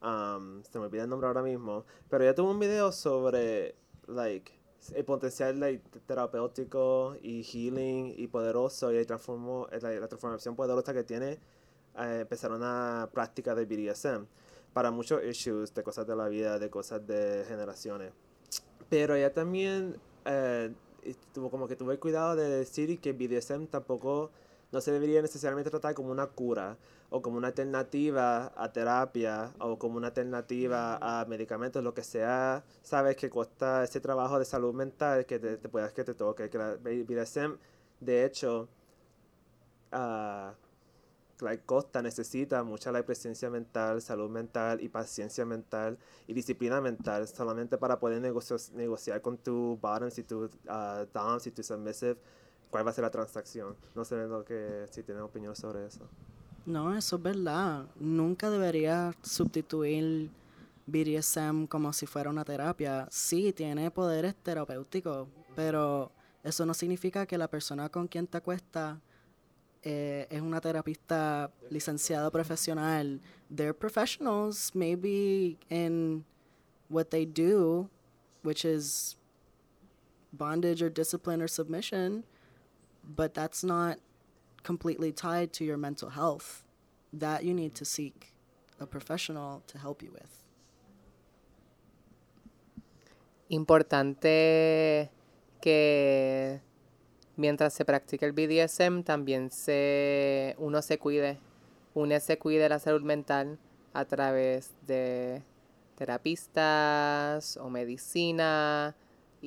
Um, 0.00 0.62
se 0.62 0.78
me 0.78 0.86
olvida 0.86 1.02
el 1.02 1.08
nombre 1.08 1.26
ahora 1.26 1.42
mismo. 1.42 1.84
Pero 2.08 2.22
ella 2.24 2.34
tuvo 2.34 2.52
un 2.52 2.60
video 2.60 2.92
sobre, 2.92 3.74
like, 4.06 4.52
el 4.94 5.04
potencial 5.04 5.58
like, 5.58 5.82
terapéutico 6.06 7.16
y 7.20 7.42
healing 7.42 8.14
y 8.16 8.28
poderoso 8.28 8.92
y 8.92 9.04
transformó, 9.04 9.66
la, 9.80 9.90
la 9.90 10.08
transformación 10.08 10.54
poderosa 10.54 10.94
que 10.94 11.02
tiene 11.02 11.40
eh, 11.98 12.18
empezar 12.20 12.52
una 12.52 13.08
práctica 13.12 13.54
de 13.54 13.64
BDSM 13.64 14.26
para 14.72 14.90
muchos 14.90 15.24
issues 15.24 15.74
de 15.74 15.82
cosas 15.82 16.06
de 16.06 16.14
la 16.14 16.28
vida, 16.28 16.58
de 16.58 16.70
cosas 16.70 17.04
de 17.06 17.44
generaciones. 17.48 18.12
Pero 18.88 19.16
ella 19.16 19.32
también 19.32 19.98
eh, 20.24 20.72
tuvo 21.32 21.50
como 21.50 21.66
que 21.66 21.74
tuvo 21.74 21.90
el 21.92 21.98
cuidado 21.98 22.36
de 22.36 22.48
decir 22.48 23.00
que 23.00 23.12
BDSM 23.12 23.66
tampoco 23.66 24.30
no 24.72 24.80
se 24.80 24.92
debería 24.92 25.22
necesariamente 25.22 25.70
tratar 25.70 25.94
como 25.94 26.10
una 26.10 26.26
cura 26.26 26.76
o 27.10 27.22
como 27.22 27.36
una 27.36 27.48
alternativa 27.48 28.52
a 28.56 28.72
terapia 28.72 29.52
o 29.58 29.78
como 29.78 29.96
una 29.96 30.08
alternativa 30.08 30.98
a 31.00 31.24
medicamentos, 31.26 31.82
lo 31.82 31.94
que 31.94 32.02
sea, 32.02 32.64
sabes 32.82 33.16
que 33.16 33.30
cuesta 33.30 33.84
ese 33.84 34.00
trabajo 34.00 34.38
de 34.38 34.44
salud 34.44 34.74
mental 34.74 35.24
que 35.26 35.38
te, 35.38 35.56
te 35.56 35.68
puedas 35.68 35.92
que 35.92 36.04
te 36.04 36.14
toque. 36.14 36.50
Que 36.50 36.58
la 36.58 36.74
BDSM, 36.74 37.58
de 38.00 38.24
hecho, 38.24 38.68
ah, 39.92 40.54
like, 41.40 41.64
costa 41.64 42.02
necesita 42.02 42.62
mucha 42.64 42.90
la 42.90 43.04
presencia 43.04 43.50
mental, 43.50 44.02
salud 44.02 44.30
mental 44.30 44.80
y 44.82 44.88
paciencia 44.88 45.44
mental 45.44 45.98
y 46.26 46.32
disciplina 46.34 46.80
mental 46.80 47.28
solamente 47.28 47.78
para 47.78 47.98
poder 48.00 48.20
negociar, 48.20 48.58
negociar 48.74 49.20
con 49.20 49.38
tu 49.38 49.78
bottoms 49.80 50.18
y 50.18 50.24
tu 50.24 50.44
uh, 50.44 51.06
doms 51.12 51.46
y 51.46 51.50
tu 51.52 51.62
submissive 51.62 52.16
cuál 52.70 52.86
va 52.86 52.90
a 52.90 52.94
ser 52.94 53.02
la 53.02 53.10
transacción. 53.10 53.76
No 53.94 54.04
sé 54.04 54.26
lo 54.26 54.44
que 54.44 54.86
si 54.90 55.02
tienes 55.02 55.22
opinión 55.22 55.54
sobre 55.56 55.86
eso. 55.86 56.08
No, 56.64 56.96
eso 56.96 57.16
es 57.16 57.22
verdad. 57.22 57.86
Nunca 57.98 58.50
debería 58.50 59.14
sustituir 59.22 60.30
BDSM 60.86 61.66
como 61.66 61.92
si 61.92 62.06
fuera 62.06 62.30
una 62.30 62.44
terapia. 62.44 63.06
Sí, 63.10 63.52
tiene 63.52 63.90
poderes 63.90 64.34
terapéuticos, 64.36 65.28
pero 65.54 66.10
eso 66.42 66.66
no 66.66 66.74
significa 66.74 67.26
que 67.26 67.38
la 67.38 67.48
persona 67.48 67.88
con 67.88 68.08
quien 68.08 68.26
te 68.26 68.38
acuesta 68.38 69.00
eh, 69.82 70.26
es 70.30 70.40
una 70.40 70.60
terapista 70.60 71.52
licenciada 71.70 72.30
profesional. 72.30 73.20
They're 73.48 73.72
professionals, 73.72 74.72
maybe 74.74 75.56
in 75.68 76.24
what 76.88 77.06
they 77.10 77.24
do, 77.24 77.88
which 78.42 78.64
is 78.64 79.16
bondage 80.32 80.82
or 80.82 80.90
discipline 80.90 81.40
or 81.42 81.48
submission, 81.48 82.24
but 83.06 83.34
that's 83.34 83.62
not 83.62 83.98
completely 84.62 85.12
tied 85.12 85.52
to 85.54 85.64
your 85.64 85.76
mental 85.76 86.10
health. 86.10 86.64
That 87.12 87.44
you 87.44 87.54
need 87.54 87.74
to 87.76 87.84
seek 87.84 88.34
a 88.80 88.86
professional 88.86 89.62
to 89.68 89.78
help 89.78 90.02
you 90.02 90.10
with. 90.12 90.42
Importante 93.48 95.10
que 95.60 96.60
mientras 97.36 97.72
se 97.72 97.84
practica 97.84 98.26
el 98.26 98.32
BDSM 98.32 99.02
también 99.02 99.50
se 99.50 100.56
uno 100.58 100.82
se 100.82 100.98
cuide, 100.98 101.38
uno 101.94 102.18
se 102.20 102.38
cuide 102.38 102.68
la 102.68 102.80
salud 102.80 103.02
mental 103.02 103.58
a 103.92 104.04
través 104.04 104.72
de 104.86 105.42
terapistas 105.96 107.56
o 107.56 107.70
medicina 107.70 108.94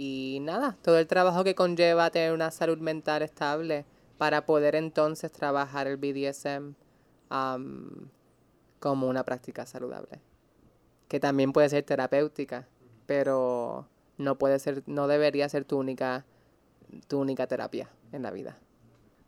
y 0.01 0.39
nada, 0.39 0.77
todo 0.81 0.97
el 0.97 1.07
trabajo 1.07 1.43
que 1.43 1.55
conlleva 1.55 2.09
tener 2.09 2.31
una 2.31 2.51
salud 2.51 2.77
mental 2.77 3.21
estable 3.21 3.83
para 4.17 4.45
poder 4.45 4.75
entonces 4.75 5.29
trabajar 5.29 5.87
el 5.87 5.97
BDSM 5.97 6.73
como 8.79 9.09
una 9.09 9.25
práctica 9.25 9.65
saludable, 9.65 10.21
que 11.09 11.19
también 11.19 11.51
puede 11.51 11.67
ser 11.67 11.83
terapéutica, 11.83 12.65
pero 13.07 13.89
no 14.17 14.37
puede 14.37 14.59
ser, 14.59 14.83
no 14.85 15.09
debería 15.09 15.49
ser 15.49 15.65
tu 15.65 15.77
única, 15.77 16.23
tu 17.09 17.19
única 17.19 17.45
terapia 17.47 17.89
en 18.13 18.23
la 18.23 18.31
vida. 18.31 18.57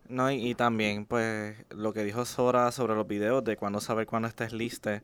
No, 0.08 0.30
y, 0.30 0.54
también, 0.54 1.04
pues, 1.04 1.54
lo 1.68 1.92
que 1.92 2.02
dijo 2.02 2.24
Sora 2.24 2.72
sobre 2.72 2.94
los 2.94 3.06
videos, 3.06 3.44
de 3.44 3.58
cuando 3.58 3.78
saber 3.80 4.06
cuándo 4.06 4.26
estés 4.26 4.54
lista 4.54 5.02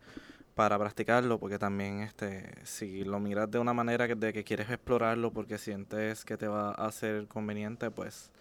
para 0.59 0.77
practicarlo, 0.77 1.39
porque 1.39 1.57
también, 1.57 2.01
este, 2.01 2.53
si 2.65 3.05
lo 3.05 3.21
miras 3.21 3.49
de 3.49 3.61
una 3.61 3.73
manera 3.73 4.09
que, 4.09 4.17
de 4.17 4.33
que 4.33 4.43
quieres 4.43 4.69
explorarlo 4.69 5.33
porque 5.33 5.57
sientes 5.57 6.25
que 6.25 6.37
te 6.37 6.49
va 6.49 6.73
a 6.73 6.91
ser 6.91 7.29
conveniente, 7.29 7.93
pues, 7.93 8.33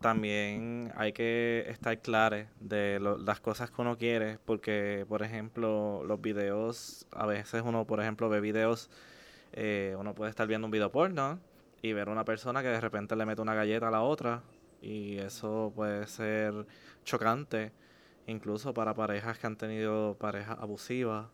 también 0.00 0.92
hay 0.94 1.12
que 1.12 1.64
estar 1.66 1.98
claro 1.98 2.46
de 2.60 3.00
las 3.00 3.40
cosas 3.40 3.72
que 3.72 3.82
uno 3.82 3.98
quiere, 3.98 4.38
porque, 4.44 5.04
por 5.08 5.24
ejemplo, 5.24 6.04
los 6.06 6.20
videos, 6.20 7.08
a 7.10 7.26
veces 7.26 7.62
uno, 7.64 7.84
por 7.86 8.00
ejemplo, 8.00 8.28
ve 8.28 8.40
videos, 8.40 8.88
eh, 9.52 9.96
uno 9.98 10.14
puede 10.14 10.30
estar 10.30 10.46
viendo 10.46 10.68
un 10.68 10.70
video 10.70 10.92
porno 10.92 11.40
y 11.82 11.92
ver 11.92 12.08
una 12.08 12.24
persona 12.24 12.62
que 12.62 12.68
de 12.68 12.80
repente 12.80 13.16
le 13.16 13.26
mete 13.26 13.42
una 13.42 13.54
galleta 13.54 13.88
a 13.88 13.90
la 13.90 14.02
otra, 14.02 14.42
y 14.80 15.18
eso 15.18 15.72
puede 15.74 16.06
ser 16.06 16.54
chocante, 17.04 17.72
incluso 18.28 18.72
para 18.72 18.94
parejas 18.94 19.40
que 19.40 19.46
han 19.48 19.56
tenido 19.56 20.14
parejas 20.20 20.56
abusivas, 20.60 21.26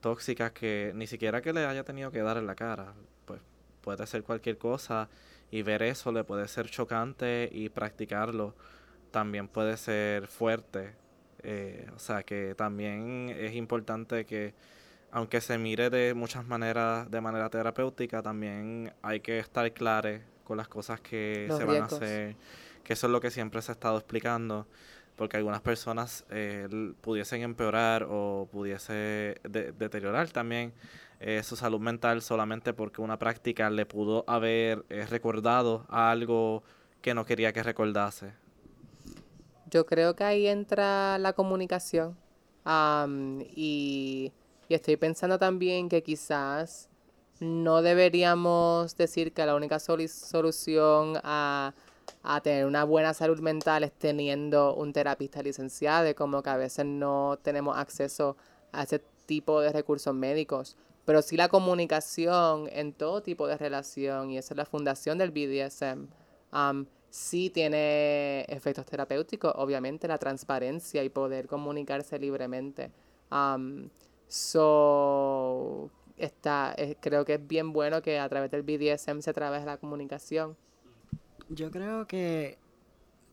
tóxicas, 0.00 0.52
que 0.52 0.92
ni 0.94 1.06
siquiera 1.06 1.40
que 1.40 1.52
le 1.52 1.66
haya 1.66 1.84
tenido 1.84 2.10
que 2.10 2.20
dar 2.22 2.36
en 2.36 2.46
la 2.46 2.54
cara, 2.54 2.94
pues 3.24 3.40
puede 3.80 4.06
ser 4.06 4.22
cualquier 4.22 4.58
cosa 4.58 5.08
y 5.50 5.62
ver 5.62 5.82
eso 5.82 6.12
le 6.12 6.24
puede 6.24 6.48
ser 6.48 6.68
chocante 6.68 7.48
y 7.52 7.68
practicarlo 7.68 8.54
también 9.10 9.48
puede 9.48 9.76
ser 9.76 10.26
fuerte. 10.26 10.94
Eh, 11.42 11.88
o 11.94 11.98
sea 11.98 12.22
que 12.22 12.54
también 12.54 13.30
es 13.30 13.54
importante 13.54 14.26
que 14.26 14.54
aunque 15.10 15.40
se 15.40 15.56
mire 15.56 15.88
de 15.88 16.12
muchas 16.12 16.44
maneras, 16.44 17.10
de 17.10 17.20
manera 17.20 17.48
terapéutica, 17.48 18.22
también 18.22 18.92
hay 19.02 19.20
que 19.20 19.38
estar 19.38 19.72
claro 19.72 20.20
con 20.44 20.58
las 20.58 20.68
cosas 20.68 21.00
que 21.00 21.48
se 21.56 21.64
van 21.64 21.82
a 21.82 21.84
hacer, 21.86 22.36
que 22.84 22.92
eso 22.92 23.06
es 23.06 23.12
lo 23.12 23.20
que 23.20 23.30
siempre 23.30 23.62
se 23.62 23.72
ha 23.72 23.74
estado 23.74 23.96
explicando, 23.96 24.66
porque 25.16 25.38
algunas 25.38 25.62
personas 25.62 26.24
eh, 26.30 26.68
pudiesen 27.00 27.42
empeorar 27.42 28.06
o 28.08 28.48
pudiese 28.52 29.40
deteriorar 29.44 30.28
también 30.28 30.72
eh, 31.18 31.42
su 31.42 31.56
salud 31.56 31.80
mental 31.80 32.20
solamente 32.20 32.74
porque 32.74 33.00
una 33.00 33.18
práctica 33.18 33.70
le 33.70 33.86
pudo 33.86 34.24
haber 34.26 34.84
eh, 34.90 35.06
recordado 35.06 35.86
algo 35.88 36.62
que 37.00 37.14
no 37.14 37.24
quería 37.24 37.52
que 37.54 37.62
recordase. 37.62 38.34
Yo 39.70 39.86
creo 39.86 40.14
que 40.14 40.24
ahí 40.24 40.46
entra 40.46 41.18
la 41.18 41.32
comunicación 41.32 42.16
y, 43.54 44.32
estoy 44.68 44.96
pensando 44.96 45.38
también 45.38 45.88
que 45.88 46.02
quizás 46.02 46.90
no 47.40 47.82
deberíamos 47.82 48.96
decir 48.96 49.32
que 49.32 49.46
la 49.46 49.54
única 49.54 49.78
solución 49.78 51.18
a, 51.22 51.72
a, 52.22 52.40
tener 52.40 52.66
una 52.66 52.84
buena 52.84 53.14
salud 53.14 53.40
mental 53.40 53.84
es 53.84 53.92
teniendo 53.92 54.74
un 54.74 54.92
terapista 54.92 55.42
licenciado, 55.42 56.14
como 56.14 56.42
que 56.42 56.50
a 56.50 56.56
veces 56.56 56.86
no 56.86 57.38
tenemos 57.42 57.76
acceso 57.76 58.36
a 58.72 58.82
ese 58.84 59.02
tipo 59.26 59.60
de 59.60 59.72
recursos 59.72 60.14
médicos 60.14 60.76
pero 61.06 61.22
sí 61.22 61.36
la 61.36 61.48
comunicación 61.48 62.68
en 62.72 62.92
todo 62.92 63.22
tipo 63.22 63.46
de 63.46 63.56
relación, 63.56 64.30
y 64.30 64.38
esa 64.38 64.54
es 64.54 64.58
la 64.58 64.66
fundación 64.66 65.18
del 65.18 65.30
BDSM, 65.30 66.08
um, 66.52 66.84
sí 67.10 67.48
tiene 67.48 68.40
efectos 68.48 68.84
terapéuticos, 68.86 69.52
obviamente 69.56 70.08
la 70.08 70.18
transparencia 70.18 71.04
y 71.04 71.08
poder 71.08 71.46
comunicarse 71.46 72.18
libremente. 72.18 72.90
Um, 73.30 73.88
so, 74.26 75.88
está, 76.16 76.74
creo 77.00 77.24
que 77.24 77.34
es 77.34 77.46
bien 77.46 77.72
bueno 77.72 78.02
que 78.02 78.18
a 78.18 78.28
través 78.28 78.50
del 78.50 78.62
BDSM 78.62 79.20
se 79.20 79.32
trabaje 79.32 79.64
la 79.64 79.76
comunicación. 79.78 80.56
Yo 81.48 81.70
creo 81.70 82.06
que 82.06 82.58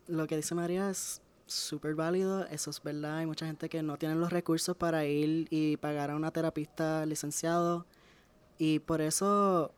lo 0.08 0.28
que 0.28 0.36
dice 0.36 0.54
María 0.54 0.90
es 0.90 1.22
súper 1.48 1.96
válido, 1.96 2.46
eso 2.46 2.70
es 2.70 2.82
verdad. 2.82 3.18
Hay 3.18 3.26
mucha 3.26 3.46
gente 3.46 3.70
que 3.70 3.82
no 3.82 3.98
tiene 3.98 4.16
los 4.16 4.32
recursos 4.32 4.76
para 4.76 5.06
ir 5.06 5.48
y 5.50 5.78
pagar 5.78 6.12
a 6.12 6.16
una 6.16 6.32
terapista 6.32 7.06
licenciado. 7.06 7.86
Y 8.58 8.80
por 8.80 9.02
eso 9.02 9.72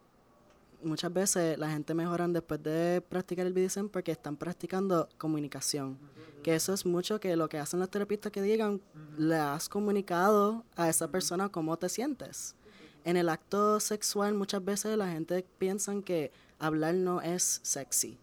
muchas 0.84 1.12
veces 1.14 1.58
la 1.58 1.70
gente 1.70 1.94
mejoran 1.94 2.34
después 2.34 2.62
de 2.62 3.02
practicar 3.08 3.48
el 3.48 3.54
BDSM 3.54 3.88
porque 3.88 4.12
están 4.12 4.36
practicando 4.36 5.10
comunicación. 5.18 5.98
Que 6.44 6.56
eso 6.56 6.74
es 6.74 6.86
mucho 6.86 7.20
que 7.20 7.36
lo 7.36 7.50
que 7.50 7.58
hacen 7.58 7.80
los 7.80 7.90
terapistas 7.90 8.32
que 8.32 8.42
digan, 8.42 8.82
le 9.18 9.36
has 9.36 9.68
comunicado 9.70 10.64
a 10.76 10.90
esa 10.90 11.08
persona 11.08 11.50
cómo 11.50 11.78
te 11.78 11.90
sientes. 11.90 12.56
En 13.04 13.18
el 13.18 13.30
acto 13.30 13.80
sexual 13.80 14.34
muchas 14.34 14.64
veces 14.64 14.98
la 14.98 15.10
gente 15.10 15.46
piensa 15.58 15.94
que 16.02 16.32
hablar 16.60 16.96
no 16.96 17.22
es 17.22 17.62
sexy. 17.64 18.20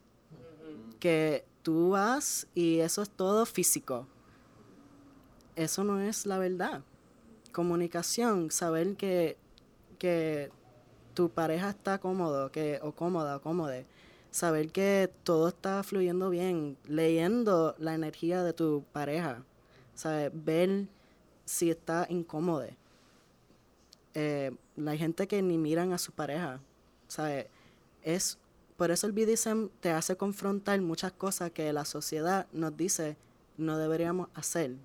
Que 1.02 1.44
tú 1.64 1.90
vas 1.90 2.46
y 2.54 2.78
eso 2.78 3.02
es 3.02 3.10
todo 3.10 3.44
físico. 3.44 4.06
Eso 5.56 5.82
no 5.82 6.00
es 6.00 6.26
la 6.26 6.38
verdad. 6.38 6.82
Comunicación, 7.50 8.52
saber 8.52 8.94
que, 8.94 9.36
que 9.98 10.52
tu 11.14 11.28
pareja 11.28 11.70
está 11.70 11.98
cómodo, 11.98 12.52
que, 12.52 12.78
o 12.84 12.92
cómoda, 12.92 13.38
o 13.38 13.42
cómode. 13.42 13.84
Saber 14.30 14.70
que 14.70 15.10
todo 15.24 15.48
está 15.48 15.82
fluyendo 15.82 16.30
bien, 16.30 16.78
leyendo 16.86 17.74
la 17.78 17.94
energía 17.94 18.44
de 18.44 18.52
tu 18.52 18.84
pareja. 18.92 19.42
¿Sabes? 19.96 20.30
Ver 20.32 20.86
si 21.44 21.70
está 21.70 22.06
incómodo. 22.10 22.68
Eh, 24.14 24.52
hay 24.86 24.98
gente 24.98 25.26
que 25.26 25.42
ni 25.42 25.58
miran 25.58 25.92
a 25.92 25.98
su 25.98 26.12
pareja. 26.12 26.60
¿Sabes? 27.08 27.46
Es 28.04 28.38
por 28.76 28.90
eso 28.90 29.06
el 29.06 29.12
BDSM 29.12 29.68
te 29.80 29.90
hace 29.90 30.16
confrontar 30.16 30.80
muchas 30.80 31.12
cosas 31.12 31.50
que 31.50 31.72
la 31.72 31.84
sociedad 31.84 32.46
nos 32.52 32.76
dice 32.76 33.16
no 33.56 33.78
deberíamos 33.78 34.28
hacer. 34.34 34.76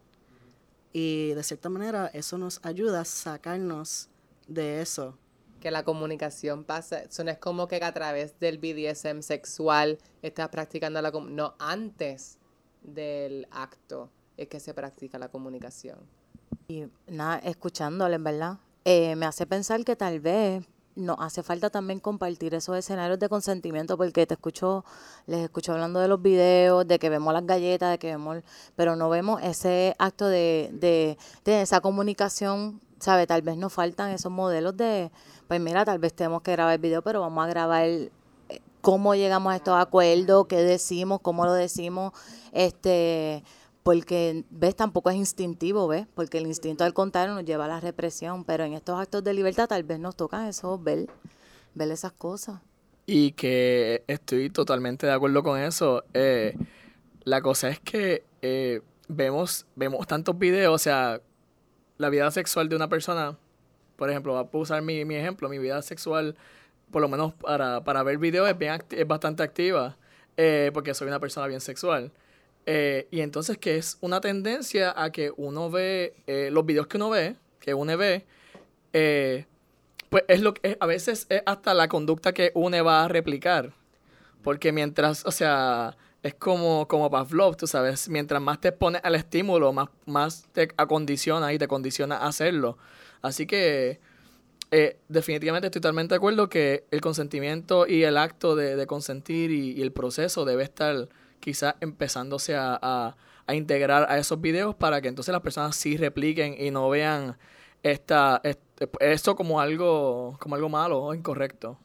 Y 0.94 1.34
de 1.34 1.44
cierta 1.44 1.70
manera 1.70 2.08
eso 2.08 2.38
nos 2.38 2.60
ayuda 2.64 3.02
a 3.02 3.06
sacarnos 3.06 4.10
de 4.48 4.82
eso. 4.82 5.18
Que 5.60 5.72
la 5.72 5.84
comunicación 5.84 6.64
pasa, 6.64 7.00
eso 7.00 7.24
no 7.24 7.32
es 7.32 7.40
como 7.40 7.68
que 7.68 7.84
a 7.84 7.94
través 7.94 8.40
del 8.40 8.60
BDSM 8.60 9.22
sexual 9.22 9.98
estás 10.22 10.50
practicando 10.50 11.02
la 11.02 11.12
No, 11.12 11.56
antes 11.60 12.38
del 12.84 13.48
acto 13.52 14.10
es 14.38 14.48
que 14.48 14.60
se 14.60 14.74
practica 14.74 15.18
la 15.18 15.30
comunicación. 15.30 15.98
Y 16.68 16.86
nada, 17.08 17.40
escuchándole, 17.40 18.16
en 18.16 18.24
verdad, 18.24 18.58
eh, 18.86 19.16
me 19.16 19.26
hace 19.26 19.46
pensar 19.46 19.84
que 19.84 19.96
tal 19.96 20.20
vez 20.20 20.64
nos 20.98 21.18
hace 21.20 21.44
falta 21.44 21.70
también 21.70 22.00
compartir 22.00 22.54
esos 22.56 22.76
escenarios 22.76 23.20
de 23.20 23.30
consentimiento, 23.30 23.98
porque 23.98 24.26
te 24.26 24.34
escucho, 24.34 24.84
les 25.28 25.42
escucho 25.42 25.72
hablando 25.74 26.00
de 26.00 26.08
los 26.08 26.22
videos, 26.22 26.88
de 26.88 27.00
que 27.00 27.10
vemos 27.10 27.34
las 27.34 27.46
galletas, 27.46 27.92
de 27.92 28.00
que 28.00 28.08
vemos, 28.08 28.44
pero 28.76 28.96
no 28.96 29.10
vemos 29.10 29.42
ese 29.44 29.96
acto 30.00 30.28
de, 30.28 30.70
de, 30.74 31.18
de 31.46 31.62
esa 31.62 31.80
comunicación, 31.82 32.82
¿sabe? 33.00 33.28
Tal 33.28 33.44
vez 33.44 33.58
nos 33.58 33.72
faltan 33.72 34.10
esos 34.10 34.32
modelos 34.32 34.76
de, 34.76 35.12
pues 35.48 35.62
mira, 35.62 35.86
tal 35.86 36.00
vez 36.00 36.14
tenemos 36.14 36.42
que 36.42 36.52
grabar 36.52 36.74
el 36.74 36.82
video, 36.82 37.02
pero 37.02 37.22
vamos 37.22 37.46
a 37.46 37.48
grabar 37.48 37.84
eh, 37.86 38.10
cómo 38.82 39.16
llegamos 39.16 39.54
a 39.54 39.56
estos 39.56 39.80
acuerdos, 39.80 40.48
qué 40.48 40.58
decimos, 40.58 41.20
cómo 41.22 41.46
lo 41.46 41.54
decimos, 41.54 42.14
este 42.52 43.44
porque, 43.88 44.44
¿ves? 44.50 44.76
Tampoco 44.76 45.10
es 45.12 45.16
instintivo, 45.16 45.88
¿ves? 45.88 46.08
Porque 46.14 46.40
el 46.40 46.46
instinto 46.46 46.84
al 46.84 46.94
contrario 46.94 47.34
nos 47.34 47.46
lleva 47.46 47.64
a 47.64 47.68
la 47.70 47.80
represión, 47.80 48.44
pero 48.44 48.66
en 48.66 48.74
estos 48.74 49.00
actos 49.00 49.24
de 49.24 49.34
libertad 49.34 49.70
tal 49.70 49.84
vez 49.84 49.98
nos 49.98 50.18
tocan 50.18 50.46
eso, 50.46 50.78
ver, 50.78 51.08
ver 51.74 51.90
esas 51.92 52.12
cosas. 52.12 52.60
Y 53.06 53.32
que 53.32 54.04
estoy 54.08 54.50
totalmente 54.50 55.08
de 55.08 55.14
acuerdo 55.14 55.42
con 55.42 55.58
eso. 55.58 56.04
Eh, 56.14 56.58
la 57.24 57.42
cosa 57.42 57.70
es 57.70 57.80
que 57.80 58.26
eh, 58.42 58.82
vemos, 59.08 59.66
vemos 59.78 60.06
tantos 60.06 60.38
videos, 60.38 60.76
o 60.76 60.80
sea, 60.80 61.22
la 61.98 62.10
vida 62.10 62.30
sexual 62.32 62.68
de 62.68 62.76
una 62.76 62.90
persona, 62.90 63.38
por 63.96 64.10
ejemplo, 64.10 64.34
voy 64.34 64.60
a 64.60 64.64
usar 64.64 64.82
mi, 64.82 65.06
mi 65.06 65.16
ejemplo, 65.16 65.48
mi 65.48 65.60
vida 65.60 65.82
sexual, 65.82 66.36
por 66.92 67.02
lo 67.02 67.08
menos 67.08 67.36
para, 67.36 67.86
para 67.86 68.04
ver 68.04 68.18
videos 68.18 68.50
es, 68.50 68.58
bien 68.58 68.84
es 68.90 69.08
bastante 69.08 69.44
activa, 69.44 69.96
eh, 70.36 70.72
porque 70.74 70.94
soy 70.94 71.08
una 71.08 71.22
persona 71.22 71.48
bien 71.48 71.62
sexual. 71.62 72.12
Eh, 72.70 73.08
y 73.12 73.22
entonces 73.22 73.58
que 73.58 73.78
es 73.78 73.98
una 74.02 74.20
tendencia 74.20 74.94
a 75.02 75.10
que 75.10 75.32
uno 75.38 75.72
ve 75.72 76.16
eh, 76.28 76.50
los 76.52 76.66
videos 76.66 76.88
que 76.88 76.98
uno 76.98 77.10
ve, 77.10 77.38
que 77.62 77.74
uno 77.74 77.96
ve, 77.98 78.26
eh, 78.92 79.46
pues 80.10 80.26
es 80.28 80.42
lo 80.42 80.54
que 80.54 80.76
a 80.78 80.86
veces 80.86 81.28
es 81.30 81.44
hasta 81.46 81.74
la 81.74 81.88
conducta 81.88 82.34
que 82.34 82.52
uno 82.56 82.84
va 82.84 83.06
a 83.06 83.08
replicar. 83.08 83.72
Porque 84.44 84.74
mientras, 84.74 85.26
o 85.26 85.32
sea, 85.32 85.96
es 86.24 86.34
como, 86.34 86.90
como 86.90 87.10
Pavlov, 87.10 87.56
tú 87.56 87.68
sabes, 87.68 88.10
mientras 88.10 88.42
más 88.42 88.60
te 88.60 88.68
expones 88.70 89.02
al 89.06 89.16
estímulo, 89.16 89.72
más, 89.72 89.88
más 90.06 90.46
te 90.52 90.68
acondiciona 90.76 91.54
y 91.54 91.58
te 91.58 91.70
condiciona 91.70 92.18
a 92.18 92.28
hacerlo. 92.28 92.78
Así 93.22 93.48
que 93.48 94.02
definitivamente 95.08 95.68
estoy 95.68 95.82
totalmente 95.82 96.16
de 96.16 96.18
acuerdo 96.18 96.50
que 96.50 96.84
el 96.92 97.00
consentimiento 97.00 97.88
y 97.88 98.04
el 98.04 98.18
acto 98.18 98.58
de, 98.58 98.86
consentir 98.88 99.52
y 99.52 99.82
el 99.82 99.94
proceso 99.94 100.44
debe 100.44 100.64
estar 100.64 101.08
quizás 101.40 101.76
empezándose 101.82 102.56
a, 102.56 102.78
a- 102.82 103.16
integrar 103.54 104.06
a 104.10 104.18
esos 104.18 104.42
videos 104.42 104.76
para 104.76 105.02
que 105.02 105.08
entonces 105.08 105.32
las 105.32 105.42
personas 105.42 105.76
sí 105.76 105.96
repliquen 105.96 106.56
y 106.60 106.70
no 106.70 106.90
vean 106.90 107.38
esta, 107.82 108.42
esto 109.00 109.36
como 109.38 109.62
algo, 109.62 110.38
como 110.42 110.56
algo 110.56 110.68
malo 110.68 111.02
o 111.02 111.14
incorrecto. 111.14 111.80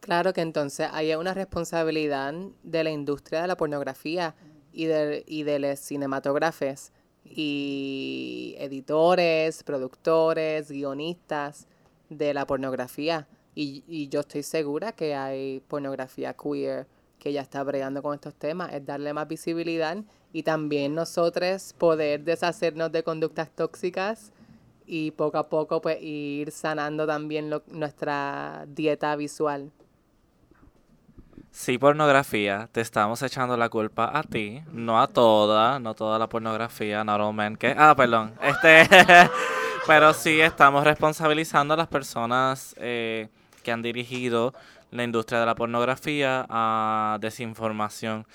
Claro 0.00 0.32
que 0.32 0.40
entonces 0.40 0.88
hay 0.92 1.14
una 1.14 1.34
responsabilidad 1.34 2.32
de 2.62 2.84
la 2.84 2.90
industria 2.90 3.42
de 3.42 3.48
la 3.48 3.56
pornografía 3.56 4.34
y 4.72 4.84
de, 4.86 5.24
y 5.26 5.42
de 5.42 5.58
los 5.58 5.80
cinematógrafos 5.80 6.92
y 7.24 8.54
editores, 8.58 9.64
productores, 9.64 10.70
guionistas 10.70 11.66
de 12.08 12.32
la 12.34 12.46
pornografía. 12.46 13.26
Y, 13.54 13.82
y 13.88 14.08
yo 14.08 14.20
estoy 14.20 14.42
segura 14.42 14.92
que 14.92 15.14
hay 15.14 15.60
pornografía 15.66 16.34
queer 16.34 16.86
que 17.26 17.32
ya 17.32 17.40
está 17.40 17.64
bregando 17.64 18.04
con 18.04 18.14
estos 18.14 18.36
temas, 18.36 18.72
es 18.72 18.86
darle 18.86 19.12
más 19.12 19.26
visibilidad 19.26 19.96
y 20.32 20.44
también 20.44 20.94
nosotros 20.94 21.74
poder 21.76 22.22
deshacernos 22.22 22.92
de 22.92 23.02
conductas 23.02 23.50
tóxicas 23.50 24.30
y 24.86 25.10
poco 25.10 25.36
a 25.36 25.48
poco 25.48 25.80
pues 25.80 26.00
ir 26.00 26.52
sanando 26.52 27.04
también 27.04 27.52
nuestra 27.72 28.64
dieta 28.68 29.16
visual. 29.16 29.72
Sí, 31.50 31.78
pornografía, 31.78 32.68
te 32.70 32.80
estamos 32.80 33.20
echando 33.22 33.56
la 33.56 33.68
culpa 33.68 34.16
a 34.16 34.22
ti, 34.22 34.62
no 34.70 35.00
a 35.02 35.08
toda, 35.08 35.80
no 35.80 35.94
toda 35.94 36.20
la 36.20 36.28
pornografía, 36.28 37.02
not 37.02 37.20
all 37.20 37.34
men, 37.34 37.56
que, 37.56 37.74
ah, 37.76 37.96
perdón, 37.96 38.34
este, 38.40 38.88
pero 39.84 40.14
sí 40.14 40.40
estamos 40.40 40.84
responsabilizando 40.84 41.74
a 41.74 41.76
las 41.76 41.88
personas 41.88 42.76
eh, 42.78 43.26
que 43.64 43.72
han 43.72 43.82
dirigido 43.82 44.54
la 44.90 45.04
industria 45.04 45.40
de 45.40 45.46
la 45.46 45.54
pornografía 45.54 46.46
a 46.48 47.18
desinformación. 47.20 48.26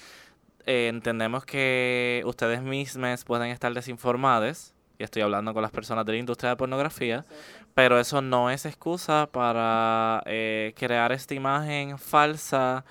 Eh, 0.65 0.87
entendemos 0.89 1.45
que 1.45 2.21
ustedes 2.25 2.61
mismos 2.61 3.23
pueden 3.23 3.49
estar 3.49 3.73
desinformados, 3.73 4.73
y 4.99 5.03
estoy 5.03 5.23
hablando 5.23 5.53
con 5.53 5.63
las 5.63 5.71
personas 5.71 6.05
de 6.05 6.13
la 6.13 6.17
industria 6.19 6.51
de 6.51 6.55
pornografía, 6.57 7.25
pero 7.73 7.99
eso 7.99 8.21
no 8.21 8.51
es 8.51 8.65
excusa 8.65 9.27
para 9.31 10.21
eh, 10.25 10.73
crear 10.77 11.11
esta 11.11 11.33
imagen 11.33 11.97
falsa 11.97 12.85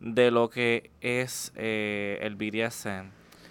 de 0.00 0.30
lo 0.30 0.48
que 0.48 0.90
es 1.00 1.52
eh, 1.56 2.18
el 2.22 2.36
BDSM. 2.36 3.10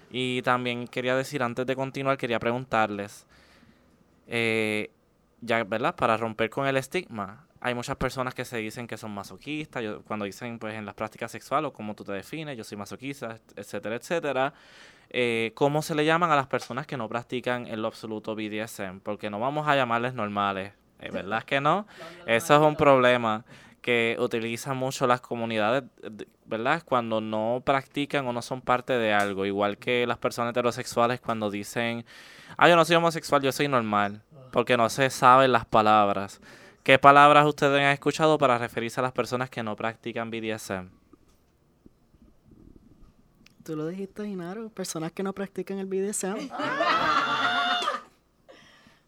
Y 0.10 0.42
también 0.42 0.88
quería 0.88 1.16
decir, 1.16 1.44
antes 1.44 1.66
de 1.66 1.76
continuar, 1.76 2.18
quería 2.18 2.40
preguntarles, 2.40 3.26
ya, 4.28 5.64
¿verdad? 5.64 5.96
Para 5.96 6.18
romper 6.18 6.50
con 6.50 6.68
el 6.68 6.78
estigma, 6.78 7.46
hay 7.62 7.74
muchas 7.76 7.96
personas 7.96 8.34
que 8.34 8.44
se 8.44 8.58
dicen 8.58 8.88
que 8.88 8.98
son 8.98 9.12
masoquistas, 9.12 9.84
yo- 9.84 10.02
cuando 10.04 10.26
dicen, 10.26 10.58
pues, 10.60 10.74
en 10.76 10.86
las 10.86 10.96
prácticas 10.96 11.32
sexuales, 11.32 11.70
o 11.70 11.74
como 11.74 11.94
tú 11.94 12.04
te 12.04 12.12
defines, 12.12 12.58
yo 12.58 12.64
soy 12.64 12.78
masoquista, 12.78 13.38
etcétera, 13.56 13.96
etcétera. 13.96 14.54
Eh, 15.12 15.52
¿Cómo 15.56 15.82
se 15.82 15.94
le 15.94 16.04
llaman 16.06 16.32
a 16.32 16.36
las 16.36 16.48
personas 16.48 16.88
que 16.88 16.98
no 16.98 17.08
practican 17.08 17.68
en 17.68 17.82
lo 17.82 17.88
absoluto 17.88 18.34
BDSM? 18.36 19.00
Porque 19.02 19.30
no 19.30 19.40
vamos 19.40 19.68
a 19.68 19.76
llamarles 19.76 20.14
normales, 20.14 20.74
eh, 21.00 21.12
¿verdad 21.12 21.44
que 21.44 21.62
no? 21.62 21.86
Eso 22.26 22.56
es 22.56 22.62
un 22.62 22.76
problema 22.76 23.46
que 23.82 24.16
utilizan 24.20 24.78
mucho 24.78 25.06
las 25.08 25.22
comunidades, 25.22 25.84
de- 26.02 26.28
¿verdad? 26.46 26.82
Cuando 26.86 27.20
no 27.20 27.62
practican 27.66 28.26
o 28.28 28.34
no 28.34 28.42
son 28.42 28.62
parte 28.62 28.94
de 28.94 29.12
algo, 29.14 29.46
igual 29.46 29.78
que 29.78 30.06
las 30.08 30.18
personas 30.18 30.52
heterosexuales 30.52 31.20
cuando 31.20 31.50
dicen, 31.52 32.06
ah, 32.58 32.70
yo 32.70 32.76
no 32.76 32.86
soy 32.86 32.96
homosexual, 32.96 33.42
yo 33.42 33.52
soy 33.52 33.68
normal, 33.68 34.22
porque 34.52 34.78
no 34.78 34.88
se 34.90 35.10
saben 35.10 35.52
las 35.52 35.66
palabras. 35.66 36.40
¿Qué 36.84 36.98
palabras 36.98 37.46
ustedes 37.46 37.80
han 37.80 37.92
escuchado 37.92 38.40
para 38.40 38.58
referirse 38.58 39.00
a 39.00 39.04
las 39.04 39.12
personas 39.12 39.50
que 39.52 39.62
no 39.62 39.76
practican 39.76 40.32
BDSM? 40.32 40.90
Tú 43.64 43.76
lo 43.76 43.86
dijiste, 43.86 44.26
Inaro. 44.26 44.70
Personas 44.70 45.12
que 45.12 45.22
no 45.22 45.34
practican 45.34 45.78
el 45.78 45.86
BDSM. 45.86 46.50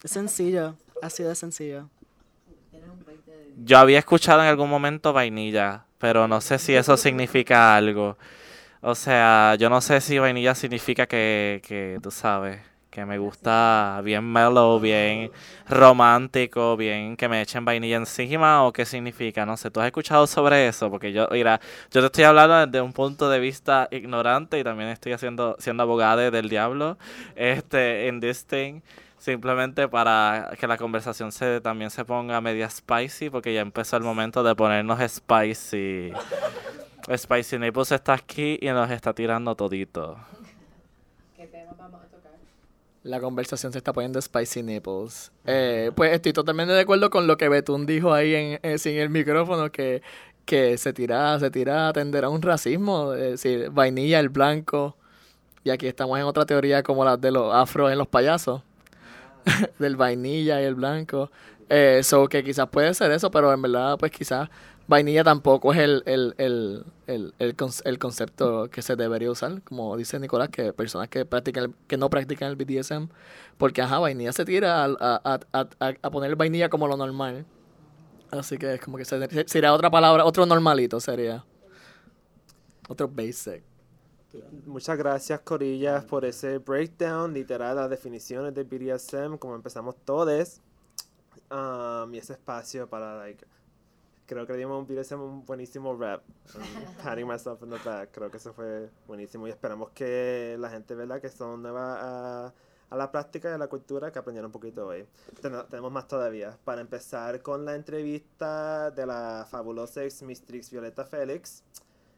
es 0.03 0.11
sencillo. 0.11 0.75
Así 1.01 1.23
de 1.23 1.33
sencillo. 1.33 1.89
Yo 3.57 3.79
había 3.79 3.99
escuchado 3.99 4.41
en 4.41 4.47
algún 4.47 4.69
momento 4.69 5.11
vainilla, 5.11 5.85
pero 5.97 6.27
no 6.27 6.41
sé 6.41 6.59
si 6.59 6.75
eso 6.75 6.95
significa 6.95 7.75
algo. 7.75 8.17
O 8.81 8.93
sea, 8.93 9.55
yo 9.55 9.69
no 9.69 9.81
sé 9.81 9.99
si 10.01 10.19
vainilla 10.19 10.53
significa 10.53 11.07
que, 11.07 11.61
que 11.65 11.99
tú 12.03 12.11
sabes, 12.11 12.59
que 12.93 13.05
me 13.05 13.17
gusta 13.17 14.01
bien 14.03 14.23
mellow, 14.31 14.79
bien 14.79 15.31
romántico, 15.67 16.77
bien 16.77 17.17
que 17.17 17.27
me 17.27 17.41
echen 17.41 17.65
vainilla 17.65 17.97
encima 17.97 18.63
o 18.63 18.71
qué 18.71 18.85
significa, 18.85 19.47
no 19.47 19.57
sé. 19.57 19.71
¿Tú 19.71 19.79
has 19.79 19.87
escuchado 19.87 20.27
sobre 20.27 20.67
eso? 20.67 20.91
Porque 20.91 21.11
yo, 21.11 21.27
mira, 21.31 21.59
yo 21.91 22.01
te 22.01 22.05
estoy 22.05 22.25
hablando 22.25 22.67
desde 22.67 22.81
un 22.81 22.93
punto 22.93 23.31
de 23.31 23.39
vista 23.39 23.87
ignorante 23.89 24.59
y 24.59 24.63
también 24.63 24.89
estoy 24.89 25.13
haciendo, 25.13 25.55
siendo 25.57 25.81
abogada 25.81 26.29
del 26.29 26.49
diablo, 26.49 26.99
este, 27.35 28.07
en 28.07 28.19
this 28.19 28.45
thing. 28.45 28.81
Simplemente 29.17 29.87
para 29.87 30.51
que 30.59 30.67
la 30.67 30.77
conversación 30.77 31.31
se 31.31 31.61
también 31.61 31.89
se 31.89 32.05
ponga 32.05 32.41
media 32.41 32.69
spicy, 32.69 33.31
porque 33.31 33.53
ya 33.55 33.61
empezó 33.61 33.97
el 33.97 34.03
momento 34.03 34.43
de 34.43 34.53
ponernos 34.53 34.99
spicy. 35.09 36.11
Spicy 37.17 37.57
Naples 37.57 37.91
está 37.91 38.13
aquí 38.13 38.59
y 38.61 38.67
nos 38.67 38.91
está 38.91 39.13
tirando 39.13 39.55
todito. 39.55 40.17
La 43.03 43.19
conversación 43.19 43.73
se 43.73 43.79
está 43.79 43.91
poniendo 43.91 44.21
spicy 44.21 44.63
nipples. 44.63 45.31
Eh, 45.45 45.91
pues 45.93 46.13
estoy 46.13 46.31
totalmente 46.31 46.73
de 46.73 46.81
acuerdo 46.81 47.09
con 47.09 47.27
lo 47.27 47.35
que 47.35 47.49
Betún 47.49 47.85
dijo 47.85 48.13
ahí 48.13 48.33
en, 48.33 48.59
eh, 48.63 48.77
sin 48.77 48.95
el 48.95 49.09
micrófono, 49.09 49.71
que, 49.71 50.01
que 50.45 50.77
se 50.77 50.93
tira, 50.93 51.37
se 51.37 51.51
tira 51.51 51.89
a 51.89 51.91
a 51.91 52.29
un 52.29 52.41
racismo, 52.41 53.13
es 53.13 53.41
decir, 53.41 53.69
vainilla, 53.71 54.19
el 54.21 54.29
blanco. 54.29 54.95
Y 55.65 55.69
aquí 55.69 55.87
estamos 55.87 56.17
en 56.17 56.25
otra 56.25 56.45
teoría 56.45 56.81
como 56.81 57.03
la 57.03 57.17
de 57.17 57.31
los 57.31 57.53
afros 57.53 57.91
en 57.91 57.97
los 57.97 58.07
payasos. 58.07 58.61
Del 59.79 59.97
vainilla 59.97 60.61
y 60.61 60.65
el 60.65 60.75
blanco. 60.75 61.29
Eh, 61.69 62.01
so 62.03 62.27
que 62.27 62.43
quizás 62.43 62.67
puede 62.69 62.93
ser 62.93 63.11
eso, 63.11 63.31
pero 63.31 63.51
en 63.53 63.61
verdad, 63.61 63.97
pues 63.97 64.11
quizás 64.11 64.49
vainilla 64.87 65.23
tampoco 65.23 65.73
es 65.73 65.79
el, 65.79 66.03
el, 66.05 66.35
el, 66.37 66.85
el, 67.07 67.33
el, 67.39 67.55
conce- 67.57 67.81
el 67.85 67.99
concepto 67.99 68.69
que 68.69 68.81
se 68.81 68.95
debería 68.95 69.31
usar, 69.31 69.61
como 69.63 69.95
dice 69.97 70.19
Nicolás, 70.19 70.49
que 70.49 70.73
personas 70.73 71.09
que 71.09 71.25
practican 71.25 71.75
que 71.87 71.97
no 71.97 72.09
practican 72.09 72.49
el 72.49 72.55
BDSM, 72.55 73.09
porque 73.57 73.81
ajá, 73.81 73.99
vainilla 73.99 74.33
se 74.33 74.45
tira 74.45 74.83
a, 74.85 74.87
a, 74.99 75.39
a, 75.53 75.67
a, 76.01 76.11
poner 76.11 76.35
vainilla 76.35 76.69
como 76.69 76.87
lo 76.87 76.97
normal. 76.97 77.45
Así 78.31 78.57
que 78.57 78.75
es 78.75 78.81
como 78.81 78.97
que 78.97 79.05
se- 79.05 79.47
sería 79.47 79.73
otra 79.73 79.89
palabra, 79.91 80.25
otro 80.25 80.45
normalito 80.45 80.99
sería. 80.99 81.45
Otro 82.89 83.07
basic. 83.07 83.63
Muchas 84.65 84.97
gracias, 84.97 85.39
Corillas, 85.41 86.05
por 86.05 86.25
ese 86.25 86.57
breakdown, 86.57 87.33
literal, 87.33 87.75
las 87.75 87.89
definiciones 87.89 88.53
de 88.55 88.63
BDSM, 88.63 89.37
como 89.37 89.55
empezamos 89.55 89.95
todos. 90.03 90.59
Um, 91.51 92.13
y 92.13 92.17
ese 92.17 92.33
espacio 92.33 92.89
para, 92.89 93.15
like, 93.17 93.45
creo 94.33 94.45
que 94.47 94.53
dimos 94.53 94.79
un 94.79 94.87
BDSM 94.87 95.21
un 95.21 95.45
buenísimo 95.45 95.95
rap. 95.95 96.23
Patting 97.03 97.27
myself 97.27 97.61
in 97.63 97.69
the 97.69 97.77
back. 97.83 98.09
Creo 98.11 98.29
que 98.29 98.37
eso 98.37 98.53
fue 98.53 98.89
buenísimo. 99.07 99.47
Y 99.47 99.51
esperamos 99.51 99.89
que 99.91 100.55
la 100.59 100.69
gente, 100.69 100.95
¿verdad?, 100.95 101.21
que 101.21 101.29
son 101.29 101.61
nuevas 101.61 101.97
a, 102.01 102.53
a 102.89 102.95
la 102.97 103.11
práctica 103.11 103.49
y 103.49 103.53
a 103.53 103.57
la 103.57 103.67
cultura, 103.67 104.11
que 104.11 104.19
aprendieron 104.19 104.47
un 104.49 104.51
poquito 104.51 104.87
hoy. 104.87 105.05
Ten- 105.41 105.65
tenemos 105.69 105.91
más 105.91 106.07
todavía. 106.07 106.57
Para 106.63 106.81
empezar 106.81 107.41
con 107.41 107.65
la 107.65 107.75
entrevista 107.75 108.91
de 108.91 109.05
la 109.05 109.47
fabulosa 109.49 110.03
ex 110.03 110.21
Mistrix 110.23 110.69
Violeta 110.71 111.03
Félix 111.05 111.63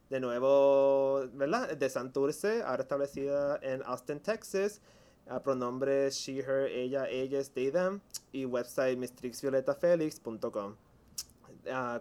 de 0.09 0.19
nuevo, 0.19 1.25
¿verdad? 1.33 1.75
De 1.75 1.89
Santurce, 1.89 2.61
ahora 2.63 2.83
establecida 2.83 3.57
en 3.61 3.81
Austin, 3.85 4.19
Texas. 4.19 4.81
A 5.27 5.41
pronombres 5.41 6.13
she, 6.17 6.37
her, 6.39 6.67
ella, 6.67 7.07
ellas, 7.09 7.49
they, 7.49 7.71
them. 7.71 7.99
Y 8.31 8.45
website 8.45 8.95
mistrixvioletafélix.com. 8.99 10.75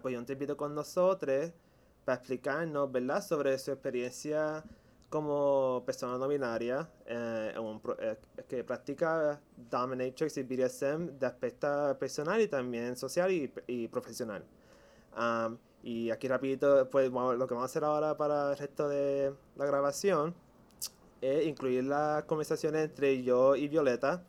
Cogió 0.01 0.19
un 0.19 0.25
tiempito 0.25 0.55
con 0.55 0.73
nosotros 0.73 1.51
para 2.05 2.17
explicarnos, 2.17 2.91
¿verdad? 2.91 3.21
Sobre 3.21 3.57
su 3.57 3.71
experiencia 3.71 4.63
como 5.09 5.83
persona 5.85 6.17
no 6.17 6.27
binaria 6.27 6.89
eh, 7.05 7.53
un 7.57 7.81
eh, 7.99 8.17
que 8.47 8.63
practica 8.63 9.39
dominatrix 9.69 10.37
y 10.37 10.43
BDSM 10.43 11.17
de 11.19 11.25
aspecto 11.25 11.95
personal 11.97 12.41
y 12.41 12.47
también 12.47 12.95
social 12.97 13.31
y, 13.31 13.51
y 13.67 13.87
profesional. 13.87 14.43
Am, 15.13 15.57
y 15.83 16.09
aquí 16.09 16.27
rapidito, 16.27 16.89
pues 16.89 17.09
lo 17.11 17.47
que 17.47 17.53
vamos 17.53 17.63
a 17.63 17.65
hacer 17.65 17.83
ahora 17.83 18.17
para 18.17 18.51
el 18.51 18.57
resto 18.57 18.89
de 18.89 19.33
la 19.55 19.65
grabación 19.65 20.33
es 21.21 21.45
incluir 21.45 21.83
las 21.85 22.23
conversaciones 22.25 22.85
entre 22.85 23.23
yo 23.23 23.55
y 23.55 23.67
Violeta 23.67 24.23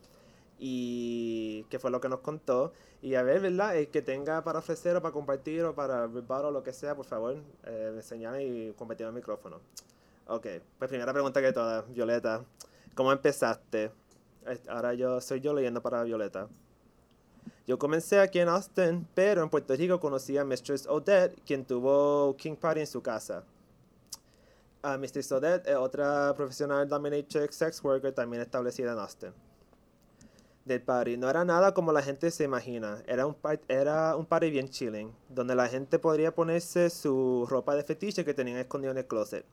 y 0.59 1.65
que 1.65 1.79
fue 1.79 1.91
lo 1.91 2.01
que 2.01 2.09
nos 2.09 2.21
contó 2.21 2.73
y 3.03 3.15
a 3.15 3.23
ver, 3.23 3.41
¿verdad? 3.41 3.77
El 3.77 3.89
que 3.89 4.03
tenga 4.03 4.43
para 4.43 4.59
ofrecer 4.59 4.97
o 4.97 5.03
para 5.03 5.13
compartir 5.13 5.63
o 5.65 5.75
para 5.75 6.07
rebuttal 6.07 6.47
o 6.47 6.51
lo 6.51 6.63
que 6.63 6.73
sea, 6.73 6.95
por 6.95 7.05
favor, 7.05 7.37
eh, 7.65 7.93
me 7.95 8.03
señalen 8.03 8.43
y 8.43 8.73
compartir 8.73 9.07
el 9.07 9.13
micrófono. 9.13 9.61
Ok, 10.27 10.47
pues 10.79 10.89
primera 10.89 11.13
pregunta 11.13 11.41
que 11.41 11.53
toda, 11.53 11.83
Violeta, 11.83 12.45
¿cómo 12.95 13.13
empezaste? 13.13 13.93
Ahora 14.69 14.95
yo 14.95 15.21
soy 15.21 15.41
yo 15.41 15.55
leyendo 15.55 15.83
para 15.83 16.03
Violeta. 16.03 16.49
Yo 17.67 17.79
comencé 17.79 18.21
aquí 18.21 18.39
en 18.39 18.49
Austin, 18.49 19.07
pero 19.15 19.43
en 19.43 19.51
Puerto 19.51 19.75
Rico 19.75 20.01
conocí 20.01 20.39
a 20.39 20.45
Mistress 20.45 20.87
Odette, 20.87 21.41
quien 21.45 21.65
tuvo 21.65 22.37
King 22.37 22.55
Party 22.55 22.81
en 22.81 22.87
su 22.87 23.03
casa. 23.03 23.45
A 24.83 24.97
Mistress 24.97 25.33
Odette 25.33 25.67
es 25.69 25.77
otra 25.77 26.33
profesional 26.37 26.89
dominatrix 26.89 27.57
sex 27.57 27.83
worker 27.83 28.13
también 28.13 28.43
establecida 28.43 28.93
en 28.93 28.99
Austin. 28.99 29.46
Del 30.67 30.83
party 30.83 31.17
no 31.17 31.31
era 31.31 31.45
nada 31.45 31.73
como 31.75 31.93
la 31.93 32.03
gente 32.03 32.29
se 32.33 32.43
imagina, 32.43 33.01
era 33.07 33.25
un, 33.25 33.35
par- 33.35 33.61
era 33.69 34.17
un 34.17 34.27
party 34.27 34.51
bien 34.51 34.69
chilling, 34.69 35.13
donde 35.29 35.55
la 35.55 35.69
gente 35.69 35.99
podría 36.01 36.35
ponerse 36.35 36.91
su 36.91 37.47
ropa 37.49 37.77
de 37.77 37.85
fetiche 37.85 38.25
que 38.25 38.35
tenían 38.35 38.59
escondido 38.59 38.91
en 38.91 38.99
el 38.99 39.07
closet. 39.07 39.47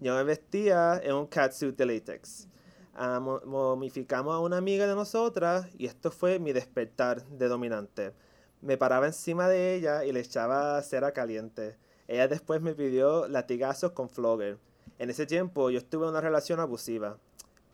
Yo 0.00 0.14
me 0.14 0.22
vestía 0.22 1.00
en 1.02 1.14
un 1.14 1.26
catsuit 1.26 1.74
de 1.78 1.86
latex. 1.86 2.46
Ah, 2.94 3.20
mo- 3.20 3.40
momificamos 3.46 4.34
a 4.34 4.38
una 4.38 4.58
amiga 4.58 4.86
de 4.86 4.94
nosotras 4.94 5.66
y 5.78 5.86
esto 5.86 6.10
fue 6.10 6.38
mi 6.38 6.52
despertar 6.52 7.24
de 7.24 7.48
dominante. 7.48 8.12
Me 8.60 8.76
paraba 8.76 9.06
encima 9.06 9.48
de 9.48 9.74
ella 9.74 10.04
y 10.04 10.12
le 10.12 10.20
echaba 10.20 10.80
cera 10.82 11.12
caliente. 11.12 11.76
Ella 12.06 12.28
después 12.28 12.60
me 12.60 12.74
pidió 12.74 13.28
latigazos 13.28 13.92
con 13.92 14.10
flogger. 14.10 14.58
En 14.98 15.08
ese 15.08 15.24
tiempo 15.24 15.70
yo 15.70 15.78
estuve 15.78 16.04
en 16.04 16.10
una 16.10 16.20
relación 16.20 16.60
abusiva. 16.60 17.16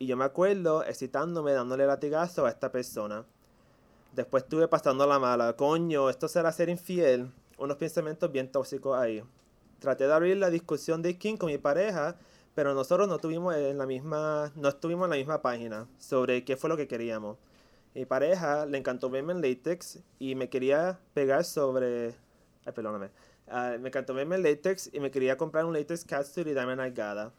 Y 0.01 0.07
yo 0.07 0.17
me 0.17 0.25
acuerdo 0.25 0.83
excitándome 0.83 1.53
dándole 1.53 1.87
latigazo 1.87 2.47
a 2.47 2.49
esta 2.49 2.73
persona. 2.73 3.27
Después 4.15 4.45
estuve 4.45 4.67
pasando 4.67 5.07
la 5.07 5.19
mala. 5.19 5.53
Coño, 5.53 6.09
esto 6.09 6.27
será 6.27 6.51
ser 6.53 6.71
infiel. 6.71 7.31
Unos 7.59 7.77
pensamientos 7.77 8.33
bien 8.33 8.51
tóxicos 8.51 8.99
ahí. 8.99 9.23
Traté 9.79 10.07
de 10.07 10.15
abrir 10.15 10.39
la 10.39 10.49
discusión 10.49 11.03
de 11.03 11.19
King 11.19 11.37
con 11.37 11.51
mi 11.51 11.59
pareja, 11.59 12.17
pero 12.55 12.73
nosotros 12.73 13.09
no 13.09 13.19
tuvimos 13.19 13.55
en 13.55 13.77
la 13.77 13.85
misma, 13.85 14.51
no 14.57 14.71
estuvimos 14.71 15.05
en 15.05 15.11
la 15.11 15.17
misma 15.17 15.43
página 15.43 15.87
sobre 15.99 16.47
qué 16.47 16.57
fue 16.57 16.71
lo 16.71 16.79
que 16.79 16.89
queríamos. 16.89 17.37
Mi 17.95 18.07
pareja 18.07 18.65
le 18.65 18.79
encantó 18.79 19.11
verme 19.11 19.35
en 19.35 19.43
latex 19.43 19.99
y 20.19 20.35
me 20.35 20.49
quería 20.49 20.99
pegar 21.13 21.45
sobre, 21.45 22.15
ay, 22.65 22.73
perdóname, 22.75 23.11
Ah, 23.49 23.77
me 23.79 23.89
encantó 23.89 24.15
verme 24.15 24.37
en 24.37 24.45
latex 24.45 24.89
y 24.95 25.01
me 25.01 25.11
quería 25.11 25.37
comprar 25.37 25.67
un 25.67 25.75
latex 25.75 26.07
catsuit 26.07 26.47
y 26.47 26.55
darme 26.55 26.77
nalgada. 26.77 27.33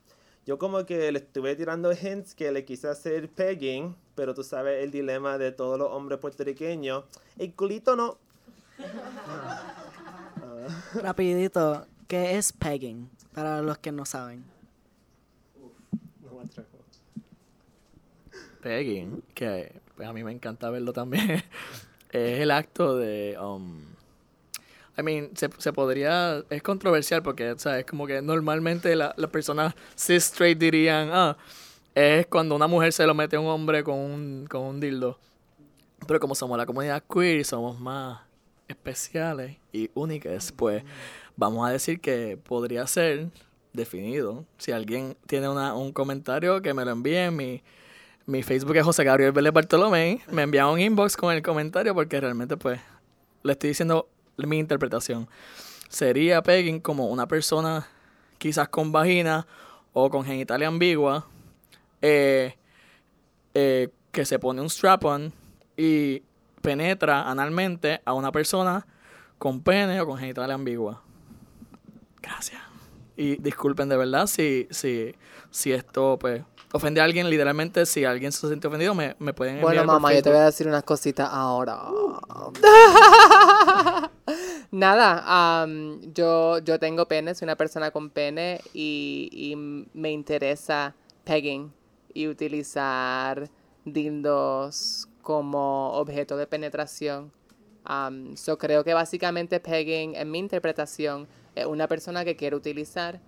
Yo 0.46 0.58
como 0.58 0.86
que 0.86 1.12
le 1.12 1.20
estuve 1.20 1.56
tirando 1.56 1.92
hints 1.92 2.34
que 2.34 2.52
le 2.52 2.66
quise 2.66 2.88
hacer 2.88 3.30
pegging, 3.30 3.96
pero 4.16 4.34
tú 4.34 4.44
sabes 4.44 4.84
el 4.84 4.90
dilema 4.90 5.38
de 5.38 5.52
todos 5.52 5.78
los 5.78 5.90
hombres 5.92 6.20
puertorriqueños. 6.20 7.04
El 7.38 7.54
culito 7.54 7.96
no. 7.96 8.18
Rapidito, 10.96 11.86
¿qué 12.08 12.38
es 12.38 12.54
pegging? 12.54 13.10
Para 13.34 13.62
los 13.62 13.78
que 13.78 13.92
no 13.92 14.06
saben. 14.06 14.44
No 16.24 16.38
me 16.38 16.44
atrevo. 16.44 16.68
Pegging, 18.62 19.24
que 19.36 19.80
pues 19.96 20.08
a 20.08 20.14
mí 20.14 20.24
me 20.24 20.32
encanta 20.32 20.72
verlo 20.72 20.94
también, 20.94 21.44
es 22.12 22.40
el 22.40 22.50
acto 22.50 22.98
de... 22.98 23.38
Um, 23.40 23.91
I 24.98 25.04
mean, 25.04 25.30
se, 25.36 25.50
se 25.58 25.72
podría... 25.74 26.44
Es 26.50 26.62
controversial 26.62 27.24
porque, 27.24 27.54
¿sabes? 27.58 27.86
Como 27.86 28.06
que 28.08 28.22
normalmente 28.22 28.96
la- 28.96 29.14
las 29.18 29.30
personas 29.30 29.74
cis 29.96 30.26
straight 30.26 30.58
dirían, 30.58 31.10
ah, 31.12 31.38
es 31.96 32.28
cuando 32.28 32.56
una 32.56 32.68
mujer 32.68 32.92
se 32.94 33.06
lo 33.06 33.14
mete 33.14 33.36
a 33.36 33.40
un 33.40 33.48
hombre 33.48 33.84
con 33.84 33.98
un, 33.98 34.48
con 34.50 34.62
un 34.64 34.80
dildo. 34.80 35.18
Pero 36.08 36.20
como 36.20 36.36
somos 36.36 36.58
la 36.58 36.66
comunidad 36.66 37.04
queer 37.12 37.38
y 37.40 37.44
somos 37.44 37.80
más 37.80 38.22
especiales 38.68 39.58
y 39.72 39.90
únicas, 39.94 40.52
pues 40.52 40.84
vamos 41.36 41.68
a 41.68 41.72
decir 41.72 42.00
que 42.00 42.38
podría 42.38 42.86
ser 42.88 43.30
definido. 43.74 44.46
Si 44.58 44.72
alguien 44.72 45.16
tiene 45.28 45.48
una, 45.48 45.74
un 45.74 45.94
comentario, 45.94 46.62
que 46.62 46.74
me 46.74 46.84
lo 46.86 46.92
envíe 46.92 47.16
en 47.18 47.36
mi... 47.36 47.64
Mi 48.28 48.44
Facebook 48.44 48.76
es 48.78 48.84
José 48.84 49.04
Gabriel 49.04 49.32
Vélez 49.32 49.52
Bartolomé. 49.52 50.22
Me 50.32 50.44
envía 50.44 50.68
un 50.68 50.80
inbox 50.80 51.18
con 51.18 51.34
el 51.34 51.42
comentario 51.42 51.96
porque 51.96 52.22
realmente, 52.22 52.56
pues, 52.56 52.80
le 53.42 53.54
estoy 53.54 53.70
diciendo 53.70 54.08
mi 54.38 54.58
interpretación. 54.58 55.28
Sería 55.90 56.42
pegging 56.42 56.80
como 56.80 57.08
una 57.08 57.28
persona 57.28 57.88
quizás 58.38 58.70
con 58.70 58.92
vagina 58.92 59.46
o 59.94 60.10
con 60.10 60.24
genitalia 60.24 60.68
ambigua 60.68 61.26
eh, 62.02 62.56
eh, 63.54 63.90
que 64.12 64.26
se 64.26 64.40
pone 64.40 64.62
un 64.62 64.70
strap-on 64.70 65.32
y 65.78 66.24
penetra 66.62 67.30
analmente 67.30 68.02
a 68.06 68.14
una 68.14 68.32
persona 68.32 68.86
con 69.38 69.62
pene 69.62 70.00
o 70.02 70.06
con 70.06 70.18
genitalia 70.18 70.56
ambigua. 70.56 71.02
Gracias. 72.22 72.62
Y 73.16 73.36
disculpen 73.42 73.90
de 73.90 73.98
verdad 73.98 74.28
si, 74.28 74.68
si, 74.72 75.14
si 75.50 75.74
esto 75.74 76.18
pues 76.20 76.44
ofende 76.72 77.02
a 77.02 77.04
alguien, 77.04 77.30
literalmente 77.30 77.86
si 77.86 78.06
alguien 78.06 78.32
se 78.32 78.48
siente 78.48 78.68
ofendido 78.68 78.96
me, 78.96 79.16
me 79.20 79.34
pueden 79.34 79.56
enviar 79.56 79.76
Bueno, 79.76 79.86
mamá, 79.86 80.14
yo 80.14 80.22
te 80.22 80.30
voy 80.30 80.40
a 80.40 80.46
decir 80.46 80.68
unas 80.68 80.84
cositas 80.84 81.30
ahora. 81.32 81.80
Nada, 84.72 85.22
am, 85.26 86.00
yo, 86.14 86.60
yo 86.60 86.80
tengo 86.80 87.06
pene, 87.06 87.36
soy 87.36 87.46
una 87.46 87.58
persona 87.58 87.92
con 87.92 88.10
pene 88.10 88.62
y, 88.74 89.30
y 89.34 89.56
me 89.58 90.12
interesa 90.12 90.96
pegging 91.26 91.74
y 92.14 92.28
utilizar 92.30 93.50
dildos 93.84 95.10
como 95.22 95.92
objeto 95.92 96.38
de 96.38 96.48
penetración. 96.48 97.34
Am, 97.84 98.38
so 98.38 98.58
creo 98.58 98.86
que 98.86 98.94
básicamente 98.94 99.60
pegging, 99.60 100.16
en 100.16 100.32
mi 100.32 100.40
interpretación, 100.40 101.28
es 101.54 101.66
una 101.66 101.90
persona 101.90 102.24
que 102.24 102.38
quiere 102.38 102.56
utilizar 102.56 103.20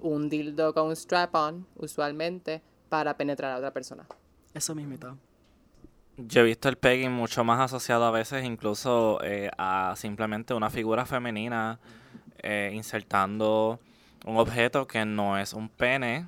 un 0.00 0.28
dildo 0.28 0.74
con 0.74 0.88
un 0.88 0.96
strap-on, 0.96 1.66
usualmente, 1.76 2.60
para 2.90 3.16
penetrar 3.16 3.52
a 3.52 3.56
otra 3.56 3.72
persona. 3.72 4.06
Eso 4.52 4.74
mismito. 4.74 5.16
Yo 6.26 6.42
he 6.42 6.44
visto 6.44 6.68
el 6.68 6.76
pegging 6.76 7.12
mucho 7.12 7.44
más 7.44 7.60
asociado 7.60 8.04
a 8.04 8.10
veces 8.10 8.44
incluso 8.44 9.20
eh, 9.22 9.50
a 9.56 9.94
simplemente 9.96 10.52
una 10.52 10.68
figura 10.68 11.06
femenina 11.06 11.78
eh, 12.42 12.70
insertando 12.74 13.80
un 14.26 14.36
objeto 14.36 14.86
que 14.86 15.04
no 15.06 15.38
es 15.38 15.54
un 15.54 15.70
pene 15.70 16.26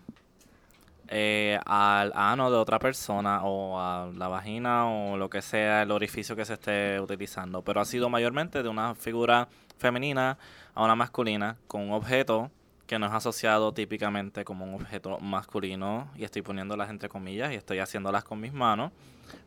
eh, 1.09 1.59
al 1.67 2.11
ano 2.15 2.51
de 2.51 2.57
otra 2.57 2.79
persona 2.79 3.45
o 3.45 3.79
a 3.79 4.11
la 4.17 4.29
vagina 4.29 4.87
o 4.87 5.19
lo 5.19 5.29
que 5.29 5.43
sea 5.43 5.83
el 5.83 5.91
orificio 5.91 6.37
que 6.37 6.47
se 6.47 6.55
esté 6.55 6.99
utilizando. 6.99 7.61
Pero 7.61 7.83
ha 7.83 7.85
sido 7.85 8.09
mayormente 8.09 8.63
de 8.63 8.71
una 8.71 8.95
figura 8.95 9.49
femenina 9.77 10.39
a 10.75 10.85
una 10.85 10.95
masculina 10.95 11.59
con 11.67 11.83
un 11.83 11.93
objeto 11.93 12.51
que 12.87 12.99
no 12.99 13.07
es 13.07 13.13
asociado 13.13 13.73
típicamente 13.73 14.45
como 14.45 14.65
un 14.65 14.75
objeto 14.75 15.19
masculino 15.21 16.11
y 16.17 16.25
estoy 16.25 16.43
poniéndolas 16.43 16.91
entre 16.91 17.09
comillas 17.09 17.53
y 17.53 17.55
estoy 17.55 17.79
haciéndolas 17.79 18.25
con 18.25 18.41
mis 18.41 18.53
manos 18.53 18.93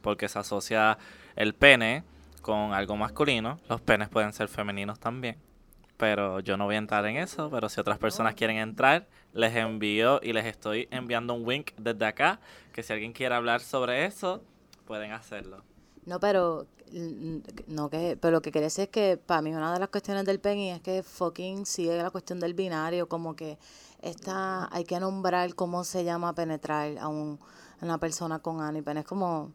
porque 0.02 0.28
se 0.28 0.40
asocia 0.40 0.98
el 1.36 1.54
pene 1.54 2.04
con 2.42 2.74
algo 2.74 2.96
masculino. 2.96 3.60
Los 3.70 3.82
penes 3.82 4.10
pueden 4.10 4.32
ser 4.34 4.48
femeninos 4.48 5.00
también. 5.00 5.38
pero 5.98 6.42
yo 6.42 6.58
no 6.58 6.66
voy 6.66 6.76
a 6.76 6.78
entrar 6.78 7.06
en 7.06 7.18
eso. 7.18 7.50
Pero 7.50 7.70
si 7.70 7.80
otras 7.80 7.98
personas 7.98 8.36
quieren 8.36 8.58
entrar, 8.58 9.08
les 9.34 9.56
envío 9.56 10.20
y 10.22 10.34
les 10.34 10.46
estoy 10.46 10.88
enviando 10.92 11.34
un 11.34 11.46
wink 11.46 11.72
desde 11.78 12.06
acá. 12.06 12.40
Que 12.74 12.84
si 12.84 12.94
alguien 12.94 13.14
quiere 13.14 13.34
hablar 13.34 13.62
sobre 13.62 14.06
eso, 14.06 14.44
pueden 14.86 15.12
hacerlo. 15.12 15.64
No, 16.06 16.20
pero 16.20 16.68
mm, 16.92 17.38
no 17.68 17.90
que, 17.90 18.18
pero 18.22 18.32
lo 18.32 18.42
que 18.42 18.52
quiere 18.52 18.66
decir 18.66 18.86
es 18.86 18.90
que 18.90 19.18
para 19.18 19.42
mí 19.42 19.54
una 19.54 19.74
de 19.74 19.80
las 19.80 19.90
cuestiones 19.90 20.26
del 20.26 20.40
Penny 20.40 20.72
es 20.72 20.82
que 20.82 21.04
fucking 21.04 21.66
sigue 21.66 21.98
la 22.02 22.12
cuestión 22.12 22.40
del 22.40 22.54
binario, 22.54 23.10
como 23.10 23.36
que 23.36 23.58
está, 24.02 24.70
hay 24.74 24.84
que 24.86 25.00
nombrar 25.00 25.56
cómo 25.56 25.84
se 25.84 26.04
llama 26.04 26.34
penetrar 26.34 26.98
a, 27.00 27.08
un, 27.08 27.40
a 27.82 27.86
una 27.86 27.98
persona 27.98 28.40
con 28.40 28.58
pene. 28.84 29.02
Es 29.02 29.06
como, 29.06 29.52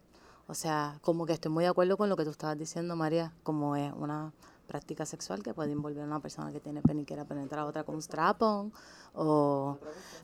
o 0.48 0.54
sea, 0.54 0.98
como 1.02 1.26
que 1.26 1.32
estoy 1.32 1.52
muy 1.52 1.64
de 1.64 1.70
acuerdo 1.70 1.96
con 1.96 2.08
lo 2.08 2.16
que 2.16 2.24
tú 2.24 2.30
estabas 2.30 2.58
diciendo, 2.58 2.96
María, 2.96 3.32
como 3.42 3.76
es 3.76 3.92
una 3.92 4.32
práctica 4.70 5.04
sexual 5.04 5.42
que 5.42 5.52
puede 5.52 5.72
involucrar 5.72 6.04
a 6.04 6.06
una 6.14 6.20
persona 6.20 6.52
que 6.52 6.60
tiene 6.60 6.80
pene 6.80 7.02
y 7.02 7.04
quiera 7.04 7.24
penetrar 7.24 7.60
a 7.62 7.66
otra 7.66 7.82
con 7.84 7.96
un 7.96 8.02
strap-on 8.02 8.72
o 9.14 9.76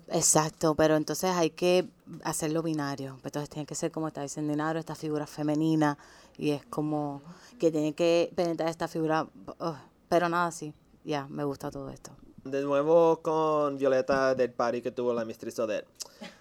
exacto, 0.08 0.74
pero 0.76 0.94
entonces 0.96 1.30
hay 1.30 1.50
que 1.50 1.88
hacerlo 2.22 2.62
binario. 2.62 3.18
Entonces 3.24 3.50
tiene 3.50 3.66
que 3.66 3.74
ser 3.74 3.90
como 3.90 4.06
está 4.08 4.22
diciendo 4.22 4.52
Dinaro, 4.52 4.78
esta 4.78 4.94
figura 4.94 5.26
femenina 5.26 5.98
y 6.38 6.50
es 6.50 6.64
como 6.66 7.22
que 7.58 7.70
tiene 7.72 7.92
que 7.94 8.30
penetrar 8.36 8.68
esta 8.68 8.86
figura, 8.88 9.26
ugh, 9.58 9.76
pero 10.08 10.28
nada, 10.28 10.52
sí, 10.52 10.72
ya, 11.04 11.26
me 11.28 11.42
gusta 11.44 11.70
todo 11.70 11.90
esto. 11.90 12.12
De 12.44 12.62
nuevo 12.62 13.20
con 13.22 13.76
Violeta 13.76 14.36
del 14.36 14.52
party 14.52 14.80
que 14.80 14.92
tuvo 14.92 15.12
la 15.12 15.24
Mistress 15.24 15.58
Odette. 15.64 15.88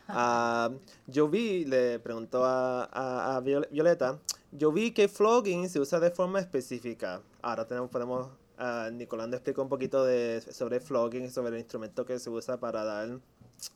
Ah, 0.08 0.70
yo 1.08 1.28
vi, 1.28 1.66
le 1.66 1.98
preguntó 2.00 2.46
a, 2.46 2.84
a, 2.86 3.36
a 3.36 3.42
Viol- 3.42 3.68
Violeta, 3.72 4.20
yo 4.52 4.72
vi 4.72 4.92
que 4.92 5.08
flogging 5.08 5.68
se 5.68 5.80
usa 5.80 6.00
de 6.00 6.12
forma 6.12 6.40
específica. 6.40 7.22
Ahora 7.46 7.68
tenemos, 7.68 7.92
podemos, 7.92 8.28
ah, 8.58 8.90
Nicolando 8.92 9.38
explicó 9.38 9.62
un 9.62 9.70
poquito 9.70 10.04
de, 10.04 10.42
sobre 10.42 10.80
flogging, 10.80 11.30
sobre 11.30 11.54
el 11.54 11.60
instrumento 11.60 12.04
que 12.04 12.18
se 12.18 12.32
usa 12.32 12.58
para 12.58 12.84
dar 12.84 13.20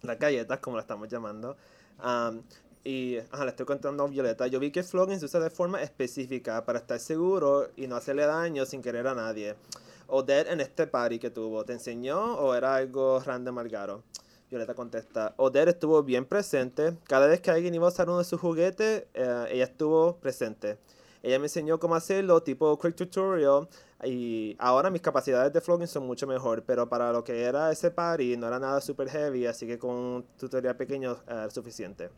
las 0.01 0.17
galletas, 0.17 0.57
como 0.57 0.75
la 0.75 0.81
estamos 0.81 1.07
llamando. 1.07 1.55
Am, 1.99 2.41
y 2.83 3.17
ajá, 3.17 3.43
le 3.43 3.51
estoy 3.51 3.67
contando 3.67 4.03
a 4.03 4.07
Violeta, 4.07 4.47
yo 4.47 4.59
vi 4.59 4.71
que 4.71 4.81
flogging 4.81 5.19
se 5.19 5.25
usa 5.25 5.39
de 5.39 5.51
forma 5.51 5.83
específica 5.83 6.65
para 6.65 6.79
estar 6.79 6.99
seguro 6.99 7.67
y 7.75 7.85
no 7.85 7.95
hacerle 7.95 8.25
daño 8.25 8.65
sin 8.65 8.81
querer 8.81 9.05
a 9.05 9.13
nadie. 9.13 9.55
Odette 10.07 10.49
en 10.49 10.61
este 10.61 10.87
party 10.87 11.19
que 11.19 11.29
tuvo, 11.29 11.63
¿te 11.63 11.73
enseñó 11.73 12.39
o 12.39 12.55
era 12.55 12.73
algo 12.73 13.19
random 13.19 13.53
Margaro? 13.53 14.01
Violeta 14.49 14.73
contesta, 14.73 15.35
Odette 15.37 15.69
estuvo 15.69 16.01
bien 16.01 16.25
presente. 16.25 16.97
Cada 17.03 17.27
vez 17.27 17.39
que 17.39 17.51
alguien 17.51 17.75
iba 17.75 17.85
a 17.85 17.89
usar 17.89 18.09
uno 18.09 18.17
de 18.17 18.23
sus 18.23 18.41
juguetes, 18.41 19.03
eh, 19.13 19.45
ella 19.51 19.65
estuvo 19.65 20.15
presente. 20.15 20.79
Ella 21.21 21.39
me 21.39 21.45
enseñó 21.45 21.79
cómo 21.79 21.95
hacerlo, 21.95 22.41
tipo 22.41 22.79
quick 22.79 22.95
tutorial. 22.95 23.67
Y 24.03 24.55
ahora 24.59 24.89
mis 24.89 25.01
capacidades 25.01 25.51
de 25.51 25.59
flogging 25.59 25.87
son 25.87 26.07
mucho 26.07 26.25
mejor, 26.25 26.63
pero 26.63 26.87
para 26.87 27.11
lo 27.11 27.23
que 27.23 27.43
era 27.43 27.71
ese 27.71 27.91
party 27.91 28.37
no 28.37 28.47
era 28.47 28.59
nada 28.59 28.79
super 28.79 29.09
heavy, 29.09 29.45
así 29.45 29.67
que 29.67 29.77
con 29.77 29.91
un 29.91 30.25
tutorial 30.37 30.77
pequeño 30.77 31.13
eh, 31.13 31.17
era 31.27 31.49
suficiente. 31.49 32.09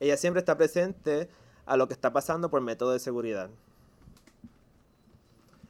Ella 0.00 0.16
siempre 0.16 0.40
está 0.40 0.56
presente 0.56 1.28
a 1.64 1.76
lo 1.76 1.86
que 1.86 1.94
está 1.94 2.12
pasando 2.12 2.50
por 2.50 2.60
método 2.60 2.92
de 2.92 2.98
seguridad. 2.98 3.48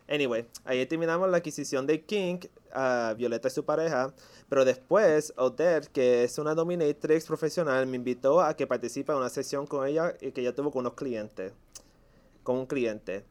Anyway, 0.09 0.47
ahí 0.65 0.85
terminamos 0.87 1.29
la 1.31 1.39
adquisición 1.39 1.87
de 1.87 2.03
King, 2.05 2.39
a 2.73 3.15
Violeta 3.17 3.49
y 3.49 3.51
su 3.51 3.65
pareja, 3.65 4.13
pero 4.49 4.65
después 4.65 5.33
Odette, 5.37 5.89
que 5.89 6.25
es 6.25 6.39
una 6.39 6.55
dominatrix 6.55 7.27
profesional, 7.27 7.87
me 7.87 7.97
invitó 7.97 8.41
a 8.41 8.55
que 8.55 8.67
participe 8.67 9.13
en 9.13 9.19
una 9.19 9.29
sesión 9.29 9.67
con 9.67 9.87
ella 9.87 10.15
y 10.21 10.33
que 10.33 10.41
ella 10.41 10.55
tuvo 10.55 10.71
con 10.71 10.81
unos 10.81 10.95
clientes, 10.95 11.53
con 12.43 12.57
un 12.59 12.67
cliente. 12.67 13.25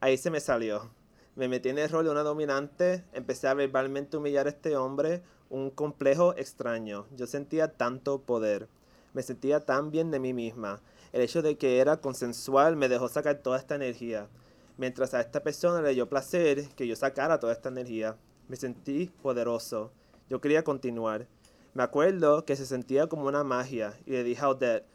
Ahí 0.00 0.16
se 0.16 0.30
me 0.30 0.40
salió. 0.40 0.90
Me 1.34 1.48
metí 1.48 1.68
en 1.68 1.78
el 1.78 1.90
rol 1.90 2.04
de 2.04 2.10
una 2.10 2.22
dominante, 2.22 3.04
empecé 3.12 3.48
a 3.48 3.54
verbalmente 3.54 4.16
humillar 4.16 4.46
a 4.46 4.50
este 4.50 4.76
hombre, 4.76 5.22
un 5.50 5.70
complejo 5.70 6.34
extraño. 6.36 7.06
Yo 7.14 7.26
sentía 7.26 7.72
tanto 7.72 8.22
poder, 8.22 8.68
me 9.12 9.22
sentía 9.22 9.60
tan 9.60 9.90
bien 9.90 10.10
de 10.10 10.18
mí 10.18 10.32
misma. 10.32 10.80
El 11.12 11.22
hecho 11.22 11.42
de 11.42 11.56
que 11.56 11.78
era 11.78 12.00
consensual 12.00 12.76
me 12.76 12.88
dejó 12.88 13.08
sacar 13.08 13.36
toda 13.36 13.58
esta 13.58 13.74
energía. 13.74 14.28
Mientras 14.76 15.14
a 15.14 15.20
esta 15.20 15.42
persona 15.42 15.80
le 15.80 15.94
dio 15.94 16.08
placer 16.08 16.68
que 16.76 16.86
yo 16.86 16.96
sacara 16.96 17.40
toda 17.40 17.52
esta 17.52 17.70
energía. 17.70 18.16
Me 18.48 18.56
sentí 18.56 19.10
poderoso. 19.22 19.92
Yo 20.28 20.40
quería 20.40 20.64
continuar. 20.64 21.28
Me 21.72 21.82
acuerdo 21.82 22.44
que 22.44 22.56
se 22.56 22.66
sentía 22.66 23.06
como 23.06 23.26
una 23.26 23.44
magia 23.44 23.94
y 24.06 24.12
le 24.12 24.24
dije 24.24 24.42
a 24.42 24.50
Odette, 24.50 24.86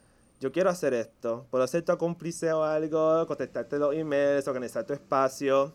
yo 0.42 0.52
quiero 0.52 0.72
hacer 0.72 0.96
esto. 0.96 1.46
¿Puedo 1.52 1.66
ser 1.68 1.86
tu 1.86 1.96
cómplice 2.00 2.52
o 2.52 2.64
algo? 2.64 3.28
Contestarte 3.28 3.78
los 3.78 3.94
emails, 3.94 4.48
organizar 4.48 4.84
tu 4.84 4.92
espacio. 4.92 5.72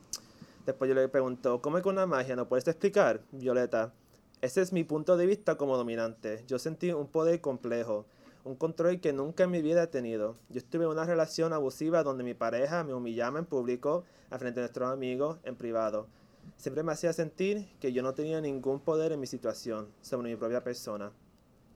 Después 0.67 0.89
yo 0.89 0.95
le 0.97 1.09
pregunto, 1.09 1.63
¿cómo 1.63 1.77
es 1.77 1.85
que 1.85 1.89
una 1.89 2.05
magia? 2.05 2.35
¿No 2.35 2.49
puedes 2.49 2.67
explicar? 2.67 3.21
Violeta, 3.31 3.95
ese 4.41 4.63
es 4.63 4.73
mi 4.73 4.83
punto 4.83 5.17
de 5.17 5.25
vista 5.25 5.55
como 5.55 5.77
dominante. 5.77 6.43
Yo 6.49 6.59
sentí 6.59 6.91
un 6.91 7.07
poder 7.07 7.41
complejo, 7.41 8.07
un 8.43 8.57
control 8.57 9.01
que 9.01 9.13
nunca 9.13 9.45
en 9.45 9.53
mi 9.53 9.63
vida 9.63 9.85
he 9.85 9.87
tenido. 9.87 10.35
Yo 10.49 10.59
estuve 10.59 10.83
en 10.83 10.91
una 10.91 11.05
relación 11.05 11.53
abusiva 11.53 12.03
donde 12.03 12.25
mi 12.25 12.35
pareja 12.35 12.83
me 12.83 12.93
humillaba 12.93 13.39
en 13.39 13.47
público, 13.47 14.03
frente 14.31 14.59
de 14.59 14.63
nuestros 14.63 14.93
amigos, 14.93 15.39
en 15.45 15.55
privado. 15.55 16.09
Siempre 16.57 16.83
me 16.83 16.91
hacía 16.91 17.13
sentir 17.13 17.69
que 17.79 17.93
yo 17.93 18.03
no 18.03 18.15
tenía 18.15 18.41
ningún 18.41 18.81
poder 18.81 19.13
en 19.13 19.21
mi 19.21 19.29
situación, 19.29 19.87
sobre 20.01 20.31
mi 20.31 20.37
propia 20.37 20.65
persona. 20.65 21.13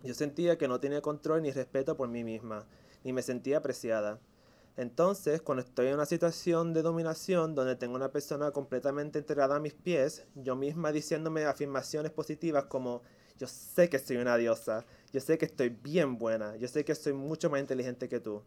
Yo 0.02 0.14
sentía 0.14 0.56
que 0.56 0.68
no 0.68 0.80
tenía 0.80 1.02
control 1.02 1.42
ni 1.42 1.50
respeto 1.50 1.96
por 1.96 2.08
mí 2.08 2.24
misma, 2.24 2.66
ni 3.04 3.12
me 3.12 3.22
sentía 3.22 3.58
apreciada. 3.58 4.18
Entonces, 4.76 5.42
cuando 5.42 5.62
estoy 5.62 5.88
en 5.88 5.94
una 5.94 6.06
situación 6.06 6.72
de 6.72 6.80
dominación 6.82 7.54
donde 7.54 7.76
tengo 7.76 7.96
una 7.96 8.12
persona 8.12 8.50
completamente 8.50 9.18
enterrada 9.18 9.56
a 9.56 9.60
mis 9.60 9.74
pies, 9.74 10.24
yo 10.34 10.56
misma 10.56 10.90
diciéndome 10.90 11.44
afirmaciones 11.44 12.12
positivas 12.12 12.64
como 12.64 13.02
yo 13.36 13.46
sé 13.46 13.88
que 13.88 13.98
soy 13.98 14.16
una 14.16 14.36
diosa, 14.36 14.86
yo 15.12 15.20
sé 15.20 15.38
que 15.38 15.46
estoy 15.46 15.70
bien 15.70 16.18
buena, 16.18 16.56
yo 16.56 16.68
sé 16.68 16.84
que 16.84 16.94
soy 16.94 17.12
mucho 17.12 17.50
más 17.50 17.60
inteligente 17.60 18.08
que 18.08 18.20
tú. 18.20 18.42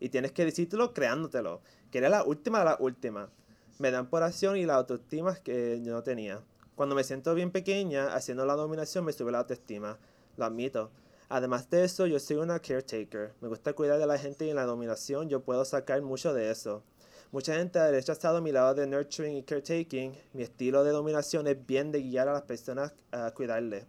Y 0.00 0.08
tienes 0.08 0.32
que 0.32 0.44
decírtelo 0.44 0.94
creándotelo, 0.94 1.60
que 1.90 1.98
eres 1.98 2.10
la 2.10 2.24
última 2.24 2.60
de 2.60 2.64
la 2.64 2.76
última. 2.80 3.30
Me 3.78 3.90
dan 3.90 4.08
por 4.08 4.22
acción 4.22 4.56
y 4.56 4.66
la 4.66 4.74
autoestima 4.74 5.34
que 5.36 5.80
yo 5.82 5.92
no 5.92 6.02
tenía. 6.02 6.42
Cuando 6.74 6.94
me 6.94 7.04
siento 7.04 7.34
bien 7.34 7.50
pequeña, 7.50 8.14
haciendo 8.14 8.46
la 8.46 8.54
dominación 8.54 9.04
me 9.04 9.12
sube 9.12 9.32
la 9.32 9.40
autoestima, 9.40 9.98
lo 10.40 10.46
admito. 10.46 10.90
Además 11.28 11.70
de 11.70 11.84
eso, 11.84 12.06
yo 12.06 12.18
soy 12.18 12.38
una 12.38 12.58
caretaker. 12.58 13.34
Me 13.40 13.46
gusta 13.46 13.72
cuidar 13.72 14.00
de 14.00 14.06
la 14.06 14.18
gente 14.18 14.46
y 14.46 14.50
en 14.50 14.56
la 14.56 14.64
dominación 14.64 15.28
yo 15.28 15.42
puedo 15.42 15.64
sacar 15.64 16.02
mucho 16.02 16.34
de 16.34 16.50
eso. 16.50 16.82
Mucha 17.30 17.54
gente 17.54 17.78
ha 17.78 17.88
rechazado 17.88 18.42
mi 18.42 18.50
lado 18.50 18.74
de 18.74 18.88
nurturing 18.88 19.36
y 19.36 19.44
caretaking. 19.44 20.18
Mi 20.32 20.42
estilo 20.42 20.82
de 20.82 20.90
dominación 20.90 21.46
es 21.46 21.64
bien 21.64 21.92
de 21.92 22.02
guiar 22.02 22.26
a 22.28 22.32
las 22.32 22.42
personas 22.42 22.92
a 23.12 23.30
cuidarle. 23.30 23.86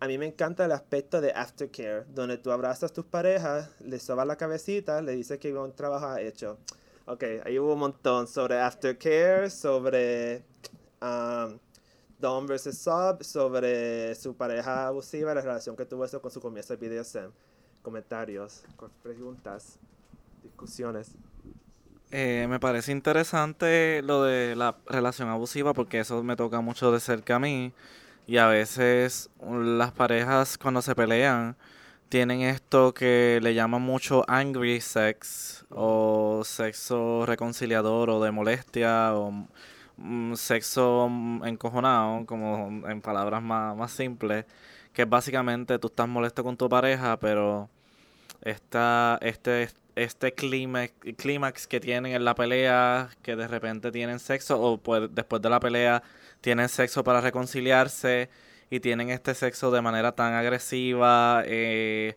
A 0.00 0.08
mí 0.08 0.18
me 0.18 0.26
encanta 0.26 0.64
el 0.64 0.72
aspecto 0.72 1.20
de 1.20 1.30
aftercare, 1.30 2.04
donde 2.08 2.36
tú 2.36 2.50
abrazas 2.50 2.90
a 2.90 2.94
tus 2.94 3.06
parejas, 3.06 3.70
le 3.80 3.98
sobas 3.98 4.26
la 4.26 4.36
cabecita, 4.36 5.00
le 5.00 5.12
dices 5.12 5.38
que 5.38 5.54
un 5.54 5.72
trabajo 5.72 6.06
ha 6.06 6.20
hecho. 6.20 6.58
Ok, 7.06 7.22
ahí 7.44 7.58
hubo 7.58 7.74
un 7.74 7.78
montón 7.78 8.26
sobre 8.26 8.58
aftercare, 8.58 9.48
sobre 9.48 10.42
um, 11.00 11.58
Dom 12.18 12.46
versus 12.46 12.78
Sub, 12.78 13.22
sobre 13.22 14.14
su 14.14 14.34
pareja 14.34 14.86
abusiva, 14.86 15.34
la 15.34 15.42
relación 15.42 15.76
que 15.76 15.84
tuvo 15.84 16.04
eso 16.04 16.20
con 16.20 16.30
su 16.30 16.40
comienzo 16.40 16.76
de 16.76 16.88
BDSM. 16.88 17.30
Comentarios, 17.82 18.64
preguntas, 19.02 19.78
discusiones. 20.42 21.12
Eh, 22.10 22.46
me 22.48 22.60
parece 22.60 22.92
interesante 22.92 24.00
lo 24.02 24.22
de 24.22 24.56
la 24.56 24.76
relación 24.86 25.28
abusiva 25.28 25.74
porque 25.74 26.00
eso 26.00 26.22
me 26.22 26.36
toca 26.36 26.60
mucho 26.60 26.90
de 26.92 27.00
cerca 27.00 27.36
a 27.36 27.38
mí. 27.38 27.72
Y 28.26 28.38
a 28.38 28.48
veces 28.48 29.30
las 29.40 29.92
parejas 29.92 30.58
cuando 30.58 30.82
se 30.82 30.94
pelean 30.94 31.56
tienen 32.08 32.40
esto 32.40 32.94
que 32.94 33.40
le 33.42 33.54
llaman 33.54 33.82
mucho 33.82 34.24
angry 34.28 34.80
sex 34.80 35.64
o 35.70 36.42
sexo 36.44 37.26
reconciliador 37.26 38.10
o 38.10 38.22
de 38.22 38.30
molestia 38.30 39.14
o 39.14 39.46
sexo 40.36 41.08
mm, 41.10 41.44
encojonado, 41.46 42.26
como 42.26 42.86
en 42.88 43.00
palabras 43.02 43.42
más, 43.42 43.76
más 43.76 43.92
simples, 43.92 44.44
que 44.92 45.02
es 45.02 45.08
básicamente 45.08 45.78
tú 45.78 45.88
estás 45.88 46.08
molesto 46.08 46.44
con 46.44 46.56
tu 46.56 46.68
pareja, 46.68 47.18
pero 47.18 47.70
esta, 48.42 49.18
este, 49.22 49.68
este 49.96 50.34
clímax, 50.34 50.92
clímax 51.16 51.66
que 51.66 51.80
tienen 51.80 52.12
en 52.14 52.24
la 52.24 52.34
pelea, 52.34 53.10
que 53.22 53.36
de 53.36 53.48
repente 53.48 53.92
tienen 53.92 54.18
sexo, 54.20 54.60
o 54.60 54.78
pues 54.78 55.08
después 55.14 55.42
de 55.42 55.50
la 55.50 55.60
pelea 55.60 56.02
tienen 56.40 56.68
sexo 56.68 57.04
para 57.04 57.20
reconciliarse 57.20 58.30
y 58.70 58.80
tienen 58.80 59.10
este 59.10 59.34
sexo 59.34 59.70
de 59.70 59.82
manera 59.82 60.12
tan 60.12 60.34
agresiva. 60.34 61.42
eh, 61.46 62.16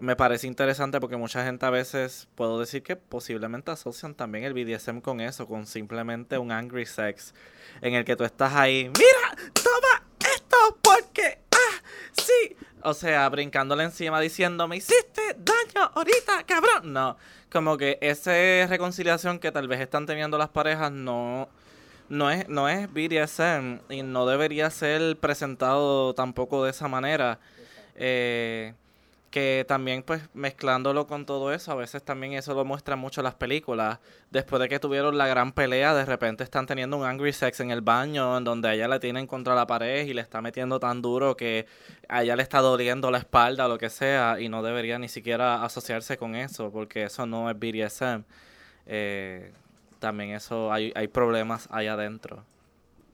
me 0.00 0.16
parece 0.16 0.46
interesante 0.46 1.00
porque 1.00 1.16
mucha 1.16 1.44
gente 1.44 1.66
a 1.66 1.70
veces 1.70 2.28
puedo 2.34 2.58
decir 2.58 2.82
que 2.82 2.96
posiblemente 2.96 3.70
asocian 3.70 4.14
también 4.14 4.44
el 4.44 4.54
BDSM 4.54 5.00
con 5.00 5.20
eso, 5.20 5.46
con 5.46 5.66
simplemente 5.66 6.38
un 6.38 6.52
angry 6.52 6.86
sex, 6.86 7.34
en 7.82 7.94
el 7.94 8.04
que 8.04 8.16
tú 8.16 8.24
estás 8.24 8.54
ahí, 8.54 8.90
mira, 8.96 9.52
toma 9.52 10.04
esto 10.34 10.56
porque, 10.82 11.38
ah, 11.52 11.82
sí, 12.12 12.56
o 12.82 12.94
sea, 12.94 13.28
brincándole 13.28 13.84
encima 13.84 14.20
diciendo, 14.20 14.66
me 14.66 14.76
hiciste 14.76 15.36
daño 15.36 15.90
ahorita, 15.94 16.44
cabrón. 16.44 16.92
No, 16.92 17.16
como 17.52 17.76
que 17.76 17.98
esa 18.00 18.32
reconciliación 18.66 19.38
que 19.38 19.52
tal 19.52 19.68
vez 19.68 19.80
están 19.80 20.06
teniendo 20.06 20.38
las 20.38 20.48
parejas 20.48 20.90
no, 20.90 21.48
no 22.08 22.30
es, 22.30 22.48
no 22.48 22.68
es 22.68 22.88
BDSM 22.92 23.80
y 23.90 24.02
no 24.02 24.26
debería 24.26 24.70
ser 24.70 25.16
presentado 25.18 26.14
tampoco 26.14 26.64
de 26.64 26.70
esa 26.70 26.88
manera. 26.88 27.38
Eh, 27.96 28.74
que 29.30 29.64
también 29.68 30.02
pues 30.02 30.22
mezclándolo 30.34 31.06
con 31.06 31.24
todo 31.24 31.52
eso, 31.52 31.70
a 31.70 31.76
veces 31.76 32.02
también 32.02 32.32
eso 32.32 32.52
lo 32.52 32.64
muestran 32.64 32.98
mucho 32.98 33.22
las 33.22 33.34
películas. 33.34 34.00
Después 34.30 34.60
de 34.60 34.68
que 34.68 34.80
tuvieron 34.80 35.16
la 35.16 35.28
gran 35.28 35.52
pelea, 35.52 35.94
de 35.94 36.04
repente 36.04 36.42
están 36.42 36.66
teniendo 36.66 36.96
un 36.96 37.04
angry 37.04 37.32
sex 37.32 37.60
en 37.60 37.70
el 37.70 37.80
baño, 37.80 38.36
en 38.36 38.44
donde 38.44 38.74
ella 38.74 38.88
la 38.88 38.98
tienen 38.98 39.28
contra 39.28 39.54
la 39.54 39.68
pared 39.68 40.04
y 40.06 40.14
le 40.14 40.20
está 40.20 40.42
metiendo 40.42 40.80
tan 40.80 41.00
duro 41.00 41.36
que 41.36 41.66
a 42.08 42.24
ella 42.24 42.34
le 42.34 42.42
está 42.42 42.58
doliendo 42.58 43.10
la 43.12 43.18
espalda 43.18 43.66
o 43.66 43.68
lo 43.68 43.78
que 43.78 43.88
sea, 43.88 44.40
y 44.40 44.48
no 44.48 44.64
debería 44.64 44.98
ni 44.98 45.08
siquiera 45.08 45.64
asociarse 45.64 46.16
con 46.16 46.34
eso, 46.34 46.72
porque 46.72 47.04
eso 47.04 47.24
no 47.24 47.48
es 47.48 47.56
BDSM. 47.56 48.24
Eh, 48.86 49.52
también 50.00 50.30
eso, 50.30 50.72
hay, 50.72 50.92
hay 50.96 51.06
problemas 51.06 51.68
ahí 51.70 51.86
adentro. 51.86 52.44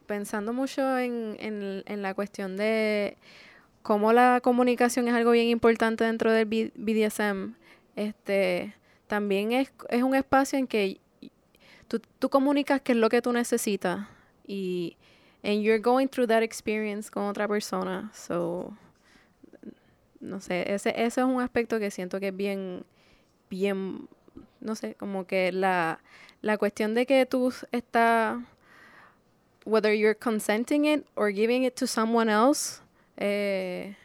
Pensando 0.06 0.52
mucho 0.54 0.96
en, 0.98 1.36
en 1.38 2.02
la 2.02 2.14
cuestión 2.14 2.56
de 2.56 3.16
cómo 3.86 4.12
la 4.12 4.40
comunicación 4.42 5.06
es 5.06 5.14
algo 5.14 5.30
bien 5.30 5.46
importante 5.46 6.02
dentro 6.02 6.32
del 6.32 6.46
BDSM, 6.74 7.54
este, 7.94 8.74
también 9.06 9.52
es, 9.52 9.72
es 9.90 10.02
un 10.02 10.16
espacio 10.16 10.58
en 10.58 10.66
que 10.66 10.98
tú, 11.86 12.02
tú 12.18 12.28
comunicas 12.28 12.80
qué 12.80 12.92
es 12.92 12.98
lo 12.98 13.08
que 13.08 13.22
tú 13.22 13.32
necesitas 13.32 14.08
y 14.44 14.96
and 15.44 15.62
you're 15.62 15.78
going 15.78 16.08
through 16.08 16.26
that 16.26 16.42
experience 16.42 17.08
con 17.08 17.28
otra 17.28 17.46
persona. 17.46 18.10
So, 18.12 18.76
no 20.18 20.40
sé, 20.40 20.64
ese, 20.74 20.90
ese 20.90 21.20
es 21.20 21.24
un 21.24 21.40
aspecto 21.40 21.78
que 21.78 21.92
siento 21.92 22.18
que 22.18 22.28
es 22.28 22.36
bien, 22.36 22.84
bien, 23.48 24.08
no 24.58 24.74
sé, 24.74 24.96
como 24.96 25.28
que 25.28 25.52
la, 25.52 26.00
la 26.42 26.58
cuestión 26.58 26.94
de 26.94 27.06
que 27.06 27.24
tú 27.24 27.54
estás, 27.70 28.36
whether 29.64 29.94
you're 29.94 30.18
consenting 30.18 30.86
it 30.86 31.06
or 31.14 31.32
giving 31.32 31.62
it 31.62 31.76
to 31.76 31.86
someone 31.86 32.28
else, 32.28 32.82
eh, 33.16 33.96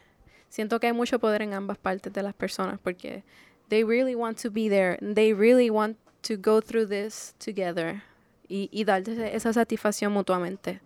siento 0.48 0.80
que 0.80 0.88
hay 0.88 0.92
mucho 0.92 1.18
poder 1.18 1.42
en 1.42 1.54
ambas 1.54 1.78
partes 1.78 2.12
de 2.12 2.22
las 2.22 2.34
personas 2.34 2.78
porque 2.82 3.22
they 3.68 3.84
really 3.84 4.14
want 4.14 4.40
to 4.40 4.50
be 4.50 4.68
there, 4.68 4.98
they 5.14 5.32
really 5.32 5.70
want 5.70 5.96
to 6.22 6.34
go 6.36 6.60
through 6.60 6.88
this 6.88 7.34
together 7.44 8.02
y, 8.48 8.68
y 8.72 8.84
darse 8.84 9.34
esa 9.34 9.52
satisfacción 9.52 10.12
mutuamente. 10.12 10.80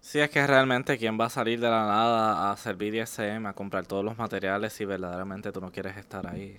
Sí, 0.00 0.20
es 0.20 0.30
que 0.30 0.46
realmente 0.46 0.98
quién 0.98 1.18
va 1.18 1.26
a 1.26 1.30
salir 1.30 1.60
de 1.60 1.68
la 1.68 1.86
nada 1.86 2.48
a 2.48 2.52
hacer 2.52 2.76
BDSM, 2.76 3.46
a 3.46 3.54
comprar 3.54 3.86
todos 3.86 4.04
los 4.04 4.18
materiales 4.18 4.72
si 4.72 4.84
verdaderamente 4.84 5.52
tú 5.52 5.60
no 5.60 5.70
quieres 5.70 5.96
estar 5.96 6.26
ahí. 6.26 6.58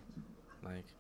Like, 0.63 0.94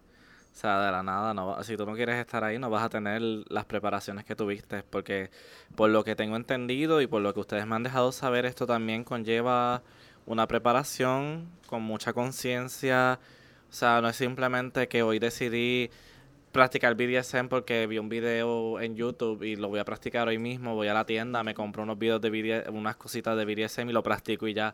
o 0.55 0.57
sea, 0.57 0.79
de 0.85 0.89
la 0.89 1.03
nada, 1.03 1.33
no 1.33 1.61
si 1.63 1.75
tú 1.75 1.85
no 1.85 1.95
quieres 1.95 2.15
estar 2.15 2.45
ahí, 2.45 2.57
no 2.57 2.69
vas 2.69 2.83
a 2.83 2.87
tener 2.87 3.21
las 3.49 3.65
preparaciones 3.65 4.23
que 4.23 4.37
tuviste, 4.37 4.83
porque 4.83 5.29
por 5.75 5.89
lo 5.89 6.05
que 6.05 6.15
tengo 6.15 6.37
entendido 6.37 7.01
y 7.01 7.07
por 7.07 7.21
lo 7.21 7.33
que 7.33 7.41
ustedes 7.41 7.67
me 7.67 7.75
han 7.75 7.83
dejado 7.83 8.13
saber, 8.13 8.45
esto 8.45 8.65
también 8.65 9.03
conlleva 9.03 9.83
una 10.25 10.47
preparación 10.47 11.49
con 11.67 11.83
mucha 11.83 12.13
conciencia. 12.13 13.19
O 13.69 13.73
sea, 13.73 13.99
no 13.99 14.07
es 14.07 14.15
simplemente 14.15 14.87
que 14.87 15.03
hoy 15.03 15.19
decidí 15.19 15.89
practicar 16.53 16.95
BDSM 16.95 17.49
porque 17.49 17.85
vi 17.85 17.97
un 17.97 18.07
video 18.07 18.79
en 18.79 18.95
YouTube 18.95 19.43
y 19.43 19.57
lo 19.57 19.67
voy 19.67 19.79
a 19.79 19.83
practicar 19.83 20.29
hoy 20.29 20.37
mismo. 20.37 20.73
Voy 20.73 20.87
a 20.87 20.93
la 20.93 21.05
tienda, 21.05 21.43
me 21.43 21.53
compro 21.53 21.83
unos 21.83 21.99
videos 21.99 22.21
de 22.21 22.29
BDSM, 22.29 22.73
unas 22.73 22.95
cositas 22.95 23.35
de 23.35 23.43
BDSM 23.43 23.89
y 23.89 23.91
lo 23.91 24.03
practico 24.03 24.47
y 24.47 24.53
ya. 24.53 24.73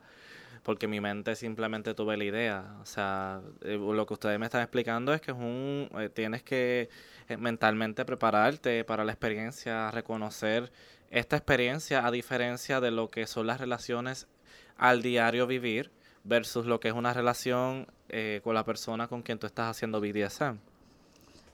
Porque 0.63 0.87
mi 0.87 1.01
mente 1.01 1.35
simplemente 1.35 1.93
tuve 1.93 2.17
la 2.17 2.23
idea. 2.23 2.77
O 2.81 2.85
sea, 2.85 3.41
eh, 3.61 3.77
lo 3.77 4.05
que 4.05 4.13
ustedes 4.13 4.39
me 4.39 4.45
están 4.45 4.61
explicando 4.61 5.13
es 5.13 5.21
que 5.21 5.31
es 5.31 5.37
un, 5.37 5.89
eh, 5.97 6.09
tienes 6.09 6.43
que 6.43 6.89
eh, 7.27 7.37
mentalmente 7.37 8.05
prepararte 8.05 8.83
para 8.83 9.03
la 9.03 9.11
experiencia, 9.11 9.89
reconocer 9.91 10.71
esta 11.09 11.35
experiencia 11.35 12.05
a 12.05 12.11
diferencia 12.11 12.79
de 12.79 12.91
lo 12.91 13.09
que 13.09 13.27
son 13.27 13.47
las 13.47 13.59
relaciones 13.59 14.27
al 14.77 15.01
diario 15.01 15.47
vivir 15.47 15.91
versus 16.23 16.65
lo 16.65 16.79
que 16.79 16.89
es 16.89 16.93
una 16.93 17.13
relación 17.13 17.87
con 18.43 18.53
la 18.53 18.65
persona 18.65 19.07
con 19.07 19.21
quien 19.21 19.39
tú 19.39 19.47
estás 19.47 19.69
haciendo 19.69 20.01
BDSM. 20.01 20.70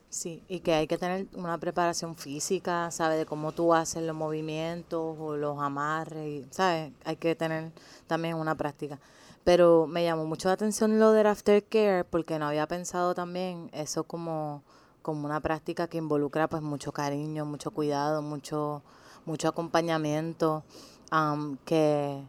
Sí, 0.10 0.42
y 0.48 0.62
que 0.62 0.74
hay 0.74 0.88
que 0.88 0.98
tener 0.98 1.28
una 1.34 1.58
preparación 1.58 2.16
física, 2.16 2.90
¿sabes? 2.92 3.18
De 3.20 3.26
cómo 3.26 3.52
tú 3.52 3.74
haces 3.74 4.04
los 4.04 4.16
movimientos 4.16 5.18
o 5.20 5.36
los 5.36 5.60
amarres, 5.60 6.46
¿sabes? 6.50 6.94
Hay 7.04 7.18
que 7.18 7.36
tener 7.36 7.72
también 8.08 8.36
una 8.36 8.56
práctica. 8.56 9.00
Pero 9.44 9.86
me 9.88 10.04
llamó 10.04 10.26
mucho 10.26 10.48
la 10.48 10.54
atención 10.54 11.00
lo 11.00 11.12
del 11.12 11.28
aftercare 11.28 12.06
porque 12.06 12.40
no 12.40 12.48
había 12.48 12.68
pensado 12.68 13.14
también 13.16 13.70
eso 13.74 14.04
como, 14.06 14.64
como 15.02 15.26
una 15.26 15.42
práctica 15.42 15.88
que 15.88 15.98
involucra 15.98 16.48
pues 16.48 16.62
mucho 16.62 16.92
cariño, 16.94 17.46
mucho 17.46 17.72
cuidado, 17.72 18.22
mucho, 18.22 18.82
mucho 19.26 19.50
acompañamiento, 19.50 20.64
am, 21.12 21.58
que 21.66 22.24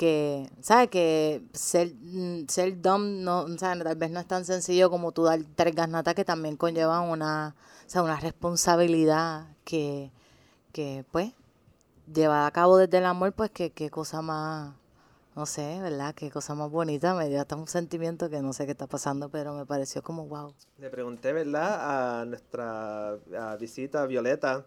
que, 0.00 0.48
¿sabes? 0.62 0.88
Que 0.88 1.42
ser, 1.52 1.92
mm, 1.94 2.46
ser 2.48 2.80
dom 2.80 3.22
no, 3.22 3.46
sea, 3.58 3.78
tal 3.78 3.96
vez 3.96 4.10
no 4.10 4.18
es 4.18 4.26
tan 4.26 4.46
sencillo 4.46 4.88
como 4.88 5.12
tú 5.12 5.24
dar 5.24 5.38
tres 5.54 5.74
garnatas 5.74 6.14
que 6.14 6.24
también 6.24 6.56
conlleva 6.56 7.02
una, 7.02 7.54
o 7.86 7.90
sea, 7.90 8.02
una 8.02 8.18
responsabilidad 8.18 9.48
que, 9.62 10.10
que, 10.72 11.04
pues, 11.12 11.34
llevada 12.10 12.46
a 12.46 12.50
cabo 12.50 12.78
desde 12.78 12.96
el 12.96 13.04
amor, 13.04 13.34
pues, 13.34 13.50
que 13.50 13.72
qué 13.72 13.90
cosa 13.90 14.22
más, 14.22 14.72
no 15.36 15.44
sé, 15.44 15.78
¿verdad? 15.82 16.14
Qué 16.14 16.30
cosa 16.30 16.54
más 16.54 16.70
bonita, 16.70 17.12
me 17.14 17.28
dio 17.28 17.38
hasta 17.38 17.56
un 17.56 17.68
sentimiento 17.68 18.30
que 18.30 18.40
no 18.40 18.54
sé 18.54 18.64
qué 18.64 18.72
está 18.72 18.86
pasando, 18.86 19.28
pero 19.28 19.52
me 19.52 19.66
pareció 19.66 20.02
como 20.02 20.26
wow. 20.28 20.54
Le 20.78 20.88
pregunté, 20.88 21.34
¿verdad?, 21.34 22.20
a 22.22 22.24
nuestra 22.24 23.18
a 23.38 23.56
visita 23.60 24.06
Violeta 24.06 24.64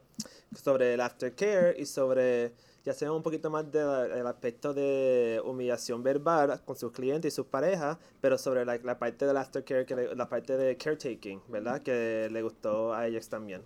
sobre 0.63 0.93
el 0.93 1.01
aftercare 1.01 1.75
y 1.79 1.87
sobre, 1.87 2.53
ya 2.83 2.93
sea 2.93 3.11
un 3.11 3.23
poquito 3.23 3.49
más 3.49 3.71
del 3.71 4.27
aspecto 4.27 4.73
de 4.73 5.41
humillación 5.45 6.03
verbal 6.03 6.61
con 6.65 6.75
sus 6.75 6.91
clientes 6.91 7.33
y 7.33 7.35
sus 7.35 7.45
parejas, 7.45 7.97
pero 8.21 8.37
sobre 8.37 8.65
la, 8.65 8.77
la 8.77 8.99
parte 8.99 9.25
del 9.25 9.37
aftercare, 9.37 9.85
que 9.85 9.95
le- 9.95 10.15
la 10.15 10.27
parte 10.29 10.57
de 10.57 10.75
caretaking, 10.77 11.41
¿verdad?, 11.47 11.81
que 11.81 12.27
le 12.31 12.41
gustó 12.41 12.93
a 12.93 13.07
ellos 13.07 13.29
también. 13.29 13.61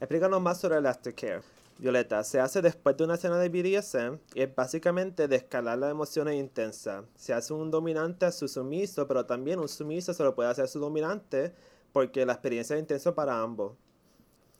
Explícanos 0.00 0.40
más 0.40 0.60
sobre 0.60 0.76
el 0.78 0.86
aftercare. 0.86 1.42
Violeta, 1.78 2.22
se 2.22 2.38
hace 2.38 2.62
después 2.62 2.96
de 2.96 3.04
una 3.04 3.14
escena 3.14 3.36
de 3.38 3.48
BDSM 3.48 4.18
y 4.34 4.42
es 4.42 4.54
básicamente 4.54 5.26
de 5.26 5.36
escalar 5.36 5.76
las 5.78 5.90
emociones 5.90 6.36
intensas. 6.36 7.04
Se 7.16 7.32
hace 7.34 7.52
un 7.52 7.70
dominante 7.70 8.26
a 8.26 8.32
su 8.32 8.46
sumiso, 8.46 9.08
pero 9.08 9.26
también 9.26 9.58
un 9.58 9.68
sumiso 9.68 10.14
se 10.14 10.22
lo 10.22 10.34
puede 10.36 10.50
hacer 10.50 10.64
a 10.66 10.68
su 10.68 10.78
dominante 10.78 11.52
porque 11.92 12.24
la 12.24 12.32
experiencia 12.34 12.76
es 12.76 12.80
intensa 12.80 13.14
para 13.14 13.40
ambos. 13.40 13.72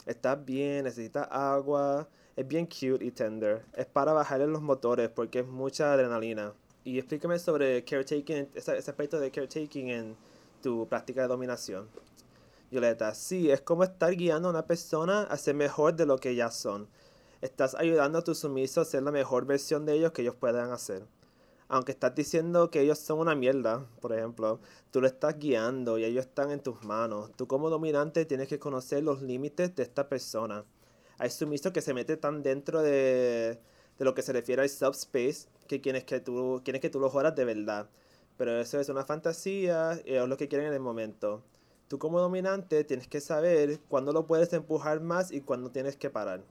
Estás 0.07 0.45
bien, 0.45 0.85
necesitas 0.85 1.29
agua, 1.31 2.09
es 2.37 2.47
bien 2.49 2.67
cute 2.67 3.05
y 3.05 3.11
tender. 3.11 3.65
Es 3.75 3.87
para 3.87 4.13
bajarle 4.13 4.47
los 4.47 4.63
motores 4.63 5.09
porque 5.09 5.41
es 5.41 5.47
mucha 5.47 5.93
adrenalina. 5.93 6.53
Y 6.85 6.99
explícame 6.99 7.39
sobre 7.39 7.85
caretaking, 7.85 8.49
ese, 8.55 8.77
ese 8.77 8.91
aspecto 8.91 9.19
de 9.19 9.31
caretaking 9.31 9.89
en 9.89 10.17
tu 10.63 10.87
práctica 10.89 11.23
de 11.23 11.29
dominación. 11.29 11.89
Violeta, 12.71 13.15
sí, 13.15 13.51
es 13.51 13.61
como 13.61 13.85
estar 13.85 14.15
guiando 14.15 14.49
a 14.49 14.51
una 14.51 14.67
persona 14.67 15.23
a 15.23 15.37
ser 15.37 15.55
mejor 15.55 15.95
de 15.95 16.07
lo 16.07 16.19
que 16.19 16.35
ya 16.35 16.51
son. 16.51 16.89
Estás 17.41 17.75
ayudando 17.75 18.19
a 18.19 18.25
tu 18.25 18.35
sumiso 18.35 18.81
a 18.81 18.85
ser 18.85 19.03
la 19.03 19.13
mejor 19.13 19.47
versión 19.47 19.85
de 19.85 19.95
ellos 19.95 20.13
que 20.13 20.23
ellos 20.23 20.35
puedan 20.35 20.73
hacer. 20.73 21.07
Aunque 21.69 21.93
estás 21.93 22.15
diciendo 22.15 22.71
que 22.71 22.81
ellos 22.81 22.99
son 22.99 23.21
una 23.21 23.35
mierda, 23.35 23.87
por 24.01 24.13
ejemplo, 24.13 24.61
tú 24.91 25.01
lo 25.01 25.07
estás 25.07 25.39
guiando 25.39 25.99
y 25.99 26.05
ellos 26.05 26.27
están 26.27 26.51
en 26.51 26.61
tus 26.61 26.83
manos. 26.85 27.31
Tú 27.37 27.47
como 27.47 27.71
dominante 27.71 28.25
tienes 28.25 28.49
que 28.49 28.59
conocer 28.59 29.03
los 29.03 29.23
límites 29.23 29.75
de 29.75 29.83
esta 29.83 30.09
persona. 30.09 30.65
Hay 31.19 31.31
sumisos 31.31 31.73
que 31.73 31.81
se 31.81 31.95
mete 31.95 32.17
tan 32.17 32.43
dentro 32.43 32.83
de, 32.83 33.59
de 33.99 34.05
lo 34.05 34.15
que 34.15 34.23
se 34.23 34.33
refiere 34.33 34.63
al 34.63 34.69
subspace 34.69 35.47
que 35.69 35.81
quieres 35.81 36.05
que 36.05 36.21
tú, 36.21 36.61
quieres 36.65 36.81
que 36.81 36.91
tú 36.91 37.01
lo 37.01 37.11
jodas 37.11 37.35
de 37.35 37.45
verdad. 37.45 37.89
Pero 38.37 38.59
eso 38.59 38.81
es 38.81 38.89
una 38.89 39.05
fantasía 39.05 40.01
y 40.05 40.15
es 40.15 40.29
lo 40.29 40.37
que 40.37 40.49
quieren 40.49 40.69
en 40.69 40.75
el 40.75 40.81
momento. 40.81 41.43
Tú 41.89 41.99
como 41.99 42.21
dominante 42.21 42.83
tienes 42.85 43.07
que 43.07 43.21
saber 43.21 43.79
cuándo 43.89 44.13
lo 44.13 44.27
puedes 44.27 44.53
empujar 44.53 45.01
más 45.01 45.31
y 45.31 45.41
cuándo 45.41 45.71
tienes 45.71 45.97
que 45.97 46.11
parar. 46.11 46.43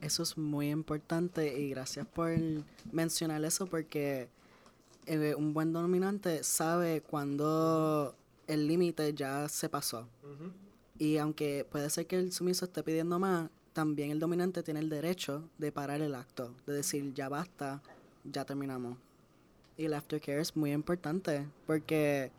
Eso 0.00 0.24
es 0.24 0.36
muy 0.36 0.70
importante 0.70 1.58
y 1.58 1.70
gracias 1.70 2.06
por 2.06 2.30
mencionar 2.90 3.44
eso 3.44 3.66
porque 3.66 4.28
eh, 5.06 5.34
un 5.36 5.54
buen 5.54 5.72
dominante 5.72 6.42
sabe 6.42 7.00
cuando 7.02 8.14
el 8.48 8.66
límite 8.66 9.14
ya 9.14 9.48
se 9.48 9.68
pasó. 9.68 10.08
Y 11.02 11.18
aunque 11.18 11.66
puede 11.68 11.90
ser 11.90 12.06
que 12.06 12.14
el 12.14 12.30
sumiso 12.30 12.64
esté 12.64 12.84
pidiendo 12.84 13.18
más, 13.18 13.50
también 13.72 14.12
el 14.12 14.20
dominante 14.20 14.62
tiene 14.62 14.78
el 14.78 14.88
derecho 14.88 15.48
de 15.58 15.72
parar 15.72 16.00
el 16.00 16.14
acto, 16.14 16.54
de 16.64 16.74
decir 16.74 17.12
ya 17.12 17.28
basta, 17.28 17.82
ya 18.22 18.44
terminamos. 18.44 18.98
Y 19.76 19.86
el 19.86 19.94
aftercare 19.94 20.40
es 20.40 20.54
muy 20.54 20.70
importante 20.70 21.44
porque 21.66 22.30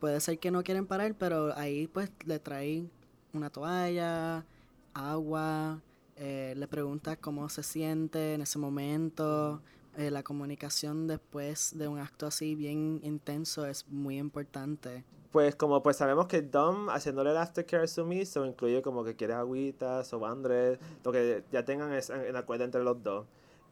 puede 0.00 0.20
ser 0.20 0.38
que 0.38 0.50
no 0.50 0.62
quieren 0.62 0.84
parar, 0.84 1.14
pero 1.14 1.56
ahí 1.56 1.86
pues 1.86 2.10
le 2.26 2.38
traen 2.38 2.90
una 3.32 3.48
toalla, 3.48 4.44
agua, 4.92 5.80
eh, 6.16 6.52
le 6.58 6.68
preguntas 6.68 7.16
cómo 7.18 7.48
se 7.48 7.62
siente 7.62 8.34
en 8.34 8.42
ese 8.42 8.58
momento, 8.58 9.62
eh, 9.98 10.10
la 10.10 10.22
comunicación 10.22 11.08
después 11.08 11.76
de 11.76 11.88
un 11.88 11.98
acto 11.98 12.26
así 12.26 12.54
bien 12.54 13.00
intenso 13.02 13.66
es 13.66 13.86
muy 13.88 14.16
importante. 14.16 15.04
Pues 15.32 15.56
como 15.56 15.82
pues 15.82 15.96
sabemos 15.96 16.26
que 16.26 16.40
Dom 16.40 16.88
haciéndole 16.88 17.30
el 17.32 17.36
aftercare 17.36 17.86
sumiso 17.88 18.46
incluye 18.46 18.80
como 18.80 19.04
que 19.04 19.16
quieres 19.16 19.36
agüitas 19.36 20.10
o 20.14 20.20
bandres, 20.20 20.78
lo 21.04 21.12
que 21.12 21.44
ya 21.52 21.64
tengan 21.64 21.92
es- 21.92 22.10
en 22.10 22.34
acuerdo 22.36 22.64
entre 22.64 22.82
los 22.82 23.02
dos. 23.02 23.26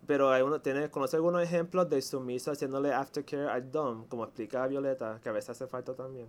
Pero 0.06 0.30
hay 0.30 0.42
uno, 0.42 0.60
tiene, 0.60 0.90
conoce 0.90 1.16
algunos 1.16 1.42
ejemplos 1.42 1.88
de 1.88 2.02
sumiso 2.02 2.50
haciéndole 2.50 2.92
aftercare 2.92 3.48
al 3.48 3.70
Dom, 3.70 4.06
como 4.08 4.24
explica 4.24 4.66
Violeta, 4.66 5.18
que 5.22 5.28
a 5.28 5.32
veces 5.32 5.50
hace 5.50 5.66
falta 5.66 5.94
también. 5.94 6.26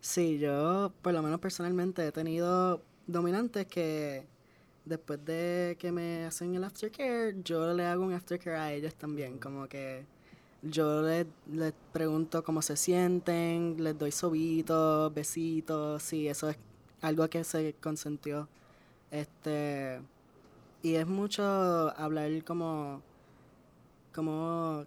Sí, 0.00 0.38
yo 0.38 0.92
por 1.02 1.12
lo 1.12 1.22
menos 1.22 1.40
personalmente 1.40 2.06
he 2.06 2.12
tenido 2.12 2.82
dominantes 3.06 3.66
que 3.66 4.26
después 4.86 5.22
de 5.24 5.76
que 5.78 5.92
me 5.92 6.24
hacen 6.24 6.54
el 6.54 6.64
aftercare, 6.64 7.36
yo 7.44 7.74
le 7.74 7.84
hago 7.84 8.04
un 8.04 8.14
aftercare 8.14 8.56
a 8.56 8.72
ellos 8.72 8.94
también, 8.94 9.38
como 9.38 9.68
que 9.68 10.04
yo 10.62 11.02
les, 11.02 11.26
les 11.52 11.74
pregunto 11.92 12.42
cómo 12.42 12.62
se 12.62 12.76
sienten, 12.76 13.76
les 13.82 13.98
doy 13.98 14.12
sobitos, 14.12 15.12
besitos, 15.12 16.02
sí, 16.02 16.28
eso 16.28 16.48
es 16.48 16.56
algo 17.02 17.28
que 17.28 17.44
se 17.44 17.74
consentió. 17.80 18.48
Este, 19.10 20.00
y 20.82 20.94
es 20.94 21.06
mucho 21.06 21.42
hablar 21.96 22.30
como, 22.44 23.02
como, 24.14 24.86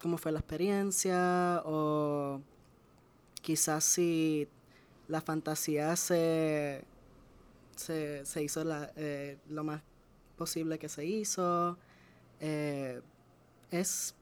cómo 0.00 0.18
fue 0.18 0.32
la 0.32 0.40
experiencia 0.40 1.62
o 1.64 2.40
quizás 3.42 3.84
si 3.84 4.48
la 5.08 5.20
fantasía 5.20 5.96
se, 5.96 6.84
se, 7.76 8.24
se 8.26 8.42
hizo 8.42 8.64
la- 8.64 8.92
eh, 8.96 9.38
lo 9.48 9.64
más 9.64 9.82
posible 10.36 10.78
que 10.78 10.88
se 10.88 11.04
hizo, 11.04 11.78
eh, 12.40 13.00
es 13.70 14.14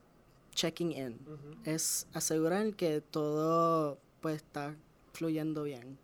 checking 0.55 0.93
in, 0.93 1.19
es 1.65 2.07
asegurar 2.13 2.75
que 2.75 3.01
todo 3.01 3.99
pues 4.21 4.37
está 4.37 4.75
fluyendo 5.13 5.63
bien. 5.65 5.99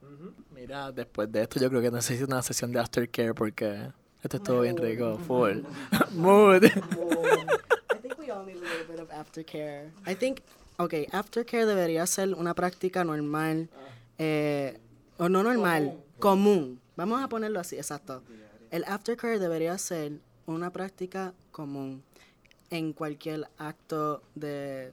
Mira, 0.54 0.90
después 0.92 1.30
de 1.30 1.42
esto 1.42 1.60
yo 1.60 1.68
creo 1.68 1.80
que 1.82 1.90
necesito 1.90 2.26
una 2.26 2.42
sesión 2.42 2.72
de 2.72 2.80
aftercare 2.80 3.34
porque 3.34 3.90
esto 4.22 4.36
estuvo 4.38 4.60
bien 4.62 4.76
rico, 4.76 5.18
full. 5.18 5.58
Mood. 6.12 6.64
I 6.64 7.98
think 8.00 8.18
we 8.18 8.30
all 8.30 8.44
need 8.44 8.56
a 8.56 8.60
little 8.60 8.84
bit 8.88 9.00
of 9.00 9.10
aftercare. 9.10 9.90
I 10.06 10.14
think, 10.14 10.40
okay, 10.78 11.06
aftercare 11.12 11.66
debería 11.66 12.06
ser 12.06 12.34
una 12.34 12.54
práctica 12.54 13.04
normal, 13.04 13.68
eh, 14.18 14.78
o 15.18 15.28
no 15.28 15.42
normal, 15.42 15.94
común. 16.18 16.80
Vamos 16.98 17.22
a 17.22 17.28
ponerlo 17.28 17.60
así, 17.60 17.76
exacto. 17.76 18.24
El 18.72 18.82
aftercare 18.82 19.38
debería 19.38 19.78
ser 19.78 20.18
una 20.46 20.72
práctica 20.72 21.32
común 21.52 22.02
en 22.70 22.92
cualquier 22.92 23.48
acto 23.56 24.20
de 24.34 24.92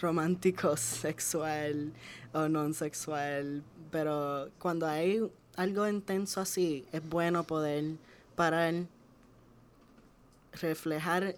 romántico, 0.00 0.76
sexual 0.78 1.92
o 2.32 2.46
non 2.46 2.70
sexual, 2.70 3.64
pero 3.90 4.46
cuando 4.62 4.86
hay 4.86 5.26
algo 5.56 5.88
intenso 5.88 6.40
así, 6.40 6.86
es 6.92 7.02
bueno 7.02 7.42
poder 7.42 7.98
parar 8.36 8.86
reflejar 10.52 11.34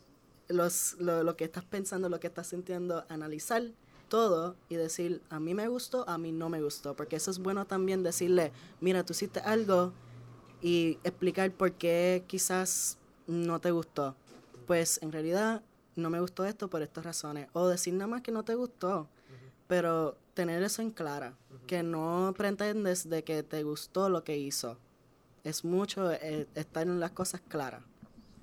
lo 0.51 1.36
que 1.38 1.44
estás 1.44 1.64
pensando, 1.64 2.11
lo 2.11 2.20
que 2.20 2.26
estás 2.26 2.49
sintiendo, 2.49 3.07
analizar 3.09 3.62
todo 4.09 4.57
y 4.68 4.76
decir, 4.76 5.22
a 5.30 5.40
mí 5.40 5.54
me 5.54 5.68
gustó, 5.68 6.09
a 6.09 6.18
mí 6.18 6.32
no 6.32 6.48
me 6.48 6.62
gustó. 6.62 6.94
Porque 6.94 7.16
eso 7.16 7.30
es 7.30 7.38
bueno 7.38 7.66
también 7.66 8.02
decirle, 8.02 8.52
mira, 8.80 9.04
tú 9.04 9.12
hiciste 9.12 9.40
algo 9.40 9.92
y 10.62 10.98
explicar 11.04 11.50
por 11.52 11.72
qué 11.72 12.24
quizás 12.26 12.98
no 13.26 13.61
te 13.61 13.70
gustó. 13.70 14.14
Pues 14.66 15.00
en 15.02 15.12
realidad 15.12 15.62
no 15.96 16.11
me 16.11 16.20
gustó 16.20 16.44
esto 16.44 16.68
por 16.68 16.82
estas 16.82 17.04
razones. 17.04 17.48
O 17.52 17.68
decir 17.68 17.94
nada 17.94 18.07
más 18.07 18.22
que 18.22 18.32
no 18.32 18.44
te 18.44 18.54
gustó, 18.54 19.09
pero 19.66 20.16
tener 20.34 20.62
eso 20.62 20.82
en 20.82 20.90
clara, 20.90 21.34
que 21.66 21.82
no 21.82 22.34
pretendes 22.36 23.09
de 23.09 23.24
que 23.24 23.42
te 23.42 23.62
gustó 23.62 24.09
lo 24.09 24.22
que 24.22 24.36
hizo. 24.36 24.76
Es 25.44 25.64
mucho 25.64 26.12
eh, 26.12 26.46
estar 26.54 26.86
en 26.86 27.00
las 27.00 27.12
cosas 27.12 27.40
claras. 27.48 27.82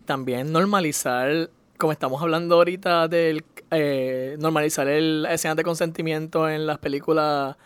También 0.06 0.52
normalizar, 0.52 1.50
como 1.84 1.92
estamos 1.92 2.22
hablando 2.22 2.56
ahorita 2.56 3.10
del 3.10 3.44
eh, 3.70 4.38
normalizar 4.40 4.88
el 4.88 5.28
escenas 5.30 5.58
de 5.58 5.64
consentimiento 5.64 6.48
en 6.48 6.66
las 6.66 6.78
películas 6.78 7.58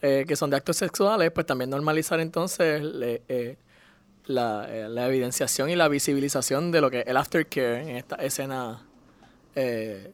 eh, 0.00 0.24
que 0.28 0.36
son 0.36 0.50
de 0.50 0.56
actos 0.58 0.76
sexuales, 0.76 1.32
pues 1.32 1.44
también 1.44 1.70
normalizar 1.70 2.20
entonces 2.20 2.80
le- 2.84 3.22
eh, 3.28 3.56
la, 4.26 4.64
eh, 4.70 4.88
la 4.88 5.08
evidenciación 5.08 5.70
y 5.70 5.74
la 5.74 5.88
visibilización 5.88 6.70
de 6.70 6.80
lo 6.82 6.88
que 6.88 7.00
es 7.00 7.06
el 7.08 7.16
aftercare 7.16 7.82
en 7.82 7.96
esta 7.96 8.14
escena 8.14 8.86
eh, 9.56 10.12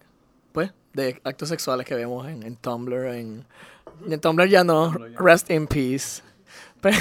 pues 0.52 0.72
de 0.94 1.20
actos 1.22 1.50
sexuales 1.50 1.84
que 1.86 1.94
vemos 1.94 2.26
en, 2.28 2.42
en 2.42 2.56
Tumblr 2.56 3.08
en, 3.14 3.44
en 4.08 4.20
Tumblr 4.22 4.48
ya 4.48 4.64
no 4.64 4.90
rest 5.18 5.50
in 5.50 5.66
peace. 5.66 6.22
Pero- 6.80 6.96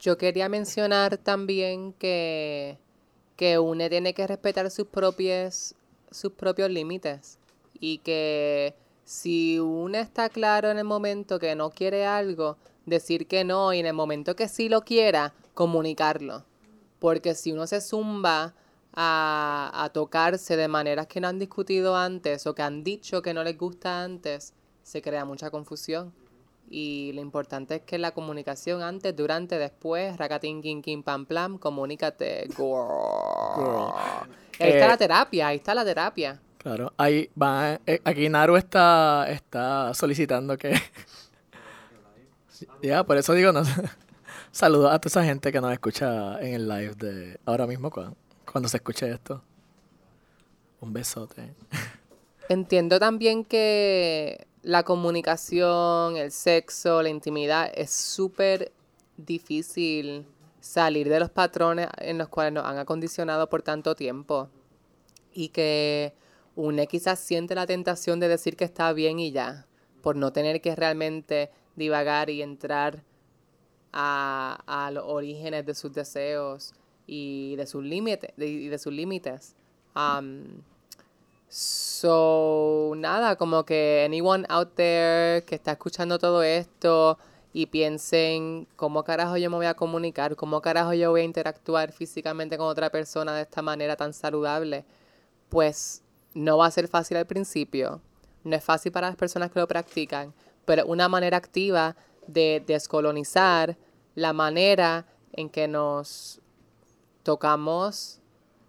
Yo 0.00 0.16
quería 0.16 0.48
mencionar 0.48 1.18
también 1.18 1.92
que, 1.92 2.78
que 3.36 3.58
uno 3.58 3.90
tiene 3.90 4.14
que 4.14 4.26
respetar 4.26 4.70
sus 4.70 4.86
propios, 4.86 5.74
sus 6.10 6.32
propios 6.32 6.70
límites 6.70 7.38
y 7.80 7.98
que 7.98 8.74
si 9.04 9.58
uno 9.58 9.98
está 9.98 10.28
claro 10.28 10.70
en 10.70 10.78
el 10.78 10.84
momento 10.84 11.38
que 11.38 11.54
no 11.54 11.70
quiere 11.70 12.04
algo, 12.04 12.56
decir 12.84 13.26
que 13.26 13.44
no 13.44 13.72
y 13.72 13.78
en 13.78 13.86
el 13.86 13.94
momento 13.94 14.36
que 14.36 14.48
sí 14.48 14.68
lo 14.68 14.82
quiera, 14.82 15.34
comunicarlo. 15.54 16.44
Porque 16.98 17.34
si 17.34 17.52
uno 17.52 17.66
se 17.66 17.80
zumba 17.80 18.54
a, 18.92 19.70
a 19.74 19.88
tocarse 19.90 20.56
de 20.56 20.68
maneras 20.68 21.06
que 21.06 21.20
no 21.20 21.28
han 21.28 21.38
discutido 21.38 21.96
antes 21.96 22.46
o 22.46 22.54
que 22.54 22.62
han 22.62 22.82
dicho 22.82 23.22
que 23.22 23.34
no 23.34 23.44
les 23.44 23.56
gusta 23.56 24.02
antes, 24.02 24.54
se 24.82 25.02
crea 25.02 25.24
mucha 25.24 25.50
confusión. 25.50 26.12
Y 26.70 27.12
lo 27.14 27.22
importante 27.22 27.76
es 27.76 27.82
que 27.82 27.98
la 27.98 28.10
comunicación 28.10 28.82
antes, 28.82 29.16
durante, 29.16 29.58
después, 29.58 30.16
racatín, 30.18 30.60
kin, 30.60 30.82
kin, 30.82 31.02
pam, 31.02 31.24
plam, 31.24 31.58
comunícate. 31.58 32.48
Girl. 32.56 33.92
Ahí 34.58 34.70
está 34.70 34.86
Eh, 34.86 34.88
la 34.88 34.96
terapia, 34.96 35.46
ahí 35.48 35.56
está 35.56 35.74
la 35.74 35.84
terapia. 35.84 36.40
Claro, 36.58 36.92
ahí 36.96 37.30
va, 37.40 37.80
eh, 37.86 38.00
aquí 38.04 38.28
Naru 38.28 38.56
está, 38.56 39.26
está 39.28 39.94
solicitando 39.94 40.56
que... 40.56 40.72
Ya, 42.82 43.04
por 43.04 43.16
eso 43.16 43.34
digo, 43.34 43.52
no, 43.52 43.62
saludos 44.50 44.92
a 44.92 44.98
toda 44.98 45.08
esa 45.08 45.24
gente 45.24 45.52
que 45.52 45.60
nos 45.60 45.72
escucha 45.72 46.40
en 46.40 46.54
el 46.54 46.68
live 46.68 46.94
de 46.96 47.38
ahora 47.44 47.68
mismo 47.68 47.88
cuando, 47.88 48.16
cuando 48.50 48.68
se 48.68 48.78
escuche 48.78 49.08
esto. 49.08 49.42
Un 50.80 50.92
besote. 50.92 51.54
Entiendo 52.48 52.98
también 52.98 53.44
que 53.44 54.46
la 54.62 54.82
comunicación, 54.82 56.16
el 56.16 56.32
sexo, 56.32 57.02
la 57.02 57.10
intimidad 57.10 57.70
es 57.74 57.90
súper 57.90 58.72
difícil 59.16 60.26
salir 60.60 61.08
de 61.08 61.20
los 61.20 61.30
patrones 61.30 61.88
en 61.98 62.18
los 62.18 62.28
cuales 62.28 62.52
nos 62.52 62.64
han 62.64 62.78
acondicionado 62.78 63.48
por 63.48 63.62
tanto 63.62 63.94
tiempo. 63.94 64.48
Y 65.32 65.48
que 65.48 66.14
uno 66.56 66.84
quizás 66.86 67.20
siente 67.20 67.54
la 67.54 67.66
tentación 67.66 68.20
de 68.20 68.28
decir 68.28 68.56
que 68.56 68.64
está 68.64 68.92
bien 68.92 69.18
y 69.20 69.30
ya, 69.30 69.66
por 70.02 70.16
no 70.16 70.32
tener 70.32 70.60
que 70.60 70.74
realmente 70.74 71.50
divagar 71.76 72.30
y 72.30 72.42
entrar 72.42 73.04
a, 73.92 74.62
a 74.66 74.90
los 74.90 75.04
orígenes 75.06 75.64
de 75.64 75.74
sus 75.74 75.92
deseos 75.92 76.74
y 77.06 77.56
de 77.56 77.66
sus 77.66 77.84
límites. 77.84 78.32
De, 78.36 78.68
de 78.68 78.78
sus 78.78 78.92
límites. 78.92 79.54
Am, 79.94 80.62
So, 81.50 82.92
nada, 82.94 83.36
como 83.36 83.64
que 83.64 84.04
anyone 84.04 84.44
out 84.50 84.74
there 84.74 85.44
que 85.46 85.54
está 85.54 85.72
escuchando 85.72 86.18
todo 86.18 86.42
esto 86.42 87.18
y 87.52 87.66
piensen 87.66 88.68
cómo 88.76 89.04
carajo 89.04 89.36
yo 89.36 89.50
me 89.50 89.56
voy 89.56 89.66
a 89.66 89.74
comunicar, 89.74 90.36
cómo 90.36 90.60
carajo 90.60 90.92
yo 90.92 91.10
voy 91.10 91.22
a 91.22 91.24
interactuar 91.24 91.92
físicamente 91.92 92.58
con 92.58 92.66
otra 92.66 92.90
persona 92.90 93.34
de 93.34 93.42
esta 93.42 93.62
manera 93.62 93.96
tan 93.96 94.12
saludable, 94.12 94.84
pues 95.48 96.02
no 96.34 96.58
va 96.58 96.66
a 96.66 96.70
ser 96.70 96.88
fácil 96.88 97.16
al 97.16 97.26
principio, 97.26 98.00
no 98.44 98.56
es 98.56 98.64
fácil 98.64 98.92
para 98.92 99.08
las 99.08 99.16
personas 99.16 99.50
que 99.50 99.60
lo 99.60 99.66
practican, 99.66 100.34
pero 100.64 100.86
una 100.86 101.08
manera 101.08 101.38
activa 101.38 101.96
de 102.26 102.62
descolonizar 102.66 103.76
la 104.14 104.32
manera 104.32 105.06
en 105.32 105.48
que 105.48 105.68
nos 105.68 106.40
tocamos 107.22 108.20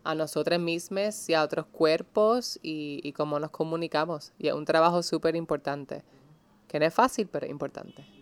a 0.04 0.16
nosotros 0.16 0.60
mismos 0.60 1.30
y 1.30 1.34
a 1.34 1.44
otros 1.44 1.66
cuerpos 1.66 2.58
y, 2.62 3.02
y 3.04 3.12
cómo 3.12 3.40
nos 3.40 3.52
comunicamos. 3.52 4.32
Y 4.40 4.48
es 4.48 4.54
un 4.54 4.66
trabajo 4.66 5.04
súper 5.04 5.36
importante, 5.36 6.04
que 6.68 6.80
no 6.80 6.86
es 6.86 6.94
fácil, 6.94 7.28
pero 7.28 7.46
importante. 7.46 8.18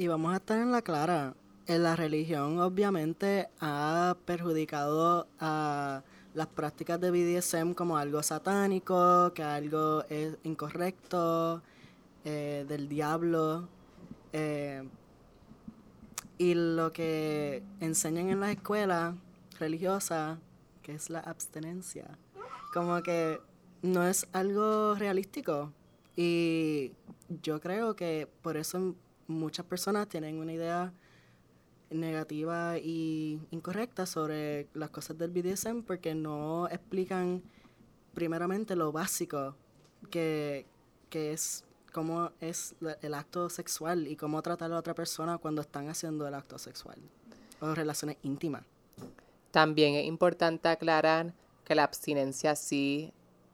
Y 0.00 0.06
vamos 0.06 0.32
a 0.32 0.36
estar 0.36 0.58
en 0.60 0.70
la 0.70 0.80
clara. 0.80 1.34
En 1.66 1.82
la 1.82 1.96
religión 1.96 2.60
obviamente 2.60 3.48
ha 3.58 4.16
perjudicado 4.26 5.26
a 5.40 6.04
las 6.34 6.46
prácticas 6.46 7.00
de 7.00 7.10
BDSM 7.10 7.72
como 7.72 7.96
algo 7.96 8.22
satánico, 8.22 9.32
que 9.34 9.42
algo 9.42 10.04
es 10.08 10.36
incorrecto, 10.44 11.62
eh, 12.24 12.64
del 12.68 12.88
diablo. 12.88 13.68
eh, 14.32 14.88
y 16.38 16.54
lo 16.54 16.92
que 16.92 17.64
enseñan 17.80 18.28
en 18.28 18.38
las 18.38 18.50
escuelas 18.50 19.16
religiosas, 19.58 20.38
que 20.80 20.94
es 20.94 21.10
la 21.10 21.18
abstenencia. 21.18 22.06
Como 22.72 23.02
que 23.02 23.40
no 23.82 24.06
es 24.06 24.28
algo 24.32 24.94
realístico. 24.94 25.72
Y 26.14 26.92
yo 27.42 27.60
creo 27.60 27.96
que 27.96 28.28
por 28.42 28.56
eso 28.56 28.94
muchas 29.28 29.64
personas 29.66 30.08
tienen 30.08 30.38
una 30.38 30.52
idea 30.52 30.92
negativa 31.90 32.76
y 32.78 33.40
incorrecta 33.50 34.04
sobre 34.04 34.66
las 34.74 34.90
cosas 34.90 35.16
del 35.16 35.30
BDSM 35.30 35.82
porque 35.82 36.14
no 36.14 36.68
explican 36.68 37.42
primeramente 38.14 38.74
lo 38.74 38.90
básico 38.92 39.54
que, 40.10 40.66
que 41.08 41.32
es 41.32 41.64
cómo 41.92 42.32
es 42.40 42.74
el 43.00 43.14
acto 43.14 43.48
sexual 43.48 44.06
y 44.06 44.16
cómo 44.16 44.42
tratar 44.42 44.72
a 44.72 44.78
otra 44.78 44.94
persona 44.94 45.38
cuando 45.38 45.62
están 45.62 45.88
haciendo 45.88 46.26
el 46.26 46.34
acto 46.34 46.58
sexual 46.58 46.98
o 47.60 47.74
relaciones 47.74 48.16
íntimas. 48.22 48.64
También 49.50 49.94
es 49.94 50.04
importante 50.04 50.68
aclarar 50.68 51.32
que 51.64 51.74
la 51.74 51.84
abstinencia 51.84 52.54
sí 52.54 53.12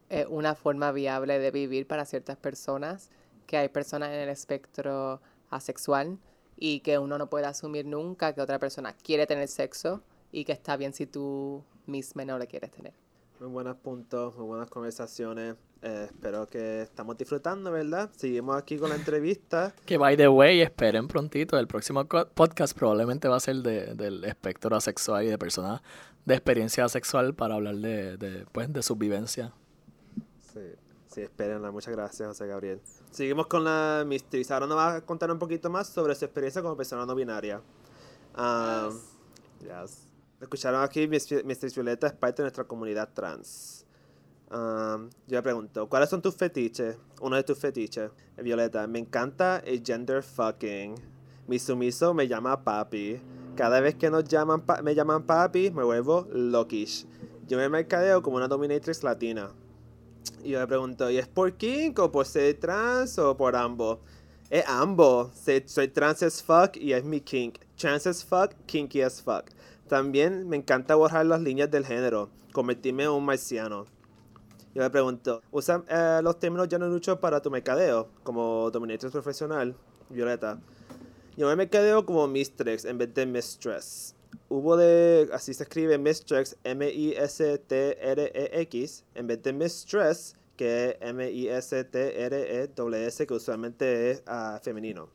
es 0.09 0.27
una 0.29 0.55
forma 0.55 0.93
viable 0.93 1.39
de 1.39 1.51
vivir 1.51 1.87
para 1.87 2.05
ciertas 2.05 2.37
personas, 2.37 3.11
que 3.47 3.57
hay 3.57 3.69
personas 3.69 4.11
en 4.11 4.21
el 4.21 4.29
espectro 4.29 5.21
asexual 5.55 6.19
y 6.57 6.81
que 6.81 6.99
uno 6.99 7.19
no 7.19 7.29
puede 7.29 7.47
asumir 7.47 7.87
nunca 7.87 8.35
que 8.35 8.41
otra 8.41 8.59
persona 8.59 8.93
quiere 8.93 9.27
tener 9.27 9.49
sexo 9.49 10.03
y 10.31 10.45
que 10.45 10.53
está 10.53 10.77
bien 10.77 10.93
si 10.93 11.07
tú 11.07 11.65
misma 11.87 12.25
no 12.25 12.39
le 12.39 12.47
quieres 12.47 12.71
tener. 12.71 12.93
Muy 13.41 13.49
buenos 13.49 13.77
puntos, 13.77 14.37
muy 14.37 14.47
buenas 14.47 14.71
conversaciones. 14.71 15.57
Eh, 15.83 16.05
espero 16.07 16.47
que 16.47 16.83
estamos 16.83 17.19
disfrutando, 17.19 17.71
¿verdad? 17.71 18.11
Seguimos 18.17 18.57
aquí 18.57 18.79
con 18.79 18.91
la 18.91 18.97
entrevista. 18.97 19.75
Que 19.87 19.99
by 19.99 20.17
the 20.17 20.29
way, 20.29 20.61
esperen 20.61 21.09
prontito. 21.09 21.59
El 21.59 21.67
próximo 21.67 22.07
podcast 22.07 22.77
probablemente 22.77 23.29
va 23.29 23.37
a 23.37 23.41
ser 23.41 23.57
de, 23.57 23.95
del 23.95 24.25
espectro 24.25 24.75
asexual 24.77 25.25
y 25.25 25.29
de 25.29 25.37
personas 25.37 25.83
de 26.25 26.35
experiencia 26.35 26.89
sexual 26.89 27.35
para 27.35 27.57
hablar 27.57 27.77
de, 27.77 28.17
de, 28.17 28.47
pues, 28.53 28.73
de 28.73 28.83
su 28.83 28.97
vivencia. 28.97 29.53
Sí, 30.41 30.61
sí, 31.15 31.23
espérenla. 31.23 31.71
Muchas 31.71 31.95
gracias, 31.95 32.29
José 32.29 32.47
Gabriel. 32.47 32.81
Seguimos 33.11 33.47
con 33.47 33.65
la 33.65 34.05
Mistress. 34.07 34.51
Ahora 34.51 34.67
nos 34.67 34.77
va 34.77 34.97
a 34.97 35.01
contar 35.01 35.31
un 35.31 35.39
poquito 35.39 35.71
más 35.71 35.87
sobre 35.87 36.15
su 36.15 36.25
experiencia 36.25 36.61
como 36.61 36.77
persona 36.77 37.07
no 37.07 37.15
binaria. 37.15 37.63
Um, 38.37 38.99
yes. 39.61 40.09
Escucharon 40.41 40.83
aquí, 40.83 41.07
Mistress 41.07 41.75
Violeta 41.75 42.09
es 42.09 42.13
parte 42.13 42.43
de 42.43 42.47
nuestra 42.47 42.65
comunidad 42.65 43.11
trans. 43.15 43.87
Um, 44.51 45.09
yo 45.27 45.37
le 45.37 45.43
pregunto, 45.43 45.89
¿cuáles 45.89 46.11
son 46.11 46.21
tus 46.21 46.35
fetiches? 46.35 46.99
Uno 47.21 47.37
de 47.37 47.45
tus 47.45 47.59
fetiches. 47.59 48.11
Violeta, 48.37 48.87
me 48.87 48.99
encanta 48.99 49.59
el 49.65 49.83
gender 49.85 50.23
fucking. 50.23 50.95
Mi 51.47 51.59
sumiso 51.59 52.13
me 52.13 52.27
llama 52.27 52.63
papi. 52.65 53.21
Cada 53.57 53.81
vez 53.81 53.95
que 53.95 54.11
nos 54.11 54.25
llaman 54.25 54.65
me 54.83 54.95
llaman 54.95 55.23
papi, 55.25 55.71
me 55.71 55.85
vuelvo 55.85 56.27
loquish. 56.33 57.07
Yo 57.47 57.57
me 57.57 57.69
mercadeo 57.69 58.23
como 58.23 58.37
una 58.37 58.49
dominatrix 58.49 59.05
latina. 59.05 59.53
Y 60.43 60.51
yo 60.51 60.61
le 60.61 60.67
pregunto, 60.67 61.11
¿y 61.11 61.19
es 61.19 61.27
por 61.27 61.53
kink 61.55 61.99
o 61.99 62.13
por 62.13 62.27
ser 62.27 62.59
trans 62.61 63.19
o 63.19 63.37
por 63.37 63.57
ambos? 63.57 63.99
Es 64.51 64.65
ambos. 64.69 65.31
Soy 65.67 65.89
trans 65.89 66.23
as 66.23 66.43
fuck 66.43 66.77
y 66.77 66.93
es 66.93 67.05
mi 67.05 67.21
kink. 67.21 67.59
Trans 67.77 68.07
as 68.07 68.25
fuck, 68.25 68.53
kinky 68.67 69.03
as 69.03 69.23
fuck. 69.23 69.47
También 69.89 70.49
me 70.49 70.57
encanta 70.57 70.95
borrar 70.95 71.27
las 71.27 71.41
líneas 71.41 71.71
del 71.71 71.85
género, 71.85 72.31
convertirme 72.53 73.05
en 73.05 73.11
un 73.11 73.25
marciano. 73.25 73.87
Yo 74.75 74.83
le 74.83 74.91
pregunto, 74.91 75.43
¿usan 75.53 75.85
eh, 75.89 76.21
los 76.23 76.39
términos 76.39 76.69
ya 76.69 76.79
no 76.79 76.89
lucho 76.89 77.21
para 77.21 77.41
tu 77.41 77.51
mercadeo? 77.51 78.09
Como 78.23 78.71
dominatrix 78.71 79.13
profesional, 79.13 79.77
Violeta. 80.11 80.59
Yo 81.37 81.49
me 81.49 81.57
mercadeo 81.57 82.05
como 82.05 82.27
Mistrex 82.27 82.85
en 82.85 82.99
vez 82.99 83.15
de 83.15 83.27
Mistress. 83.27 84.14
Hubo 84.49 84.77
de, 84.77 85.31
así 85.33 85.55
se 85.55 85.63
escribe 85.63 85.97
Mistrex, 85.99 86.57
M-I-S-T-R-E-X, 86.65 87.45
en 89.15 89.27
vez 89.27 89.43
de 89.43 89.53
Mistress, 89.53 90.37
que 90.57 90.91
es 90.91 90.97
M-I-S-T-R-E-S, 91.01 91.67
que 93.27 93.35
usualmente 93.35 94.11
es 94.11 94.23
ah, 94.27 94.61
femenino. 94.63 95.09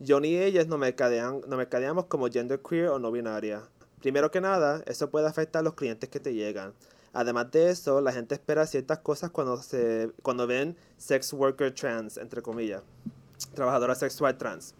Yo 0.00 0.20
ni 0.20 0.36
ellas 0.36 0.66
nos, 0.66 0.78
mercadean, 0.78 1.40
mercadeamos 1.48 2.06
como 2.06 2.28
genderqueer 2.28 2.88
o 2.88 2.98
no 2.98 3.10
binaria. 3.10 3.62
Primero 4.00 4.30
que 4.30 4.40
nada, 4.40 4.82
eso 4.86 5.10
puede 5.10 5.26
afectar 5.26 5.60
a 5.60 5.62
los 5.64 5.74
clientes 5.74 6.08
que 6.08 6.20
te 6.20 6.34
llegan. 6.34 6.72
Además 7.12 7.50
de 7.50 7.70
eso, 7.70 8.00
la 8.00 8.12
gente 8.12 8.34
espera 8.34 8.66
ciertas 8.66 8.98
cosas 8.98 9.30
cuando, 9.30 9.60
se, 9.62 10.12
cuando 10.22 10.46
ven 10.46 10.76
sex 10.98 11.32
worker 11.32 11.74
trans, 11.74 12.16
entre 12.16 12.42
comillas, 12.42 12.82
trabajadora 13.54 13.94
sexual 13.94 14.36
trans. 14.36 14.74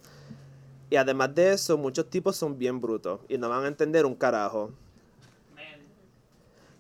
Y 0.91 0.97
además 0.97 1.35
de 1.35 1.53
eso, 1.53 1.77
muchos 1.77 2.09
tipos 2.09 2.37
son 2.37 2.59
bien 2.59 2.81
brutos 2.81 3.21
y 3.29 3.37
no 3.37 3.49
van 3.49 3.65
a 3.65 3.69
entender 3.69 4.07
un 4.07 4.15
carajo. 4.15 4.73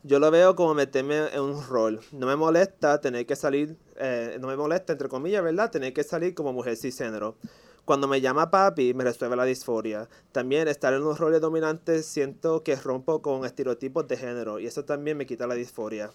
Yo 0.05 0.19
lo 0.19 0.31
veo 0.31 0.55
como 0.55 0.75
meterme 0.75 1.27
en 1.35 1.41
un 1.41 1.63
rol. 1.63 2.01
No 2.13 2.27
me 2.27 2.37
molesta 2.37 3.01
tener 3.01 3.27
que 3.27 3.37
salir, 3.37 3.77
eh, 3.97 4.39
no 4.41 4.47
me 4.47 4.57
molesta, 4.57 4.93
entre 4.93 5.09
comillas, 5.09 5.43
¿verdad? 5.43 5.71
Tener 5.71 5.93
que 5.93 6.05
salir 6.05 6.35
como 6.35 6.53
mujer 6.53 6.77
cisgénero. 6.77 7.37
Cuando 7.85 8.07
me 8.07 8.21
llama 8.21 8.51
papi, 8.51 8.95
me 8.95 9.05
resuelve 9.05 9.35
la 9.37 9.45
disforia. 9.45 10.09
También 10.31 10.69
estar 10.69 10.95
en 10.95 11.03
unos 11.03 11.19
roles 11.19 11.41
dominantes 11.41 12.07
siento 12.07 12.63
que 12.63 12.77
rompo 12.77 13.21
con 13.23 13.45
estereotipos 13.45 14.07
de 14.09 14.17
género 14.17 14.59
y 14.59 14.67
eso 14.67 14.85
también 14.85 15.17
me 15.17 15.27
quita 15.27 15.47
la 15.47 15.55
disforia. 15.55 16.11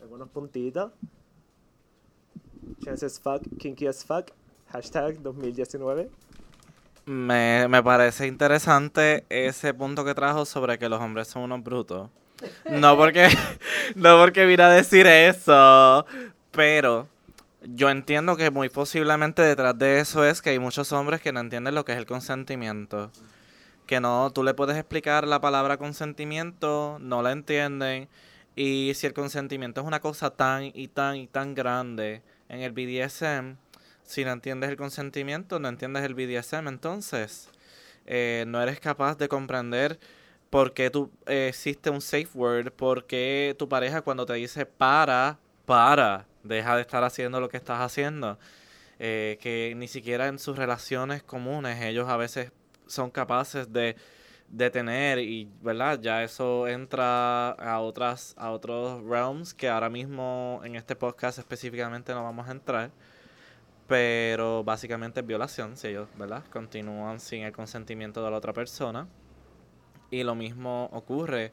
Algunos 0.00 0.28
puntitos. 0.28 0.92
Chances 2.84 3.18
fuck, 3.18 3.42
kinky 3.58 3.86
as 3.86 4.04
fuck. 4.04 4.30
Hashtag 4.68 5.20
2019. 5.22 6.10
Me, 7.06 7.68
me 7.68 7.82
parece 7.84 8.26
interesante 8.26 9.24
ese 9.28 9.72
punto 9.72 10.04
que 10.04 10.14
trajo 10.14 10.44
sobre 10.44 10.76
que 10.78 10.88
los 10.88 11.00
hombres 11.00 11.28
son 11.28 11.42
unos 11.42 11.62
brutos. 11.62 12.10
No 12.68 12.96
porque, 12.96 13.28
no 13.94 14.18
porque 14.18 14.44
vine 14.44 14.64
a 14.64 14.70
decir 14.70 15.06
eso, 15.06 16.04
pero 16.50 17.08
yo 17.62 17.90
entiendo 17.90 18.36
que 18.36 18.50
muy 18.50 18.68
posiblemente 18.68 19.42
detrás 19.42 19.78
de 19.78 20.00
eso 20.00 20.24
es 20.24 20.42
que 20.42 20.50
hay 20.50 20.58
muchos 20.58 20.92
hombres 20.92 21.20
que 21.20 21.32
no 21.32 21.40
entienden 21.40 21.74
lo 21.74 21.84
que 21.84 21.92
es 21.92 21.98
el 21.98 22.06
consentimiento. 22.06 23.10
Que 23.86 24.00
no, 24.00 24.30
tú 24.32 24.42
le 24.42 24.54
puedes 24.54 24.76
explicar 24.76 25.26
la 25.26 25.40
palabra 25.40 25.76
consentimiento, 25.76 26.98
no 27.00 27.22
la 27.22 27.32
entienden. 27.32 28.08
Y 28.56 28.92
si 28.94 29.06
el 29.06 29.12
consentimiento 29.12 29.80
es 29.80 29.86
una 29.86 30.00
cosa 30.00 30.30
tan 30.30 30.64
y 30.74 30.88
tan 30.88 31.16
y 31.16 31.26
tan 31.28 31.54
grande 31.54 32.22
en 32.48 32.62
el 32.62 32.72
BDSM, 32.72 33.56
si 34.06 34.24
no 34.24 34.32
entiendes 34.32 34.70
el 34.70 34.76
consentimiento, 34.76 35.58
no 35.58 35.68
entiendes 35.68 36.04
el 36.04 36.14
BDSM, 36.14 36.68
entonces 36.68 37.50
eh, 38.06 38.44
no 38.46 38.62
eres 38.62 38.80
capaz 38.80 39.18
de 39.18 39.28
comprender 39.28 39.98
por 40.48 40.72
qué 40.72 40.90
tú, 40.90 41.10
eh, 41.26 41.48
existe 41.48 41.90
un 41.90 42.00
safe 42.00 42.28
word, 42.34 42.72
por 42.72 43.06
qué 43.06 43.54
tu 43.58 43.68
pareja 43.68 44.02
cuando 44.02 44.24
te 44.24 44.34
dice 44.34 44.64
para, 44.64 45.38
para, 45.66 46.26
deja 46.44 46.76
de 46.76 46.82
estar 46.82 47.02
haciendo 47.04 47.40
lo 47.40 47.48
que 47.48 47.56
estás 47.56 47.80
haciendo. 47.80 48.38
Eh, 48.98 49.38
que 49.42 49.74
ni 49.76 49.88
siquiera 49.88 50.28
en 50.28 50.38
sus 50.38 50.56
relaciones 50.56 51.22
comunes 51.22 51.82
ellos 51.82 52.08
a 52.08 52.16
veces 52.16 52.50
son 52.86 53.10
capaces 53.10 53.70
de, 53.70 53.94
de 54.48 54.70
tener 54.70 55.18
y 55.18 55.50
verdad 55.60 56.00
ya 56.00 56.22
eso 56.24 56.66
entra 56.66 57.50
a 57.50 57.80
otras 57.80 58.34
a 58.38 58.52
otros 58.52 59.04
realms 59.04 59.52
que 59.52 59.68
ahora 59.68 59.90
mismo 59.90 60.62
en 60.64 60.76
este 60.76 60.96
podcast 60.96 61.38
específicamente 61.38 62.14
no 62.14 62.24
vamos 62.24 62.48
a 62.48 62.52
entrar 62.52 62.90
pero 63.86 64.64
básicamente 64.64 65.20
es 65.20 65.26
violación 65.26 65.76
si 65.76 65.88
ellos 65.88 66.08
verdad 66.16 66.44
continúan 66.50 67.20
sin 67.20 67.42
el 67.42 67.52
consentimiento 67.52 68.24
de 68.24 68.30
la 68.30 68.36
otra 68.36 68.52
persona. 68.52 69.08
Y 70.10 70.22
lo 70.22 70.34
mismo 70.34 70.88
ocurre 70.92 71.52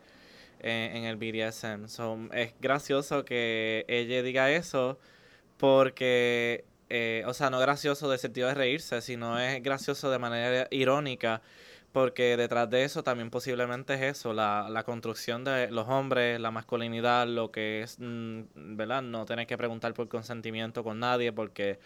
en, 0.59 0.97
en 0.97 1.03
el 1.05 1.15
BDSM 1.17 1.87
So, 1.87 2.17
es 2.31 2.53
gracioso 2.59 3.25
que 3.25 3.85
ella 3.87 4.21
diga 4.23 4.51
eso 4.51 4.99
porque 5.57 6.65
eh, 6.89 7.23
o 7.25 7.33
sea 7.33 7.49
no 7.49 7.59
gracioso 7.59 8.09
de 8.09 8.17
sentido 8.17 8.47
de 8.47 8.53
reírse 8.53 9.01
sino 9.01 9.39
es 9.39 9.63
gracioso 9.63 10.11
de 10.11 10.19
manera 10.19 10.67
irónica 10.71 11.41
porque 11.93 12.35
detrás 12.37 12.69
de 12.71 12.83
eso 12.83 13.03
también 13.03 13.29
posiblemente 13.29 13.93
es 13.93 14.01
eso, 14.01 14.33
la, 14.33 14.67
la 14.67 14.83
construcción 14.83 15.43
de 15.43 15.69
los 15.69 15.87
hombres, 15.87 16.39
la 16.39 16.49
masculinidad, 16.49 17.27
lo 17.27 17.51
que 17.51 17.83
es, 17.83 17.97
mm, 17.99 18.75
¿verdad? 18.75 19.03
No 19.03 19.25
tener 19.25 19.45
que 19.45 19.57
preguntar 19.57 19.93
por 19.93 20.09
consentimiento 20.09 20.83
con 20.83 20.99
nadie 20.99 21.31
porque 21.31 21.79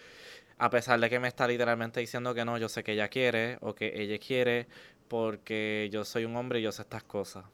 a 0.60 0.70
pesar 0.70 1.00
de 1.00 1.10
que 1.10 1.20
me 1.20 1.28
está 1.28 1.48
literalmente 1.48 2.00
diciendo 2.00 2.34
que 2.34 2.46
no, 2.46 2.58
yo 2.58 2.70
sé 2.70 2.84
que 2.84 2.94
ella 2.94 3.08
quiere 3.10 3.58
o 3.62 3.76
que 3.76 4.02
ella 4.02 4.18
quiere 4.18 4.68
porque 5.08 5.90
yo 5.92 6.04
soy 6.04 6.26
un 6.26 6.36
hombre 6.36 6.60
y 6.60 6.64
yo 6.64 6.72
sé 6.72 6.82
estas 6.82 7.04
cosas. 7.04 7.46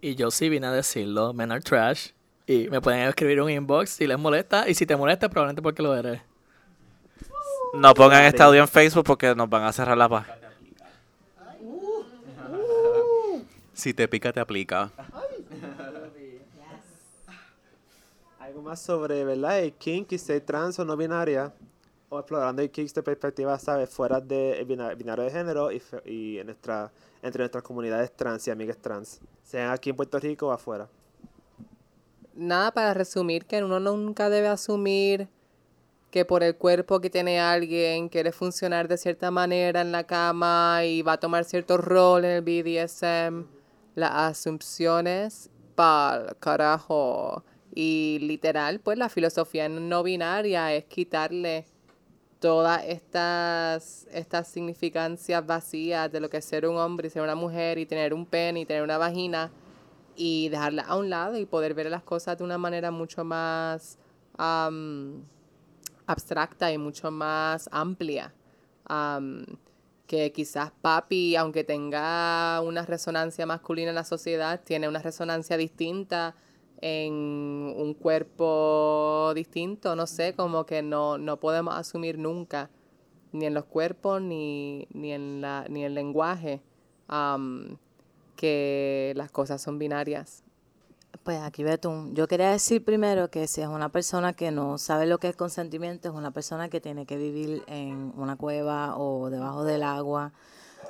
Y 0.00 0.14
yo 0.14 0.30
sí 0.30 0.48
vine 0.48 0.66
a 0.66 0.72
decirlo, 0.72 1.32
men 1.32 1.52
are 1.52 1.60
trash. 1.60 2.10
Y 2.46 2.68
me 2.68 2.80
pueden 2.80 3.08
escribir 3.08 3.40
un 3.40 3.50
inbox 3.50 3.90
si 3.90 4.06
les 4.06 4.18
molesta. 4.18 4.68
Y 4.68 4.74
si 4.74 4.86
te 4.86 4.96
molesta, 4.96 5.28
probablemente 5.28 5.62
porque 5.62 5.82
lo 5.82 5.96
eres. 5.96 6.20
No 7.74 7.94
pongan 7.94 8.24
este 8.24 8.42
audio 8.42 8.60
en 8.60 8.68
Facebook 8.68 9.04
porque 9.04 9.34
nos 9.34 9.48
van 9.48 9.64
a 9.64 9.72
cerrar 9.72 9.96
la 9.96 10.08
paz. 10.08 10.26
Si 13.72 13.94
te 13.94 14.06
pica, 14.08 14.32
te 14.32 14.40
aplica. 14.40 14.90
Algo 18.42 18.60
más 18.62 18.80
sobre, 18.82 19.24
¿verdad? 19.24 19.60
El 19.60 19.72
kink 19.74 20.12
y 20.12 20.18
ser 20.18 20.40
trans 20.42 20.78
o 20.78 20.84
no 20.84 20.96
binaria. 20.96 21.52
O 22.08 22.18
explorando 22.18 22.60
el 22.62 22.70
kink 22.70 22.92
de 22.92 23.02
perspectiva, 23.02 23.58
¿sabes? 23.58 23.88
Fuera 23.90 24.20
de 24.20 24.58
el 24.60 24.66
bina- 24.66 24.94
binario 24.94 25.24
de 25.24 25.30
género 25.30 25.70
y, 25.72 25.80
y 26.04 26.38
entre 26.38 27.40
nuestras 27.42 27.62
comunidades 27.62 28.12
trans 28.16 28.46
y 28.48 28.50
amigas 28.50 28.78
trans. 28.78 29.20
Sean 29.44 29.70
aquí 29.70 29.90
en 29.90 29.96
Puerto 29.96 30.18
Rico 30.18 30.48
o 30.48 30.52
afuera. 30.52 30.88
nada, 32.34 32.72
para 32.72 32.94
resumir, 32.94 33.46
que 33.46 33.62
uno 33.62 33.80
nunca 33.80 34.30
debe 34.30 34.48
asumir 34.48 35.28
que 36.10 36.24
por 36.24 36.42
el 36.42 36.56
cuerpo 36.56 37.00
que 37.00 37.10
tiene 37.10 37.40
alguien 37.40 38.08
quiere 38.08 38.32
funcionar 38.32 38.88
de 38.88 38.98
cierta 38.98 39.30
manera 39.30 39.80
en 39.80 39.92
la 39.92 40.04
cama 40.04 40.84
y 40.84 41.02
va 41.02 41.14
a 41.14 41.20
tomar 41.20 41.44
cierto 41.44 41.78
rol 41.78 42.24
en 42.24 42.32
el 42.32 42.42
BDSM. 42.42 43.46
Las 43.94 44.12
asunciones, 44.12 45.50
pal, 45.74 46.36
carajo. 46.40 47.44
Y 47.74 48.18
literal, 48.20 48.80
pues 48.80 48.98
la 48.98 49.08
filosofía 49.08 49.68
no 49.68 50.02
binaria 50.02 50.74
es 50.74 50.84
quitarle 50.84 51.64
todas 52.38 52.84
estas, 52.84 54.06
estas 54.12 54.48
significancias 54.48 55.46
vacías 55.46 56.10
de 56.10 56.20
lo 56.20 56.28
que 56.28 56.38
es 56.38 56.44
ser 56.44 56.66
un 56.66 56.76
hombre 56.76 57.06
y 57.06 57.10
ser 57.10 57.22
una 57.22 57.36
mujer 57.36 57.78
y 57.78 57.86
tener 57.86 58.12
un 58.12 58.26
pene 58.26 58.60
y 58.60 58.66
tener 58.66 58.82
una 58.82 58.98
vagina 58.98 59.50
y 60.16 60.48
dejarla 60.50 60.82
a 60.82 60.96
un 60.96 61.08
lado 61.08 61.38
y 61.38 61.46
poder 61.46 61.72
ver 61.72 61.88
las 61.88 62.02
cosas 62.02 62.36
de 62.36 62.44
una 62.44 62.58
manera 62.58 62.90
mucho 62.90 63.24
más 63.24 63.96
am, 64.36 65.22
abstracta 66.06 66.70
y 66.72 66.78
mucho 66.78 67.10
más 67.10 67.68
amplia. 67.72 68.34
Am, 68.84 69.46
que 70.06 70.30
quizás 70.32 70.72
papi, 70.82 71.36
aunque 71.36 71.64
tenga 71.64 72.60
una 72.60 72.84
resonancia 72.84 73.46
masculina 73.46 73.90
en 73.90 73.94
la 73.94 74.04
sociedad, 74.04 74.60
tiene 74.62 74.88
una 74.88 75.00
resonancia 75.00 75.56
distinta 75.56 76.34
en 76.82 77.14
un 77.14 77.94
cuerpo 77.94 79.32
distinto, 79.34 79.96
no 79.96 80.06
sé, 80.06 80.34
como 80.34 80.66
que 80.66 80.82
no, 80.82 81.16
no 81.16 81.38
podemos 81.38 81.74
asumir 81.74 82.18
nunca, 82.18 82.68
ni 83.32 83.46
en 83.46 83.54
los 83.54 83.64
cuerpos, 83.64 84.20
ni, 84.20 84.86
ni, 84.92 85.12
en, 85.12 85.40
la, 85.40 85.64
ni 85.70 85.84
el 85.84 85.94
lenguaje, 85.94 86.60
am, 87.08 87.78
que 88.36 89.12
las 89.16 89.30
cosas 89.30 89.62
son 89.62 89.78
binarias. 89.78 90.42
Pues 91.22 91.40
aquí 91.40 91.62
Betún, 91.62 92.14
yo 92.16 92.26
quería 92.26 92.50
decir 92.50 92.84
primero 92.84 93.30
que 93.30 93.46
si 93.46 93.60
es 93.60 93.68
una 93.68 93.90
persona 93.90 94.32
que 94.32 94.50
no 94.50 94.76
sabe 94.76 95.06
lo 95.06 95.18
que 95.18 95.28
es 95.28 95.36
consentimiento, 95.36 96.08
es 96.08 96.14
una 96.14 96.32
persona 96.32 96.68
que 96.68 96.80
tiene 96.80 97.06
que 97.06 97.16
vivir 97.16 97.62
en 97.68 98.12
una 98.16 98.36
cueva 98.36 98.96
o 98.96 99.30
debajo 99.30 99.62
del 99.62 99.84
agua 99.84 100.32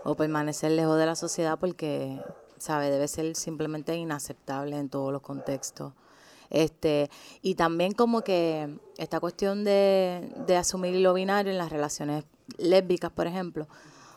o 0.05 0.15
permanecer 0.15 0.73
lejos 0.73 0.97
de 0.99 1.05
la 1.05 1.17
sociedad 1.17 1.59
porque, 1.59 2.19
sabe, 2.63 2.91
debe 2.91 3.09
ser 3.09 3.35
simplemente 3.37 3.97
inaceptable 3.97 4.77
en 4.79 4.89
todos 4.89 5.13
los 5.13 5.23
contextos. 5.23 5.93
Este, 6.51 7.11
y 7.41 7.55
también 7.55 7.93
como 7.93 8.23
que 8.23 8.79
esta 8.99 9.21
cuestión 9.21 9.65
de, 9.65 10.33
de 10.47 10.57
asumir 10.57 10.95
lo 10.97 11.15
binario 11.15 11.51
en 11.51 11.59
las 11.59 11.73
relaciones 11.73 12.25
lésbicas, 12.59 13.11
por 13.11 13.27
ejemplo, 13.27 13.67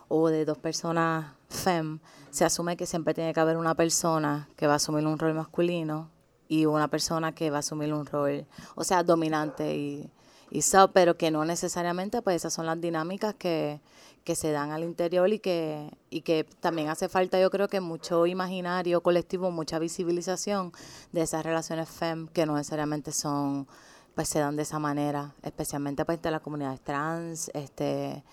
o 0.07 0.29
de 0.29 0.45
dos 0.45 0.57
personas 0.57 1.33
fem, 1.49 1.99
se 2.31 2.43
asume 2.43 2.75
que 2.75 2.85
siempre 2.85 3.13
tiene 3.13 3.33
que 3.33 3.39
haber 3.39 3.57
una 3.57 3.75
persona 3.75 4.49
que 4.57 4.67
va 4.67 4.73
a 4.73 4.75
asumir 4.75 5.07
un 5.07 5.17
rol 5.17 5.33
masculino 5.33 6.09
y 6.47 6.65
una 6.65 6.89
persona 6.89 7.33
que 7.33 7.49
va 7.49 7.57
a 7.57 7.59
asumir 7.59 7.93
un 7.93 8.05
rol, 8.05 8.45
o 8.75 8.83
sea, 8.83 9.03
dominante 9.03 9.75
y, 9.75 10.11
y 10.51 10.61
sub, 10.61 10.91
pero 10.93 11.17
que 11.17 11.31
no 11.31 11.45
necesariamente, 11.45 12.21
pues 12.21 12.35
esas 12.35 12.53
son 12.53 12.65
las 12.65 12.79
dinámicas 12.79 13.33
que, 13.35 13.79
que 14.25 14.35
se 14.35 14.51
dan 14.51 14.71
al 14.71 14.83
interior 14.83 15.31
y 15.31 15.39
que, 15.39 15.91
y 16.09 16.21
que 16.21 16.45
también 16.59 16.89
hace 16.89 17.07
falta, 17.07 17.39
yo 17.39 17.51
creo 17.51 17.67
que 17.67 17.79
mucho 17.79 18.25
imaginario 18.25 19.01
colectivo, 19.01 19.51
mucha 19.51 19.77
visibilización 19.77 20.73
de 21.11 21.21
esas 21.21 21.45
relaciones 21.45 21.87
fem 21.87 22.27
que 22.27 22.47
no 22.47 22.55
necesariamente 22.55 23.11
son, 23.11 23.67
pues 24.15 24.27
se 24.27 24.39
dan 24.39 24.55
de 24.55 24.63
esa 24.63 24.79
manera, 24.79 25.35
especialmente 25.43 26.03
pues 26.05 26.21
de 26.23 26.31
las 26.31 26.41
comunidades 26.41 26.81
trans, 26.81 27.51
este, 27.53 28.23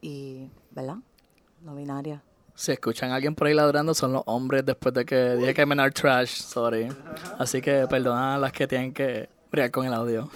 y, 0.00 0.48
¿verdad? 0.70 0.98
No 1.62 1.74
binaria. 1.74 2.22
Si 2.54 2.70
escuchan 2.70 3.10
a 3.10 3.16
alguien 3.16 3.34
por 3.34 3.48
ahí 3.48 3.54
ladrando, 3.54 3.92
son 3.92 4.12
los 4.12 4.22
hombres 4.26 4.64
después 4.64 4.94
de 4.94 5.04
que 5.04 5.34
dije 5.34 5.52
que 5.52 5.66
menar 5.66 5.92
trash, 5.92 6.42
sorry. 6.42 6.88
Así 7.40 7.60
que 7.60 7.88
perdona 7.88 8.36
a 8.36 8.38
las 8.38 8.52
que 8.52 8.68
tienen 8.68 8.94
que 8.94 9.28
bregar 9.54 9.70
con 9.70 9.86
el 9.86 9.94
audio. 9.94 10.28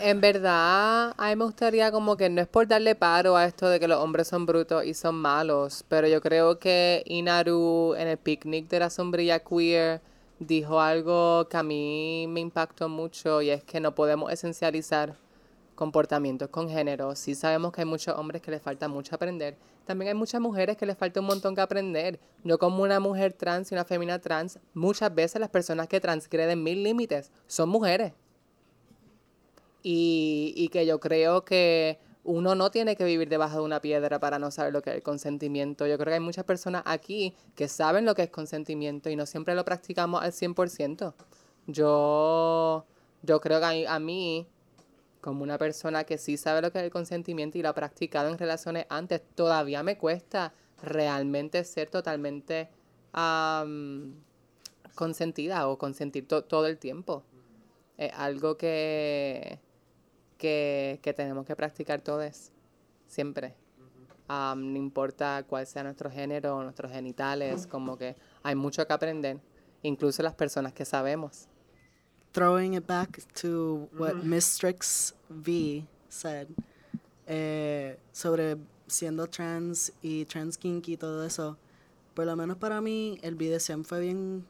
En 0.00 0.20
verdad, 0.20 1.14
a 1.16 1.28
mí 1.28 1.36
me 1.36 1.44
gustaría 1.44 1.90
como 1.90 2.16
que 2.16 2.28
no 2.28 2.42
es 2.42 2.48
por 2.48 2.68
darle 2.68 2.94
paro 2.94 3.36
a 3.36 3.46
esto 3.46 3.68
de 3.70 3.80
que 3.80 3.88
los 3.88 3.98
hombres 3.98 4.28
son 4.28 4.44
brutos 4.44 4.84
y 4.84 4.92
son 4.92 5.14
malos, 5.14 5.84
pero 5.88 6.06
yo 6.06 6.20
creo 6.20 6.58
que 6.58 7.02
Inaru 7.06 7.94
en 7.94 8.08
el 8.08 8.18
picnic 8.18 8.68
de 8.68 8.80
la 8.80 8.90
sombrilla 8.90 9.38
queer 9.38 10.02
dijo 10.38 10.80
algo 10.80 11.48
que 11.48 11.56
a 11.56 11.62
mí 11.62 12.26
me 12.28 12.40
impactó 12.40 12.90
mucho 12.90 13.40
y 13.40 13.48
es 13.48 13.64
que 13.64 13.80
no 13.80 13.94
podemos 13.94 14.30
esencializar 14.30 15.16
comportamientos 15.74 16.50
con 16.50 16.68
género. 16.68 17.16
Sí 17.16 17.34
sabemos 17.34 17.72
que 17.72 17.80
hay 17.80 17.86
muchos 17.86 18.16
hombres 18.18 18.42
que 18.42 18.50
les 18.50 18.60
falta 18.60 18.88
mucho 18.88 19.14
aprender. 19.14 19.56
También 19.86 20.08
hay 20.08 20.14
muchas 20.14 20.40
mujeres 20.40 20.76
que 20.76 20.84
les 20.84 20.98
falta 20.98 21.20
un 21.20 21.26
montón 21.26 21.54
que 21.54 21.62
aprender. 21.62 22.18
Yo 22.44 22.58
como 22.58 22.82
una 22.82 23.00
mujer 23.00 23.32
trans 23.32 23.70
y 23.70 23.74
una 23.74 23.84
femina 23.84 24.18
trans, 24.18 24.58
muchas 24.74 25.14
veces 25.14 25.40
las 25.40 25.50
personas 25.50 25.88
que 25.88 26.00
transgreden 26.00 26.62
mis 26.62 26.76
límites 26.76 27.30
son 27.46 27.70
mujeres. 27.70 28.12
Y, 29.88 30.68
que 30.72 30.84
yo 30.84 30.98
creo 30.98 31.44
que 31.44 32.00
uno 32.24 32.56
no 32.56 32.72
tiene 32.72 32.96
que 32.96 33.04
vivir 33.04 33.28
debajo 33.28 33.58
de 33.58 33.62
una 33.62 33.80
piedra 33.80 34.18
para 34.18 34.40
no 34.40 34.50
saber 34.50 34.72
lo 34.72 34.82
que 34.82 34.90
es 34.90 34.96
el 34.96 35.02
consentimiento. 35.04 35.86
Yo 35.86 35.96
creo 35.96 36.10
que 36.10 36.14
hay 36.14 36.20
muchas 36.20 36.44
personas 36.44 36.82
aquí 36.86 37.36
que 37.54 37.68
saben 37.68 38.04
lo 38.04 38.16
que 38.16 38.24
es 38.24 38.30
consentimiento 38.30 39.10
y 39.10 39.14
no 39.14 39.26
siempre 39.26 39.54
lo 39.54 39.64
practicamos 39.64 40.24
al 40.24 40.32
100%. 40.32 41.14
Yo, 41.68 42.84
yo 43.22 43.40
creo 43.40 43.60
que 43.60 43.86
a, 43.86 43.98
mí, 44.00 44.48
como 45.20 45.44
una 45.44 45.56
persona 45.56 46.02
que 46.02 46.18
sí 46.18 46.36
sabe 46.36 46.62
lo 46.62 46.72
que 46.72 46.78
es 46.80 46.84
el 46.84 46.90
consentimiento 46.90 47.56
y 47.56 47.62
lo 47.62 47.68
ha 47.68 47.74
practicado 47.74 48.28
en 48.28 48.38
relaciones 48.38 48.86
antes, 48.88 49.22
todavía 49.36 49.84
me 49.84 49.96
cuesta 49.96 50.52
realmente 50.82 51.62
ser 51.62 51.90
totalmente 51.90 52.70
consentida 54.96 55.68
o 55.68 55.78
consentir 55.78 56.26
to- 56.26 56.42
todo 56.42 56.66
el 56.66 56.76
tiempo. 56.76 57.22
Es 57.98 58.12
algo 58.14 58.56
que, 58.56 59.60
que, 60.38 61.00
que 61.02 61.12
tenemos 61.12 61.46
que 61.46 61.56
practicar 61.56 62.00
todos, 62.00 62.50
siempre. 63.06 63.54
Am, 64.28 64.72
no 64.72 64.78
importa 64.78 65.44
cuál 65.48 65.66
sea 65.66 65.84
nuestro 65.84 66.10
género, 66.10 66.62
nuestros 66.62 66.90
genitales, 66.90 67.66
como 67.66 67.96
que 67.96 68.16
hay 68.42 68.54
mucho 68.54 68.86
que 68.86 68.92
aprender, 68.92 69.38
incluso 69.82 70.22
las 70.22 70.34
personas 70.34 70.72
que 70.72 70.84
sabemos. 70.84 71.48
throwing 72.36 72.74
it 72.74 72.86
back 72.86 73.22
to 73.32 73.88
what 73.96 74.22
Miss 74.22 74.44
Strix 74.44 75.14
V 75.30 75.86
said 76.10 76.48
eh, 77.26 77.98
sobre 78.12 78.58
siendo 78.86 79.26
trans 79.26 79.90
y 80.02 80.26
trans 80.26 80.58
kinky 80.58 80.92
y 80.92 80.96
todo 80.98 81.24
eso, 81.24 81.56
por 82.12 82.26
lo 82.26 82.36
menos 82.36 82.58
para 82.58 82.82
mí 82.82 83.18
el 83.22 83.36
BDSM 83.36 83.84
fue 83.84 84.00
bien 84.00 84.44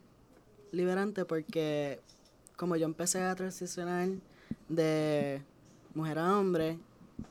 liberante 0.73 1.25
porque 1.25 2.01
como 2.57 2.75
yo 2.75 2.87
empecé 2.87 3.23
a 3.23 3.37
transicionar 3.37 4.09
de 4.69 5.43
mujer 5.97 6.19
a 6.19 6.39
hombre, 6.39 6.79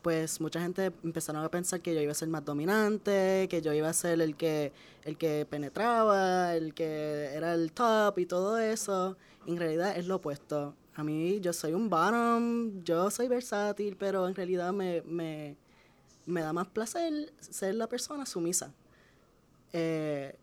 pues 0.01 0.41
mucha 0.41 0.59
gente 0.61 0.91
empezaron 1.03 1.43
a 1.43 1.49
pensar 1.49 1.81
que 1.81 1.93
yo 1.93 2.01
iba 2.01 2.11
a 2.11 2.15
ser 2.15 2.27
más 2.27 2.43
dominante, 2.43 3.47
que 3.49 3.61
yo 3.61 3.73
iba 3.73 3.89
a 3.89 3.93
ser 3.93 4.19
el 4.21 4.35
que 4.35 4.73
el 5.03 5.17
que 5.17 5.45
penetraba, 5.49 6.55
el 6.55 6.73
que 6.73 7.31
era 7.33 7.53
el 7.53 7.71
top 7.71 8.17
y 8.19 8.25
todo 8.25 8.57
eso. 8.57 9.15
En 9.45 9.57
realidad 9.57 9.95
es 9.97 10.07
lo 10.07 10.15
opuesto. 10.15 10.75
A 10.95 11.03
mí 11.03 11.39
yo 11.41 11.53
soy 11.53 11.73
un 11.73 11.89
bottom, 11.89 12.83
yo 12.83 13.11
soy 13.11 13.27
versátil, 13.27 13.95
pero 13.97 14.27
en 14.27 14.35
realidad 14.35 14.73
me, 14.73 15.01
me, 15.03 15.55
me 16.25 16.41
da 16.41 16.53
más 16.53 16.67
placer 16.67 17.31
ser 17.39 17.75
la 17.75 17.87
persona 17.87 18.25
sumisa. 18.25 18.73
Eh, 19.73 20.35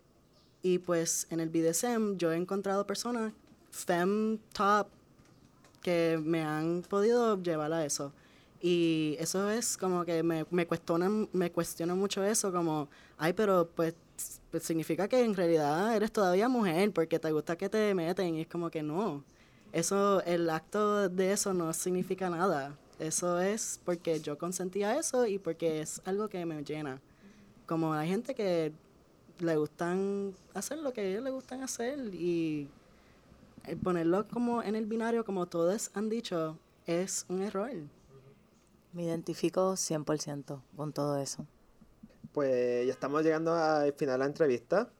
y 0.63 0.79
pues 0.79 1.27
en 1.31 1.41
el 1.41 1.49
BDSM 1.49 2.17
yo 2.17 2.33
he 2.33 2.37
encontrado 2.37 2.87
personas 2.87 3.33
fem 3.71 4.39
top 4.53 4.87
que 5.83 6.21
me 6.23 6.43
han 6.43 6.83
podido 6.89 7.41
llevar 7.43 7.73
a 7.73 7.85
eso. 7.85 8.13
Y 8.61 9.17
eso 9.19 9.51
es 9.51 9.77
como 9.77 10.05
que 10.05 10.23
me, 10.23 10.47
me, 10.51 10.67
cuestiona, 10.67 11.11
me 11.33 11.51
cuestiona 11.51 11.95
mucho 11.97 12.23
eso, 12.25 12.53
como, 12.53 12.89
ay, 13.19 13.33
pero 13.33 13.69
pues, 13.75 13.95
pues 14.51 14.63
significa 14.63 15.09
que 15.09 15.25
en 15.25 15.35
realidad 15.35 15.97
eres 15.97 16.13
todavía 16.13 16.49
mujer 16.49 16.93
porque 16.93 17.19
te 17.19 17.33
gusta 17.33 17.57
que 17.57 17.69
te 17.69 17.93
meten. 17.95 18.37
Y 18.37 18.43
es 18.43 18.47
como 18.47 18.71
que 18.71 18.83
no. 18.83 19.25
Eso, 19.73 20.23
el 20.25 20.49
acto 20.51 21.09
de 21.09 21.33
eso 21.33 21.53
no 21.55 21.73
significa 21.73 22.31
nada. 22.31 22.77
Eso 22.99 23.41
es 23.41 23.81
porque 23.85 24.21
yo 24.21 24.39
consentía 24.39 24.97
eso 24.97 25.27
y 25.27 25.39
porque 25.39 25.81
es 25.81 26.01
algo 26.05 26.29
que 26.29 26.47
me 26.47 26.63
llena. 26.63 27.01
Como 27.67 27.93
hay 27.95 28.09
gente 28.09 28.35
que 28.35 28.73
le 29.41 29.57
gustan 29.57 30.35
hacer 30.55 30.79
lo 30.79 30.93
que 30.93 31.01
a 31.01 31.05
ellos 31.05 31.25
les 31.25 31.33
gustan 31.33 31.63
hacer 31.63 31.99
y 32.15 32.69
ponerlo 33.83 34.27
como 34.29 34.63
en 34.63 34.77
el 34.77 34.87
binario, 34.87 35.25
como 35.25 35.47
todos 35.47 35.91
han 35.95 36.09
dicho, 36.09 36.59
es 36.87 37.27
un 37.29 37.43
error. 37.43 37.71
Me 38.93 39.05
identifico 39.05 39.73
100% 39.73 40.61
con 40.77 40.93
todo 40.93 41.19
eso. 41.19 41.47
Pues 42.33 42.87
ya 42.87 42.93
estamos 42.93 43.23
llegando 43.23 43.55
al 43.55 43.93
final 43.93 44.15
de 44.15 44.19
la 44.19 44.27
entrevista. 44.27 44.91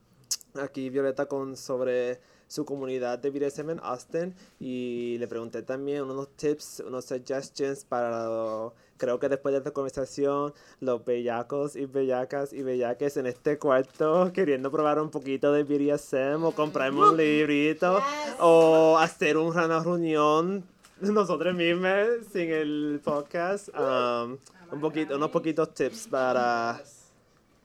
Aquí 0.55 0.89
Violeta 0.89 1.25
con 1.25 1.57
sobre 1.57 2.19
su 2.47 2.65
comunidad 2.65 3.17
de 3.17 3.31
BDSM 3.31 3.71
en 3.71 3.79
Austin 3.81 4.35
y 4.59 5.17
le 5.17 5.27
pregunté 5.27 5.63
también 5.63 6.03
unos 6.03 6.35
tips, 6.35 6.83
unos 6.85 7.05
suggestions 7.05 7.83
para, 7.83 8.71
creo 9.03 9.19
que 9.19 9.27
después 9.27 9.51
de 9.51 9.57
esta 9.57 9.71
conversación, 9.71 10.53
los 10.79 11.03
bellacos 11.03 11.75
y 11.75 11.85
bellacas 11.85 12.53
y 12.53 12.63
bellaques 12.63 13.17
en 13.17 13.25
este 13.25 13.59
cuarto 13.59 14.31
queriendo 14.33 14.71
probar 14.71 14.97
un 15.01 15.09
poquito 15.09 15.51
de 15.51 15.63
BDSM 15.63 16.41
o 16.41 16.53
comprarme 16.53 17.01
un 17.01 17.17
librito 17.17 17.99
o 18.39 18.97
hacer 18.97 19.35
una 19.35 19.81
reunión 19.81 20.63
nosotros 21.01 21.53
mismos 21.53 22.07
sin 22.31 22.49
el 22.49 23.01
podcast. 23.03 23.67
um, 23.77 24.37
un 24.71 24.79
poquito, 24.79 25.17
unos 25.17 25.31
poquitos 25.31 25.73
tips 25.73 26.07
para 26.07 26.81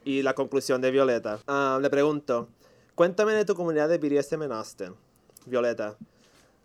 y 0.04 0.22
la 0.22 0.34
conclusión 0.34 0.80
de 0.80 0.90
Violeta. 0.90 1.38
Ah, 1.46 1.78
le 1.80 1.88
pregunto, 1.88 2.48
cuéntame 2.96 3.32
de 3.34 3.44
tu 3.44 3.54
comunidad 3.54 3.88
de 3.88 3.98
BDSM 3.98 4.42
en 4.42 4.52
Austin, 4.52 4.94
Violeta. 5.46 5.96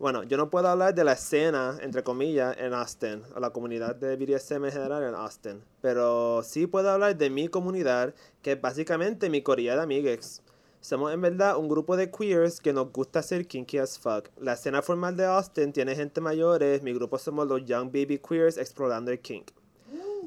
Bueno, 0.04 0.24
yo 0.24 0.36
no 0.36 0.50
puedo 0.50 0.68
hablar 0.68 0.94
de 0.94 1.06
la 1.06 1.14
escena, 1.14 1.78
entre 1.80 2.04
comillas, 2.04 2.58
en 2.60 2.74
Austin, 2.74 3.24
o 3.38 3.40
la 3.40 3.52
comunidad 3.52 3.96
de 3.96 4.18
BDSM 4.18 4.66
en 4.66 4.72
general 4.74 5.02
en 5.02 5.16
Austin, 5.16 5.64
pero 5.80 6.44
sí 6.44 6.68
puedo 6.68 6.90
hablar 6.90 7.16
de 7.16 7.30
mi 7.30 7.48
comunidad, 7.48 8.14
que 8.42 8.52
es 8.52 8.60
básicamente 8.62 9.30
mi 9.30 9.42
corilla 9.42 9.78
de 9.78 9.84
amigues. 9.84 10.42
Somos 10.82 11.14
en 11.14 11.22
verdad 11.22 11.56
un 11.56 11.70
grupo 11.70 11.96
de 11.96 12.12
queers 12.12 12.60
que 12.60 12.74
nos 12.74 12.92
gusta 12.92 13.24
ser 13.24 13.48
kinky 13.48 13.78
as 13.78 13.98
fuck. 13.98 14.28
La 14.42 14.56
escena 14.56 14.82
formal 14.82 15.16
de 15.16 15.24
Austin 15.24 15.72
tiene 15.72 15.96
gente 15.96 16.20
mayores, 16.20 16.84
mi 16.84 16.92
grupo 16.92 17.18
somos 17.18 17.48
los 17.48 17.64
young 17.64 17.86
baby 17.86 18.20
queers 18.20 18.58
explorando 18.58 19.10
el 19.10 19.22
kink. 19.22 19.52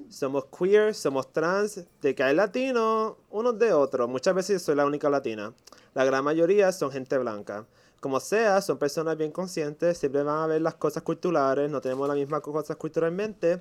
Somos 0.08 0.46
queer, 0.46 0.94
somos 0.94 1.30
trans, 1.34 1.84
de 2.00 2.14
que 2.14 2.22
hay 2.22 2.34
latinos, 2.34 3.16
unos 3.28 3.58
de 3.58 3.74
otros. 3.74 4.08
Muchas 4.08 4.34
veces 4.34 4.62
soy 4.62 4.74
la 4.74 4.86
única 4.86 5.10
latina. 5.10 5.52
La 5.92 6.06
gran 6.06 6.24
mayoría 6.24 6.72
son 6.72 6.90
gente 6.90 7.18
blanca. 7.18 7.66
Como 8.06 8.20
sea, 8.20 8.62
son 8.62 8.78
personas 8.78 9.16
bien 9.18 9.32
conscientes, 9.32 9.98
siempre 9.98 10.22
van 10.22 10.38
a 10.38 10.46
ver 10.46 10.62
las 10.62 10.76
cosas 10.76 11.02
culturales, 11.02 11.68
no 11.68 11.80
tenemos 11.80 12.06
las 12.06 12.16
mismas 12.16 12.40
cosas 12.40 12.76
culturalmente, 12.76 13.60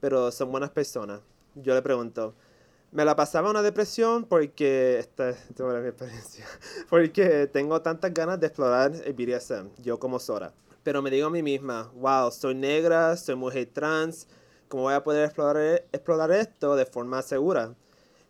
pero 0.00 0.32
son 0.32 0.50
buenas 0.50 0.70
personas. 0.70 1.20
Yo 1.54 1.72
le 1.72 1.82
pregunto, 1.82 2.34
me 2.90 3.04
la 3.04 3.14
pasaba 3.14 3.48
una 3.48 3.62
depresión 3.62 4.24
porque, 4.24 4.98
esta 4.98 5.30
es 5.30 5.38
mi 5.60 5.86
experiencia, 5.86 6.44
porque 6.90 7.46
tengo 7.46 7.80
tantas 7.80 8.12
ganas 8.12 8.40
de 8.40 8.48
explorar 8.48 8.90
el 8.92 9.12
BDSM, 9.12 9.68
yo 9.80 10.00
como 10.00 10.18
Sora. 10.18 10.52
Pero 10.82 11.00
me 11.00 11.08
digo 11.08 11.28
a 11.28 11.30
mí 11.30 11.44
misma, 11.44 11.92
wow, 11.94 12.32
soy 12.32 12.56
negra, 12.56 13.16
soy 13.16 13.36
mujer 13.36 13.70
trans, 13.72 14.26
¿cómo 14.66 14.82
voy 14.82 14.94
a 14.94 15.04
poder 15.04 15.26
explorar, 15.26 15.84
explorar 15.92 16.32
esto 16.32 16.74
de 16.74 16.86
forma 16.86 17.22
segura? 17.22 17.72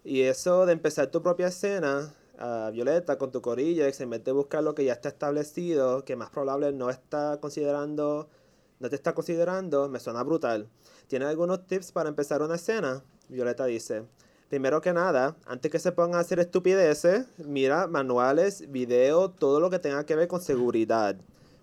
Y 0.05 0.21
eso 0.21 0.67
de 0.67 0.75
empezar 0.75 1.07
tu 1.07 1.23
propia 1.23 1.47
escena, 1.47 2.13
ah, 2.39 2.71
Violeta, 2.73 3.19
con 3.19 3.31
tu 3.31 3.41
corilla, 3.41 3.87
en 3.89 4.11
vez 4.11 4.25
de 4.25 4.33
buscar 4.33 4.63
lo 4.63 4.75
que 4.75 4.85
ya 4.85 4.93
está 4.93 5.09
establecido, 5.09 6.05
que 6.05 6.17
más 6.17 6.31
probable 6.31 6.73
no 6.73 6.91
está 6.91 7.39
considerando, 7.41 8.29
no 8.81 8.89
te 8.89 8.97
está 8.97 9.15
considerando, 9.15 9.89
me 9.89 10.01
suena 10.01 10.23
brutal. 10.23 10.69
¿Tienes 11.07 11.29
algunos 11.29 11.67
tips 11.67 11.93
para 11.93 12.09
empezar 12.09 12.43
una 12.43 12.57
escena? 12.57 13.03
Violeta 13.29 13.65
dice, 13.67 14.05
primero 14.49 14.81
que 14.81 14.93
nada, 14.93 15.37
antes 15.47 15.71
que 15.71 15.79
se 15.79 15.93
pongan 15.93 16.19
a 16.19 16.21
hacer 16.21 16.39
estupideces, 16.39 17.27
mira 17.39 17.87
manuales, 17.87 18.71
videos, 18.71 19.35
todo 19.37 19.61
lo 19.61 19.71
que 19.71 19.79
tenga 19.79 20.05
que 20.05 20.17
ver 20.17 20.29
con 20.29 20.41
seguridad, 20.41 21.17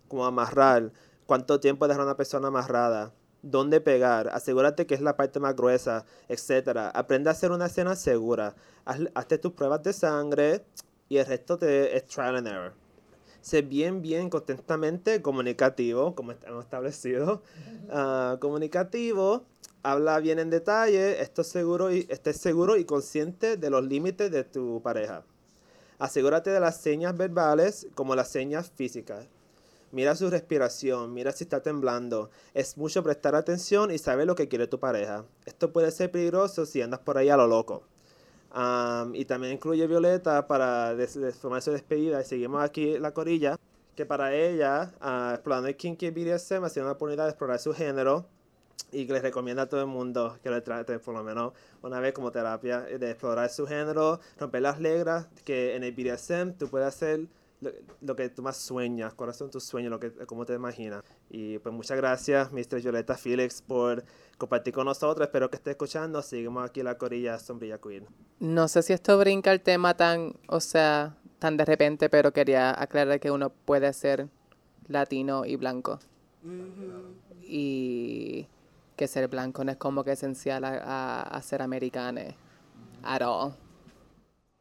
como 0.07 0.26
amarrar, 0.26 0.91
cuánto 1.26 1.59
tiempo 1.59 1.88
dejar 1.88 2.01
a 2.01 2.05
una 2.05 2.17
persona 2.17 2.49
amarrada, 2.49 3.13
dónde 3.43 3.81
pegar, 3.81 4.29
asegúrate 4.29 4.87
que 4.87 4.95
es 4.95 5.01
la 5.01 5.15
parte 5.15 5.39
más 5.39 5.55
gruesa, 5.55 6.05
etcétera. 6.27 6.89
Aprende 6.89 7.29
a 7.29 7.33
hacer 7.33 7.51
una 7.51 7.67
escena 7.67 7.95
segura. 7.95 8.55
Haz, 8.85 9.01
hazte 9.13 9.37
tus 9.37 9.51
pruebas 9.53 9.83
de 9.83 9.93
sangre 9.93 10.65
y 11.09 11.17
el 11.17 11.25
resto 11.27 11.57
te, 11.57 11.95
es 11.95 12.07
trial 12.07 12.37
and 12.37 12.47
error. 12.47 12.73
Sé 13.41 13.61
bien, 13.61 14.01
bien 14.01 14.29
constantemente 14.29 15.21
comunicativo, 15.21 16.15
como 16.15 16.31
hemos 16.31 16.63
establecido. 16.63 17.43
Ah, 17.89 18.37
comunicativo, 18.39 19.43
habla 19.83 20.19
bien 20.19 20.39
en 20.39 20.49
detalle, 20.49 21.21
estés 21.21 21.47
seguro, 21.47 21.93
y, 21.93 22.07
estés 22.09 22.37
seguro 22.37 22.77
y 22.77 22.85
consciente 22.85 23.57
de 23.57 23.69
los 23.69 23.83
límites 23.83 24.31
de 24.31 24.45
tu 24.45 24.81
pareja. 24.81 25.25
Asegúrate 25.99 26.51
de 26.51 26.61
las 26.61 26.79
señas 26.81 27.17
verbales 27.17 27.87
como 27.95 28.15
las 28.15 28.29
señas 28.29 28.71
físicas. 28.73 29.27
Mira 29.93 30.15
su 30.15 30.27
respiración, 30.31 31.13
mira 31.13 31.31
si 31.33 31.43
está 31.43 31.61
temblando. 31.61 32.31
Es 32.55 32.77
mucho 32.77 33.03
prestar 33.03 33.35
atención 33.35 33.91
y 33.91 33.99
saber 33.99 34.25
lo 34.25 34.33
que 34.33 34.47
quiere 34.47 34.65
tu 34.65 34.79
pareja. 34.79 35.23
Esto 35.45 35.71
puede 35.71 35.91
ser 35.91 36.09
peligroso 36.09 36.65
si 36.65 36.81
andas 36.81 36.99
por 37.01 37.15
ahí 37.19 37.29
a 37.29 37.37
lo 37.37 37.45
loco. 37.45 37.83
Y 39.13 39.25
también 39.25 39.53
incluye 39.53 39.85
Violeta 39.85 40.47
para 40.47 40.95
tomar 41.39 41.61
su 41.61 41.71
despedida. 41.71 42.21
Y 42.21 42.25
seguimos 42.25 42.63
aquí 42.63 42.97
la 42.97 43.13
corilla. 43.13 43.55
Que 43.95 44.07
para 44.07 44.33
ella, 44.33 44.91
ah, 44.99 45.33
explorando 45.35 45.69
el 45.69 45.75
Kinky 45.77 46.09
BDSM, 46.09 46.63
ha 46.63 46.69
sido 46.69 46.85
una 46.87 46.93
oportunidad 46.93 47.25
de 47.25 47.29
explorar 47.29 47.59
su 47.59 47.71
género. 47.71 48.25
Y 48.91 49.05
que 49.05 49.13
les 49.13 49.21
recomienda 49.21 49.63
a 49.63 49.69
todo 49.69 49.81
el 49.81 49.87
mundo 49.87 50.39
que 50.41 50.49
lo 50.49 50.61
trate 50.63 50.97
por 50.97 51.13
lo 51.13 51.23
menos 51.23 51.53
una 51.83 51.99
vez 51.99 52.13
como 52.13 52.31
terapia. 52.31 52.87
eh, 52.89 52.97
De 52.97 53.11
explorar 53.11 53.51
su 53.51 53.67
género, 53.67 54.19
romper 54.39 54.63
las 54.63 54.79
reglas. 54.79 55.27
Que 55.45 55.75
en 55.75 55.83
el 55.83 55.91
BDSM 55.91 56.53
tú 56.57 56.67
puedes 56.67 56.87
hacer 56.87 57.27
lo, 57.64 57.72
lo 58.01 58.16
que 58.16 58.30
tú 58.30 58.41
más 58.43 58.57
sueñas, 58.57 59.14
cuáles 59.14 59.36
son 59.38 59.49
tus 59.49 59.64
sueños, 59.64 59.89
lo 59.89 59.99
que, 59.99 60.11
cómo 60.26 60.45
te 60.45 60.53
imaginas. 60.53 61.03
Y 61.30 61.57
pues 61.59 61.74
muchas 61.74 61.97
gracias, 61.97 62.51
Mr. 62.51 62.82
Violeta 62.82 63.16
Felix, 63.18 63.61
por 63.61 64.03
compartir 64.38 64.74
con 64.74 64.86
nosotros. 64.86 65.26
Espero 65.26 65.49
que 65.49 65.55
esté 65.57 65.72
escuchando. 65.72 66.22
Seguimos 66.22 66.64
aquí 66.70 66.84
la 66.84 66.97
corilla 66.97 67.39
Sombrilla 67.39 67.80
Queen. 67.80 68.05
No 68.39 68.68
sé 68.68 68.82
si 68.84 68.93
esto 68.93 69.18
brinca 69.18 69.51
el 69.51 69.61
tema 69.61 69.95
tan, 69.95 70.34
o 70.47 70.59
sea, 70.59 71.16
tan 71.39 71.57
de 71.57 71.66
repente, 71.66 72.09
pero 72.09 72.32
quería 72.34 72.80
aclarar 72.80 73.20
que 73.20 73.32
uno 73.32 73.49
puede 73.49 73.91
ser 73.93 74.28
latino 74.88 75.45
y 75.45 75.55
blanco. 75.55 75.99
Y 77.41 78.47
que 78.95 79.07
ser 79.07 79.28
blanco 79.28 79.64
no 79.64 79.72
es 79.72 79.78
como 79.78 80.03
que 80.03 80.11
esencial 80.11 80.64
a, 80.64 80.78
a- 80.78 81.22
a 81.24 81.41
ser 81.41 81.61
americano. 81.61 82.22
At 83.03 83.22
all. 83.22 83.53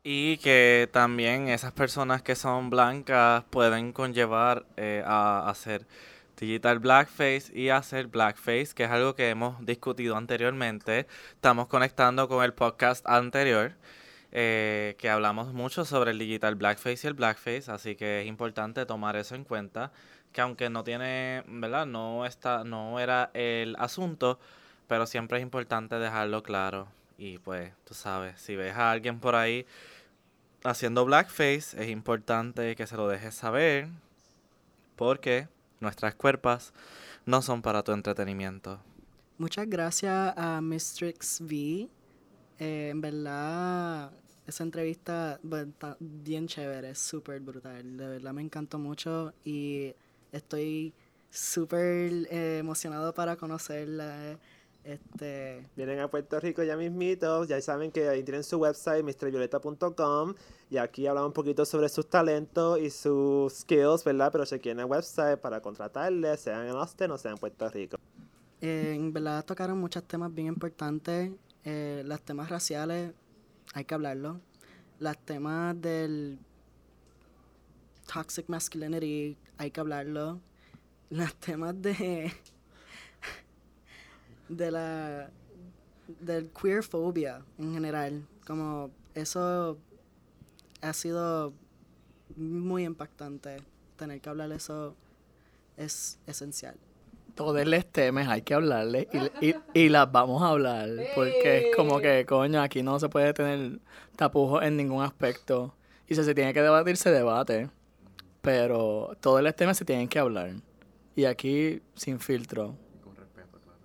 Y 0.05 0.39
que 0.39 0.89
también 0.93 1.49
esas 1.49 1.73
personas 1.73 2.23
que 2.23 2.35
son 2.35 2.71
blancas 2.71 3.45
pueden 3.51 3.93
conllevar 3.93 4.67
eh, 4.77 5.03
a 5.07 5.49
hacer 5.49 5.87
digital 6.37 6.81
blackface 6.81 7.53
y 7.55 7.69
hacer 7.69 8.09
blackface, 8.09 8.75
que 8.75 8.85
es 8.85 8.91
algo 8.91 9.15
que 9.15 9.31
hemos 9.31 9.65
discutido 9.65 10.17
anteriormente. 10.17 11.07
Estamos 11.35 11.69
conectando 11.69 12.29
con 12.29 12.43
el 12.45 12.53
podcast 12.53 13.07
anterior, 13.07 13.75
eh, 14.33 14.97
que 14.99 15.09
hablamos 15.09 15.53
mucho 15.53 15.85
sobre 15.85 16.11
el 16.11 16.19
digital 16.19 16.57
blackface 16.57 17.07
y 17.07 17.09
el 17.09 17.15
blackface, 17.15 17.71
así 17.71 17.95
que 17.95 18.23
es 18.23 18.27
importante 18.27 18.85
tomar 18.87 19.15
eso 19.17 19.37
en 19.37 19.45
cuenta, 19.45 19.93
que 20.33 20.41
aunque 20.41 20.69
no 20.69 20.83
tiene, 20.83 21.45
¿verdad? 21.47 21.87
No 21.87 22.27
está, 22.27 22.65
no 22.65 22.99
era 22.99 23.31
el 23.35 23.77
asunto, 23.79 24.41
pero 24.89 25.07
siempre 25.07 25.39
es 25.39 25.43
importante 25.45 25.97
dejarlo 26.01 26.43
claro. 26.43 26.89
Y 27.19 27.39
pues, 27.39 27.73
tú 27.85 27.95
sabes, 27.95 28.41
si 28.41 28.57
ves 28.57 28.75
a 28.75 28.91
alguien 28.91 29.21
por 29.21 29.35
ahí 29.35 29.67
haciendo 30.65 31.05
blackface, 31.05 31.83
es 31.83 31.89
importante 31.89 32.77
que 32.77 32.87
se 32.87 32.97
lo 32.97 33.09
dejes 33.09 33.35
saber, 33.35 33.89
porque 34.97 35.49
nuestras 35.81 36.15
cuerpas 36.15 36.73
no 37.27 37.43
son 37.43 37.63
para 37.63 37.83
tu 37.83 37.93
entretenimiento. 37.93 38.81
Muchas 39.39 39.69
gracias 39.69 40.35
a 40.37 40.61
Mistrix 40.61 41.41
V. 41.41 41.89
Eh, 42.59 42.89
en 42.91 43.01
verdad, 43.01 44.13
esa 44.47 44.63
entrevista 44.63 45.41
bueno, 45.43 45.71
está 45.71 45.97
bien 45.99 46.47
chévere, 46.47 46.95
súper 46.95 47.41
brutal. 47.41 47.97
De 47.97 48.07
verdad 48.07 48.33
me 48.33 48.43
encantó 48.43 48.79
mucho 48.79 49.33
y 49.45 49.95
estoy 50.31 50.93
súper 51.31 52.29
eh, 52.31 52.59
emocionado 52.59 53.13
para 53.15 53.37
conocerla. 53.37 54.39
Este, 54.85 55.65
Vienen 55.77 56.01
a 56.01 56.11
Puerto 56.11 56.41
Rico 56.41 56.63
ya 56.65 56.77
mismito, 56.77 57.45
ya 57.45 57.61
saben 57.61 57.93
que 57.93 58.09
ahí 58.09 58.25
tienen 58.25 58.43
su 58.43 58.59
website, 58.59 59.05
mrvioleta.com, 59.05 60.35
y 60.71 60.77
aquí 60.77 61.07
hablamos 61.07 61.29
un 61.29 61.35
poquito 61.35 61.65
sobre 61.65 61.89
sus 61.89 62.09
talentos 62.09 62.81
y 62.81 62.91
sus 62.91 63.53
skills, 63.53 64.03
¿verdad? 64.05 64.31
Pero 64.33 64.45
chequen 64.45 64.81
el 64.81 64.87
website 64.87 65.39
para 65.39 65.61
contratarles, 65.61 66.41
sean 66.41 66.67
en 66.67 66.75
Austin 66.75 67.11
o 67.13 67.19
sean 67.19 67.35
en 67.35 67.39
Puerto 67.39 67.69
Rico. 67.69 67.97
Eh, 68.61 68.95
en 68.95 69.13
verdad 69.13 69.45
tocaron 69.45 69.79
muchos 69.79 70.03
temas 70.05 70.35
bien 70.35 70.49
importantes. 70.49 71.31
Eh, 71.65 72.03
los 72.05 72.21
temas 72.23 72.49
raciales, 72.49 73.13
hay 73.75 73.85
que 73.85 73.95
hablarlo. 73.95 74.41
Los 74.99 75.17
temas 75.19 75.81
del 75.81 76.39
toxic 78.13 78.49
masculinity, 78.49 79.37
hay 79.59 79.71
que 79.71 79.81
hablarlo. 79.81 80.41
Los 81.11 81.35
temas 81.37 81.81
de 81.81 82.33
de 84.57 84.71
la 84.71 85.31
del 86.21 86.51
queer 86.51 86.83
phobia 86.83 87.43
en 87.59 87.75
general, 87.75 88.27
como 88.47 88.91
eso 89.15 89.79
ha 90.81 90.93
sido 90.93 91.53
muy 92.37 92.85
impactante. 92.85 93.63
Tener 93.97 94.21
que 94.21 94.29
hablar 94.29 94.53
eso 94.53 94.97
es 95.77 96.19
esencial. 96.27 96.77
Todos 97.35 97.67
los 97.67 97.87
temas 97.87 98.29
hay 98.29 98.43
que 98.43 98.53
hablarles 98.55 99.07
y, 99.41 99.49
y, 99.51 99.55
y 99.73 99.89
las 99.89 100.11
vamos 100.13 100.43
a 100.43 100.49
hablar. 100.49 100.89
Porque 101.15 101.71
es 101.71 101.77
como 101.77 101.99
que, 102.01 102.27
coño, 102.27 102.61
aquí 102.61 102.83
no 102.83 102.99
se 103.01 103.09
puede 103.09 103.33
tener 103.33 103.81
tapujos 104.17 104.63
en 104.65 104.77
ningún 104.77 105.03
aspecto. 105.03 105.75
Y 106.09 106.15
si 106.15 106.25
se 106.25 106.35
tiene 106.35 106.53
que 106.53 106.61
debatir, 106.63 106.97
se 106.97 107.11
debate. 107.11 107.71
pero 108.43 109.17
todos 109.21 109.43
los 109.43 109.55
temas 109.57 109.77
se 109.79 109.85
tienen 109.85 110.09
que 110.09 110.19
hablar. 110.19 110.53
Y 111.17 111.25
aquí 111.25 111.81
sin 111.95 112.21
filtro. 112.21 112.77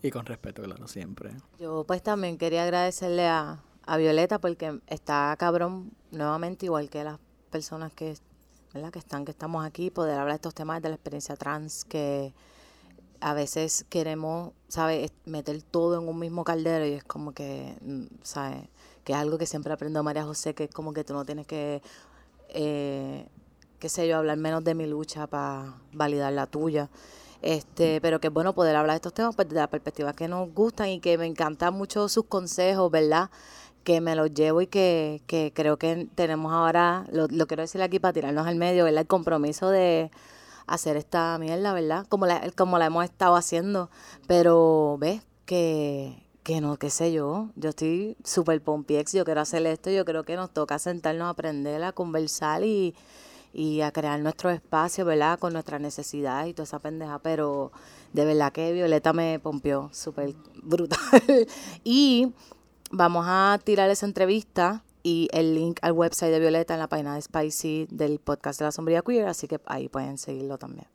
Y 0.02 0.12
con 0.12 0.26
respeto, 0.26 0.62
claro, 0.64 0.88
siempre. 0.88 1.32
Yo 1.60 1.84
pues 1.86 2.04
también 2.04 2.38
quería 2.38 2.64
agradecerle 2.64 3.28
a, 3.28 3.62
a 3.86 3.98
Violeta 3.98 4.40
porque 4.40 4.80
está 4.88 5.36
cabrón 5.38 5.92
nuevamente 6.12 6.66
igual 6.66 6.90
que 6.90 7.04
las 7.04 7.20
personas 7.50 7.94
que, 7.94 8.16
¿verdad? 8.74 8.92
que 8.92 9.00
están, 9.00 9.26
que 9.26 9.32
estamos 9.32 9.66
aquí, 9.66 9.90
poder 9.90 10.20
hablar 10.20 10.34
de 10.34 10.36
estos 10.36 10.54
temas 10.54 10.82
de 10.82 10.90
la 10.90 10.96
experiencia 10.96 11.36
trans 11.36 11.86
que 11.86 12.34
a 13.20 13.34
veces 13.34 13.86
queremos, 13.90 14.54
¿sabes? 14.68 15.12
Meter 15.26 15.62
todo 15.64 16.00
en 16.00 16.08
un 16.08 16.20
mismo 16.20 16.44
caldero 16.44 16.86
y 16.86 16.94
es 16.94 17.04
como 17.04 17.32
que, 17.32 17.76
mm, 17.82 18.06
¿sabes? 18.24 18.68
Que 19.04 19.14
es 19.14 19.20
algo 19.20 19.38
que 19.38 19.46
siempre 19.46 19.74
aprendo 19.74 20.04
María 20.04 20.24
José, 20.24 20.54
que 20.54 20.66
es 20.66 20.70
como 20.70 20.94
que 20.94 21.04
tú 21.04 21.14
no 21.14 21.26
tienes 21.26 21.48
que, 21.48 21.82
eh, 22.50 23.28
qué 23.80 23.90
sé 23.90 24.08
yo, 24.08 24.18
hablar 24.18 24.38
menos 24.38 24.64
de 24.64 24.76
mi 24.76 24.86
lucha 24.86 25.28
para 25.28 25.76
validar 25.94 26.34
la 26.34 26.48
tuya. 26.48 26.90
Este, 27.42 28.02
pero 28.02 28.20
que 28.20 28.28
es 28.28 28.34
bueno 28.34 28.54
poder 28.54 28.76
hablar 28.76 28.94
de 28.94 28.98
estos 28.98 29.14
temas 29.14 29.36
pues, 29.36 29.48
desde 29.48 29.62
la 29.62 29.70
perspectiva 29.70 30.14
que 30.14 30.28
nos 30.28 30.54
gustan 30.54 30.90
y 30.90 31.00
que 31.00 31.18
me 31.18 31.26
encantan 31.26 31.74
mucho 31.74 32.10
sus 32.10 32.26
consejos, 32.26 32.90
¿verdad? 32.92 33.30
Que 33.84 34.02
me 34.02 34.16
los 34.16 34.34
llevo 34.34 34.62
y 34.62 34.68
que, 34.68 35.22
que 35.28 35.52
creo 35.54 35.78
que 35.78 36.08
tenemos 36.16 36.52
ahora, 36.54 37.06
lo, 37.12 37.28
lo 37.28 37.48
quiero 37.48 37.62
decir 37.62 37.82
aquí 37.82 38.00
para 38.00 38.14
tirarnos 38.14 38.48
al 38.48 38.56
medio, 38.56 38.84
¿verdad? 38.86 39.02
El 39.02 39.08
compromiso 39.08 39.70
de 39.70 40.12
hacer 40.68 40.98
esta 40.98 41.38
mierda, 41.40 41.74
¿verdad? 41.74 42.06
Como 42.10 42.26
la, 42.26 42.52
como 42.56 42.78
la 42.78 42.88
hemos 42.88 43.06
estado 43.06 43.36
haciendo. 43.36 43.90
Pero, 44.28 44.98
¿ves? 45.00 45.22
Que, 45.46 46.28
que 46.44 46.62
no, 46.62 46.78
qué 46.78 46.90
sé 46.90 47.14
yo. 47.14 47.50
Yo 47.56 47.70
estoy 47.70 48.18
súper 48.24 48.62
pompiex, 48.62 49.14
yo 49.14 49.26
quiero 49.26 49.42
hacer 49.42 49.66
esto, 49.66 49.90
yo 49.90 50.06
creo 50.06 50.24
que 50.24 50.36
nos 50.36 50.52
toca 50.52 50.80
sentarnos 50.80 51.28
a 51.28 51.30
aprender, 51.30 51.84
a 51.84 51.94
conversar 51.94 52.64
y, 52.64 52.96
y 53.54 53.82
a 53.82 53.92
crear 53.92 54.20
nuestro 54.20 54.50
espacio, 54.50 55.06
¿verdad? 55.06 55.40
Con 55.40 55.54
nuestras 55.54 55.82
necesidades 55.82 56.50
y 56.50 56.54
toda 56.54 56.66
esa 56.66 56.80
pendeja. 56.80 57.20
Pero 57.20 57.72
de 58.14 58.26
verdad 58.26 58.52
que 58.52 58.74
Violeta 58.74 59.14
me 59.14 59.40
pompió 59.40 59.90
súper 59.94 60.34
brutal. 60.64 61.00
y 61.84 62.34
vamos 62.92 63.26
a 63.28 63.60
tirar 63.64 63.90
esa 63.90 64.06
entrevista 64.06 64.84
y 65.04 65.30
el 65.32 65.56
link 65.56 65.80
al 65.82 65.94
website 65.94 66.32
de 66.32 66.40
Violeta 66.40 66.74
en 66.74 66.80
la 66.80 66.88
página 66.88 67.16
de 67.16 67.22
Spicy 67.22 67.88
del 67.90 68.20
podcast 68.20 68.60
de 68.60 68.66
la 68.66 68.72
sombría 68.72 69.02
queer, 69.02 69.28
así 69.28 69.48
que 69.48 69.60
ahí 69.66 69.88
pueden 69.88 70.18
seguirlo 70.18 70.58
también. 70.58 70.88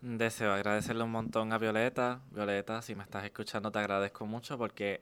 Deseo 0.00 0.52
agradecerle 0.52 1.02
un 1.02 1.10
montón 1.10 1.52
a 1.52 1.58
Violeta. 1.58 2.20
Violeta, 2.30 2.82
si 2.82 2.94
me 2.94 3.02
estás 3.02 3.24
escuchando, 3.24 3.72
te 3.72 3.78
agradezco 3.78 4.26
mucho 4.26 4.56
porque 4.56 5.00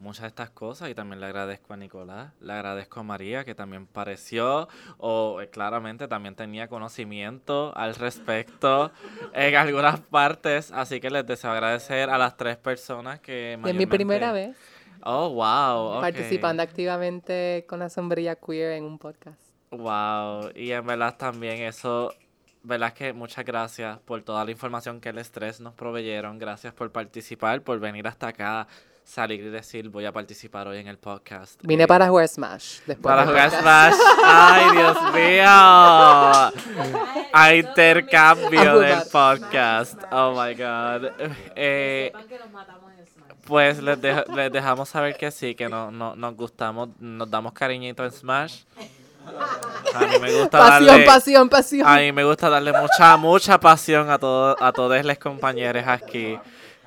muchas 0.00 0.22
de 0.22 0.28
estas 0.28 0.50
cosas 0.50 0.90
y 0.90 0.94
también 0.94 1.20
le 1.20 1.26
agradezco 1.26 1.72
a 1.74 1.76
Nicolás, 1.76 2.32
le 2.40 2.52
agradezco 2.52 3.00
a 3.00 3.02
María 3.02 3.44
que 3.44 3.54
también 3.54 3.86
pareció 3.86 4.68
o 4.98 5.40
eh, 5.40 5.48
claramente 5.50 6.08
también 6.08 6.34
tenía 6.34 6.68
conocimiento 6.68 7.72
al 7.76 7.94
respecto 7.94 8.90
en 9.34 9.54
algunas 9.54 10.00
partes, 10.00 10.72
así 10.72 11.00
que 11.00 11.10
les 11.10 11.26
deseo 11.26 11.50
agradecer 11.52 12.10
a 12.10 12.18
las 12.18 12.36
tres 12.36 12.56
personas 12.56 13.20
que 13.20 13.52
Es 13.52 13.74
mi 13.74 13.86
primera 13.86 14.32
vez 14.32 14.56
Oh, 15.02 15.30
wow. 15.30 16.00
participando 16.00 16.62
activamente 16.62 17.64
con 17.68 17.78
la 17.78 17.88
sombrilla 17.88 18.36
queer 18.36 18.72
en 18.72 18.84
un 18.84 18.98
podcast. 18.98 19.40
Wow, 19.70 20.50
y 20.54 20.72
en 20.72 20.86
verdad 20.86 21.16
también 21.16 21.62
eso, 21.62 22.12
verdad 22.62 22.92
que 22.92 23.12
muchas 23.12 23.44
gracias 23.44 23.98
por 24.00 24.22
toda 24.22 24.44
la 24.44 24.50
información 24.50 25.00
que 25.00 25.10
el 25.10 25.18
estrés 25.18 25.60
nos 25.60 25.74
proveyeron, 25.74 26.38
gracias 26.38 26.74
por 26.74 26.90
participar, 26.92 27.62
por 27.62 27.78
venir 27.78 28.06
hasta 28.08 28.28
acá, 28.28 28.66
salir 29.10 29.40
y 29.40 29.50
decir 29.50 29.88
voy 29.88 30.04
a 30.06 30.12
participar 30.12 30.68
hoy 30.68 30.78
en 30.78 30.86
el 30.86 30.96
podcast. 30.96 31.60
Vine 31.64 31.82
Eh, 31.84 31.86
para 31.88 32.08
jugar 32.08 32.28
Smash. 32.28 32.78
Después 32.86 33.12
para 33.12 33.26
jugar 33.26 33.50
podcast. 33.50 33.60
Smash. 33.60 33.94
Ay, 34.24 34.76
Dios 34.76 34.96
mío. 35.12 35.44
A 37.32 37.54
intercambio 37.54 38.78
del 38.78 39.02
podcast. 39.10 40.00
Oh 40.12 40.32
my 40.32 40.54
god. 40.54 41.10
Eh, 41.56 42.12
pues 43.46 43.82
les, 43.82 44.00
dejamos 44.52 44.88
saber 44.88 45.16
que 45.16 45.32
sí, 45.32 45.56
que 45.56 45.68
no, 45.68 45.90
no, 45.90 46.14
nos 46.14 46.36
gustamos, 46.36 46.90
nos 47.00 47.28
damos 47.28 47.52
cariñito 47.52 48.04
en 48.04 48.12
Smash. 48.12 48.62
A 49.94 50.00
mí 50.06 50.18
me 50.20 50.32
gusta 50.32 50.58
Pasión, 50.58 50.86
darle, 50.86 51.04
pasión, 51.04 51.48
pasión. 51.48 51.86
a 51.88 51.96
mí 51.96 52.12
me 52.12 52.24
gusta 52.24 52.48
darle 52.48 52.72
mucha, 52.72 53.16
mucha 53.16 53.58
pasión 53.58 54.08
a 54.08 54.18
todo, 54.18 54.56
a 54.62 54.72
todos 54.72 55.04
los 55.04 55.18
compañeros 55.18 55.84
aquí. 55.86 56.38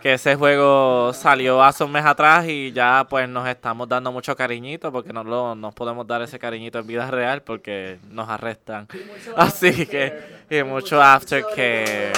Que 0.03 0.15
ese 0.15 0.35
juego 0.35 1.13
salió 1.13 1.63
hace 1.63 1.81
un 1.85 1.91
mes 1.93 2.05
atrás 2.05 2.45
y 2.45 2.73
ya 2.73 3.07
pues 3.09 3.27
nos 3.29 3.47
estamos 3.47 3.87
dando 3.87 4.11
mucho 4.11 4.35
cariñito 4.35 4.91
porque 4.91 5.13
no 5.13 5.23
lo, 5.23 5.55
no 5.55 5.71
podemos 5.71 6.05
dar 6.05 6.21
ese 6.21 6.37
cariñito 6.37 6.79
en 6.79 6.87
vida 6.87 7.09
real 7.09 7.41
porque 7.41 7.99
nos 8.11 8.27
arrestan. 8.27 8.85
Así 9.37 9.85
que, 9.85 10.43
y 10.49 10.61
mucho 10.63 11.01
aftercare. 11.01 12.11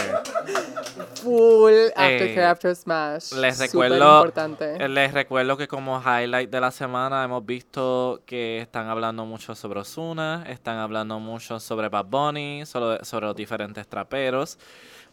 Full 1.21 1.73
aftercare 1.95 2.33
Eh, 2.41 2.45
after 2.45 2.75
Smash. 2.75 3.33
Les 3.33 3.59
recuerdo, 3.59 4.15
importante. 4.17 4.83
eh, 4.83 4.89
les 4.89 5.13
recuerdo 5.13 5.55
que 5.55 5.67
como 5.67 6.01
highlight 6.01 6.49
de 6.49 6.61
la 6.61 6.71
semana 6.71 7.23
hemos 7.23 7.45
visto 7.45 8.21
que 8.25 8.57
están 8.61 8.87
hablando 8.87 9.25
mucho 9.25 9.53
sobre 9.53 9.81
Ozuna, 9.81 10.43
están 10.47 10.77
hablando 10.77 11.19
mucho 11.19 11.59
sobre 11.59 11.89
Bad 11.89 12.05
Bunny, 12.05 12.65
sobre, 12.65 13.05
sobre 13.05 13.27
los 13.27 13.35
diferentes 13.35 13.87
traperos. 13.87 14.57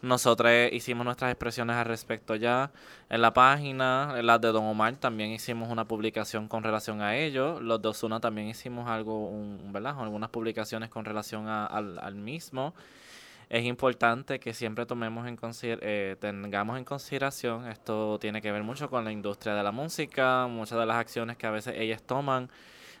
Nosotros 0.03 0.51
hicimos 0.71 1.05
nuestras 1.05 1.31
expresiones 1.31 1.77
al 1.77 1.85
respecto 1.85 2.35
ya 2.35 2.71
en 3.09 3.21
la 3.21 3.33
página, 3.33 4.21
las 4.21 4.39
de 4.41 4.49
Don 4.49 4.65
Omar 4.65 4.97
también 4.97 5.31
hicimos 5.31 5.69
una 5.69 5.85
publicación 5.85 6.47
con 6.47 6.61
relación 6.61 7.01
a 7.01 7.15
ello. 7.15 7.59
Los 7.61 7.81
de 7.81 7.87
Ozuna 7.87 8.19
también 8.19 8.47
hicimos 8.49 8.87
algo, 8.89 9.29
un, 9.29 9.71
¿verdad? 9.71 9.95
Algunas 9.97 10.29
publicaciones 10.29 10.89
con 10.89 11.05
relación 11.05 11.47
al, 11.47 11.97
al 11.97 12.15
mismo 12.15 12.75
es 13.49 13.65
importante 13.65 14.39
que 14.39 14.53
siempre 14.53 14.85
tomemos 14.85 15.27
en 15.27 15.37
eh, 15.61 16.15
tengamos 16.19 16.77
en 16.77 16.83
consideración, 16.83 17.67
esto 17.67 18.17
tiene 18.19 18.41
que 18.41 18.51
ver 18.51 18.63
mucho 18.63 18.89
con 18.89 19.05
la 19.05 19.11
industria 19.11 19.53
de 19.53 19.61
la 19.61 19.71
música, 19.71 20.47
muchas 20.47 20.79
de 20.79 20.85
las 20.85 20.97
acciones 20.97 21.37
que 21.37 21.45
a 21.45 21.51
veces 21.51 21.75
ellas 21.77 22.01
toman, 22.01 22.49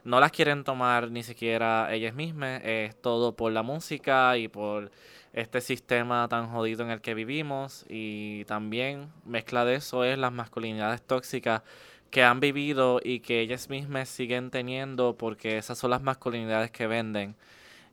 no 0.03 0.19
las 0.19 0.31
quieren 0.31 0.63
tomar 0.63 1.11
ni 1.11 1.23
siquiera 1.23 1.93
ellas 1.93 2.13
mismas, 2.13 2.61
es 2.63 2.99
todo 3.01 3.35
por 3.35 3.51
la 3.51 3.63
música 3.63 4.37
y 4.37 4.47
por 4.47 4.91
este 5.33 5.61
sistema 5.61 6.27
tan 6.27 6.49
jodido 6.49 6.83
en 6.83 6.91
el 6.91 7.01
que 7.01 7.13
vivimos 7.13 7.85
y 7.89 8.45
también 8.45 9.11
mezcla 9.25 9.65
de 9.65 9.75
eso 9.75 10.03
es 10.03 10.17
las 10.17 10.31
masculinidades 10.31 11.01
tóxicas 11.01 11.63
que 12.11 12.23
han 12.23 12.39
vivido 12.39 12.99
y 13.03 13.21
que 13.21 13.39
ellas 13.41 13.69
mismas 13.69 14.09
siguen 14.09 14.51
teniendo 14.51 15.17
porque 15.17 15.57
esas 15.57 15.77
son 15.77 15.91
las 15.91 16.03
masculinidades 16.03 16.69
que 16.71 16.85
venden 16.87 17.35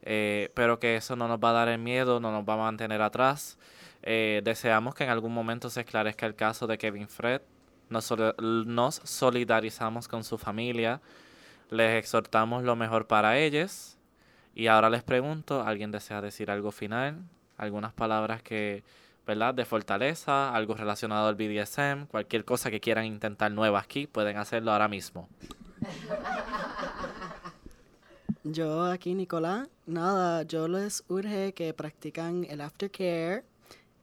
eh, 0.03 0.51
pero 0.53 0.79
que 0.79 0.95
eso 0.95 1.15
no 1.15 1.27
nos 1.27 1.39
va 1.39 1.51
a 1.51 1.53
dar 1.53 1.67
el 1.69 1.79
miedo, 1.79 2.19
no 2.19 2.31
nos 2.31 2.47
va 2.47 2.55
a 2.55 2.57
mantener 2.57 3.01
atrás. 3.01 3.57
Eh, 4.03 4.41
deseamos 4.43 4.95
que 4.95 5.03
en 5.03 5.09
algún 5.11 5.33
momento 5.33 5.69
se 5.69 5.81
esclarezca 5.81 6.25
el 6.25 6.35
caso 6.35 6.67
de 6.67 6.77
Kevin 6.77 7.07
Fred. 7.07 7.41
Nos, 7.89 8.11
nos 8.39 8.95
solidarizamos 9.03 10.07
con 10.07 10.23
su 10.23 10.37
familia. 10.37 11.01
Les 11.71 11.97
exhortamos 11.97 12.63
lo 12.63 12.75
mejor 12.75 13.07
para 13.07 13.39
ellos. 13.39 13.97
Y 14.53 14.67
ahora 14.67 14.89
les 14.89 15.01
pregunto, 15.03 15.63
¿alguien 15.63 15.89
desea 15.91 16.21
decir 16.21 16.51
algo 16.51 16.71
final? 16.71 17.23
Algunas 17.57 17.93
palabras 17.93 18.43
que, 18.43 18.83
¿verdad? 19.25 19.53
De 19.53 19.65
fortaleza, 19.65 20.53
algo 20.53 20.75
relacionado 20.75 21.29
al 21.29 21.35
BDSM, 21.35 22.07
cualquier 22.07 22.45
cosa 22.45 22.69
que 22.69 22.81
quieran 22.81 23.05
intentar 23.05 23.51
nueva 23.51 23.79
aquí, 23.79 24.05
pueden 24.05 24.37
hacerlo 24.37 24.73
ahora 24.73 24.87
mismo. 24.89 25.29
Yo 28.43 28.85
aquí, 28.85 29.13
Nicolás, 29.13 29.69
nada, 29.85 30.41
yo 30.41 30.67
les 30.67 31.03
urge 31.09 31.53
que 31.53 31.75
practican 31.75 32.43
el 32.49 32.59
aftercare, 32.61 33.43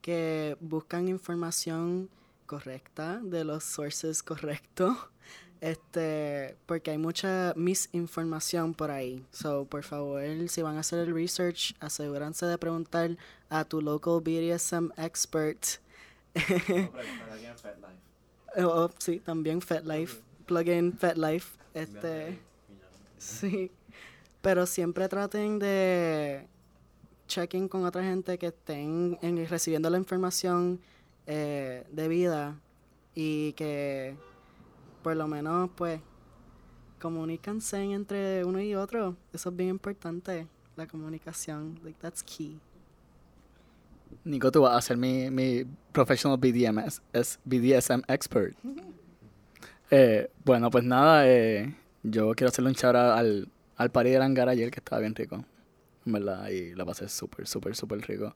que 0.01 0.57
buscan 0.61 1.09
información 1.09 2.09
correcta 2.47 3.19
de 3.21 3.43
los 3.43 3.65
sources 3.65 4.23
correctos, 4.23 4.97
este, 5.61 6.57
porque 6.67 6.91
hay 6.93 6.99
mucha 6.99 7.53
misinformación 7.57 8.75
por 8.75 8.91
ahí. 8.91 9.25
So, 9.33 9.65
por 9.65 9.83
favor, 9.83 10.23
si 10.49 10.63
van 10.63 10.77
a 10.77 10.81
hacer 10.81 11.01
el 11.01 11.15
research, 11.15 11.75
asegúrense 11.81 12.47
de 12.47 12.59
preguntar 12.59 13.17
a 13.49 13.65
tu 13.65 13.81
local 13.83 14.21
BDSM 14.21 14.91
expert. 14.97 15.65
Oh, 18.57 18.63
oh, 18.65 18.91
sí, 18.99 19.21
también 19.21 19.61
FetLife. 19.61 20.23
Plugin 20.47 20.97
FetLife. 20.97 21.59
Este. 21.75 22.39
Sí. 23.19 23.71
Pero 24.41 24.67
siempre 24.67 25.09
traten 25.09 25.59
de 25.59 26.47
check-in 27.27 27.69
con 27.69 27.85
otra 27.85 28.03
gente 28.03 28.39
que 28.39 28.47
estén 28.47 29.19
en- 29.21 29.47
recibiendo 29.49 29.91
la 29.91 29.99
información 29.99 30.81
eh, 31.27 31.85
debida 31.91 32.59
y 33.15 33.53
que 33.55 34.17
por 35.03 35.17
lo 35.17 35.27
menos 35.27 35.71
pues 35.77 36.01
comunícanse 37.01 37.83
entre 37.83 38.45
uno 38.45 38.61
y 38.61 38.75
otro. 38.75 39.17
Eso 39.33 39.51
es 39.51 39.57
bien 39.57 39.71
importante, 39.71 40.47
la 40.77 40.87
comunicación. 40.87 41.79
Like, 41.83 41.99
that's 42.01 42.23
key. 42.23 42.59
Nico, 44.25 44.51
tú 44.51 44.63
vas 44.63 44.77
a 44.77 44.81
ser 44.81 44.97
mi, 44.97 45.31
mi 45.31 45.65
professional 45.93 46.39
BDMS, 46.39 47.03
es 47.13 47.39
BDSM 47.45 48.03
expert. 48.09 48.57
Eh, 49.91 50.31
bueno, 50.45 50.71
pues 50.71 50.85
nada, 50.85 51.27
eh, 51.27 51.75
yo 52.03 52.35
quiero 52.35 52.51
hacerle 52.51 52.69
un 52.69 52.75
shout 52.75 52.95
out 52.95 53.19
al, 53.19 53.49
al 53.77 53.91
party 53.91 54.11
de 54.11 54.19
Langar 54.19 54.47
ayer, 54.51 54.71
que 54.71 54.81
estaba 54.81 55.01
bien 55.01 55.15
rico. 55.15 55.43
en 56.05 56.13
verdad, 56.13 56.47
y 56.51 56.75
la 56.75 56.85
pasé 56.85 57.09
súper, 57.09 57.47
súper, 57.47 57.75
súper 57.75 58.01
rico. 58.03 58.35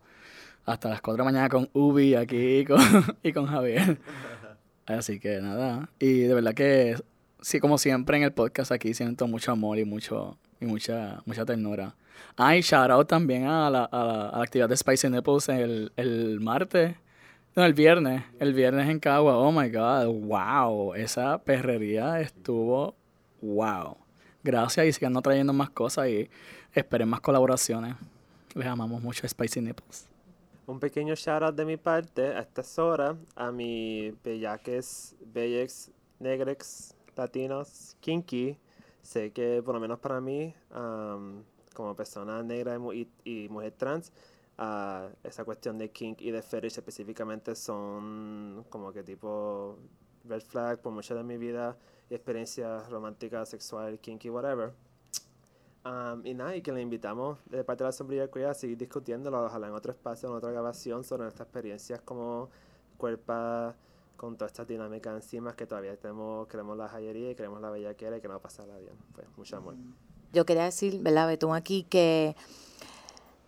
Hasta 0.65 0.89
las 0.89 1.03
4 1.03 1.13
de 1.13 1.19
la 1.19 1.25
mañana 1.25 1.49
con 1.51 1.69
Ubi 1.75 2.15
aquí 2.15 2.61
y 2.61 2.65
con, 2.65 2.79
y 3.23 3.33
con 3.35 3.47
Javier. 3.47 3.99
Así 4.87 5.21
que 5.21 5.41
nada, 5.41 5.89
y 5.99 6.21
de 6.21 6.35
verdad 6.35 6.55
que, 6.55 6.97
sí, 7.41 7.61
como 7.61 7.79
siempre 7.79 8.17
en 8.17 8.25
el 8.25 8.33
podcast 8.33 8.73
aquí 8.73 8.95
siento 8.95 9.27
mucho 9.27 9.53
amor 9.53 9.79
y 9.79 9.85
mucho 9.85 10.39
y 10.61 10.67
mucha, 10.67 11.23
mucha 11.25 11.45
ternura. 11.45 11.95
Ah, 12.37 12.57
y 12.57 12.61
shout 12.61 12.91
out 12.91 13.09
también 13.09 13.47
a 13.47 13.69
la, 13.69 13.85
a 13.85 14.05
la, 14.05 14.29
a 14.29 14.39
la 14.39 14.45
actividad 14.45 14.69
de 14.69 14.77
Spicy 14.77 15.09
Nipples 15.11 15.49
el, 15.49 15.93
el 15.97 16.41
martes. 16.41 16.97
No, 17.55 17.65
el 17.65 17.75
viernes. 17.75 18.23
El 18.39 18.55
viernes 18.55 18.89
en 18.89 18.99
Cagua. 18.99 19.37
Oh 19.37 19.53
my 19.53 19.69
God. 19.69 20.07
Wow. 20.07 20.95
Esa 20.95 21.39
perrería 21.39 22.21
estuvo 22.21 22.95
wow. 23.43 23.99
Gracias 24.43 24.87
y 24.87 24.93
sigan 24.93 25.21
trayendo 25.21 25.53
más 25.53 25.69
cosas 25.71 26.09
y 26.09 26.31
esperen 26.73 27.09
más 27.09 27.21
colaboraciones. 27.21 27.95
Les 28.55 28.67
amamos 28.67 29.03
mucho 29.03 29.29
Spicy 29.29 29.61
Nipples. 29.61 30.12
Un 30.73 30.81
pequeño 30.81 31.15
shout 31.15 31.43
out 31.43 31.55
de 31.55 31.65
mi 31.67 31.77
parte 31.77 32.23
a 32.29 32.41
estas 32.41 32.79
horas 32.79 33.15
a 33.37 33.53
mi 33.53 34.11
bellaques, 34.25 35.15
bellex, 35.21 35.91
negrex, 36.19 36.95
latinos, 37.15 37.95
kinky. 38.01 38.57
Sé 39.03 39.33
que 39.33 39.63
por 39.63 39.75
lo 39.75 39.81
menos 39.81 39.99
para 39.99 40.19
mí, 40.23 40.55
como 41.75 41.95
persona 41.95 42.43
negra 42.43 42.79
y, 42.95 43.07
y- 43.25 43.49
mujer 43.51 43.73
trans, 43.77 44.13
ah, 44.57 45.11
esa 45.23 45.45
cuestión 45.45 45.77
de 45.77 45.91
kink 45.91 46.23
y 46.23 46.31
de 46.31 46.41
fetish 46.41 46.79
específicamente 46.79 47.55
son 47.55 48.65
como 48.71 48.93
que 48.95 49.03
tipo 49.03 49.77
red 50.25 50.41
flag 50.41 50.81
por 50.81 50.93
mucho 50.93 51.15
de 51.15 51.23
mi 51.23 51.37
vida 51.37 51.77
y 52.09 52.15
experiencia 52.15 52.79
romántica, 52.89 53.45
sexual, 53.45 53.99
kinky, 53.99 54.31
whatever. 54.31 54.73
Am, 55.85 56.25
y 56.25 56.35
nada, 56.35 56.55
y 56.55 56.63
que 56.63 56.71
le 56.71 56.81
invitamos 56.81 57.39
de 57.47 57.65
parte 57.65 57.83
de 57.83 57.89
la 57.89 57.93
sombrilla 57.93 58.29
queer 58.29 58.47
a 58.47 58.55
seguir 58.55 58.79
discutiéndolo, 58.79 59.45
ojalá 59.45 59.67
en 59.67 59.75
otro 59.75 59.91
espacio, 59.91 60.29
en 60.29 60.37
otra 60.37 60.53
grabación, 60.53 61.03
sobre 61.03 61.25
nuestras 61.25 61.47
experiencias 61.47 62.01
como 62.03 62.51
cuerpa 62.97 63.75
con 64.17 64.37
todas 64.37 64.53
estas 64.53 64.69
dinámicas 64.69 65.15
encima 65.15 65.57
que 65.57 65.67
todavía 65.67 65.97
tenemos, 65.97 66.47
queremos 66.47 66.77
la 66.77 66.89
joyería 66.89 67.33
y 67.33 67.35
queremos 67.35 67.61
la 67.61 67.71
bellaquera 67.71 68.17
y 68.17 68.21
queremos 68.21 68.41
pasarla 68.41 68.79
bien. 68.79 68.95
Pues 69.13 69.27
mucho 69.37 69.57
amor. 69.57 69.75
Yo 70.33 70.47
quería 70.47 70.65
decir, 70.65 71.01
¿verdad, 71.03 71.27
Betún 71.27 71.55
aquí? 71.57 71.83
Que, 71.83 72.37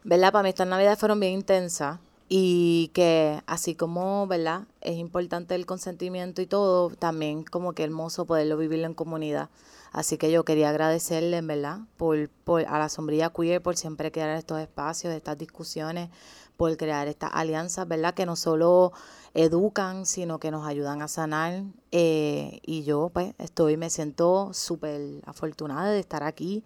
¿verdad? 0.03 0.33
Para 0.33 0.43
mí 0.43 0.49
estas 0.49 0.67
navidades 0.67 0.99
fueron 0.99 1.21
bien 1.21 1.35
intensas 1.35 2.01
y 2.29 2.91
que 2.95 3.43
así 3.47 3.75
como, 3.75 4.27
¿verdad? 4.27 4.63
Es 4.81 4.97
importante 4.97 5.55
el 5.55 5.67
consentimiento 5.67 6.41
y 6.41 6.47
todo, 6.47 6.91
también 6.91 7.45
como 7.45 7.75
que 7.75 7.85
hermoso 7.85 8.25
poderlo 8.25 8.57
vivirlo 8.57 8.87
en 8.87 8.95
comunidad. 8.95 9.51
Así 9.93 10.19
que 10.19 10.33
yo 10.33 10.45
quería 10.45 10.71
agradecerle, 10.71 11.41
¿verdad? 11.43 11.81
Por, 11.97 12.29
por, 12.29 12.65
a 12.67 12.79
la 12.79 12.89
sombrilla 12.89 13.31
queer 13.31 13.63
por 13.63 13.77
siempre 13.77 14.11
crear 14.11 14.37
estos 14.37 14.59
espacios, 14.61 15.15
estas 15.15 15.39
discusiones, 15.39 16.11
por 16.57 16.77
crear 16.77 17.07
estas 17.09 17.31
alianzas, 17.33 17.87
¿verdad? 17.87 18.15
Que 18.15 18.27
no 18.27 18.35
solo 18.37 18.93
educan, 19.35 20.07
sino 20.07 20.41
que 20.41 20.51
nos 20.51 20.67
ayudan 20.67 21.03
a 21.03 21.09
sanar. 21.09 21.63
Eh, 21.93 22.61
y 22.65 22.83
yo, 22.85 23.11
pues, 23.13 23.35
estoy, 23.39 23.77
me 23.77 23.91
siento 23.91 24.53
súper 24.53 25.01
afortunada 25.27 25.91
de 25.91 26.01
estar 26.01 26.25
aquí, 26.25 26.65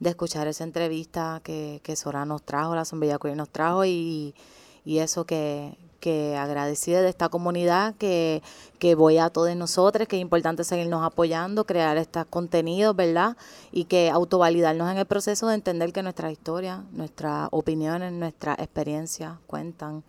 de 0.00 0.10
escuchar 0.10 0.48
esa 0.48 0.64
entrevista 0.64 1.40
que, 1.44 1.80
que 1.84 1.94
Sora 1.94 2.24
nos 2.24 2.42
trajo, 2.42 2.74
la 2.74 2.84
sombrilla 2.84 3.18
queer 3.18 3.36
nos 3.36 3.50
trajo 3.50 3.84
y, 3.84 4.34
y 4.84 4.98
eso 4.98 5.24
que, 5.24 5.76
que 6.04 6.36
agradecida 6.36 7.00
de 7.00 7.08
esta 7.08 7.30
comunidad, 7.30 7.94
que, 7.94 8.42
que 8.78 8.94
voy 8.94 9.16
a 9.16 9.30
todos 9.30 9.56
nosotros, 9.56 10.06
que 10.06 10.16
es 10.16 10.22
importante 10.22 10.62
seguirnos 10.62 11.02
apoyando, 11.02 11.64
crear 11.64 11.96
estos 11.96 12.26
contenidos, 12.26 12.94
¿verdad? 12.94 13.38
Y 13.72 13.84
que 13.84 14.10
autovalidarnos 14.10 14.92
en 14.92 14.98
el 14.98 15.06
proceso 15.06 15.48
de 15.48 15.54
entender 15.54 15.94
que 15.94 16.02
nuestra 16.02 16.30
historia, 16.30 16.84
nuestras 16.92 17.48
opiniones, 17.52 18.12
nuestras 18.12 18.58
experiencias 18.58 19.38
cuentan 19.46 20.04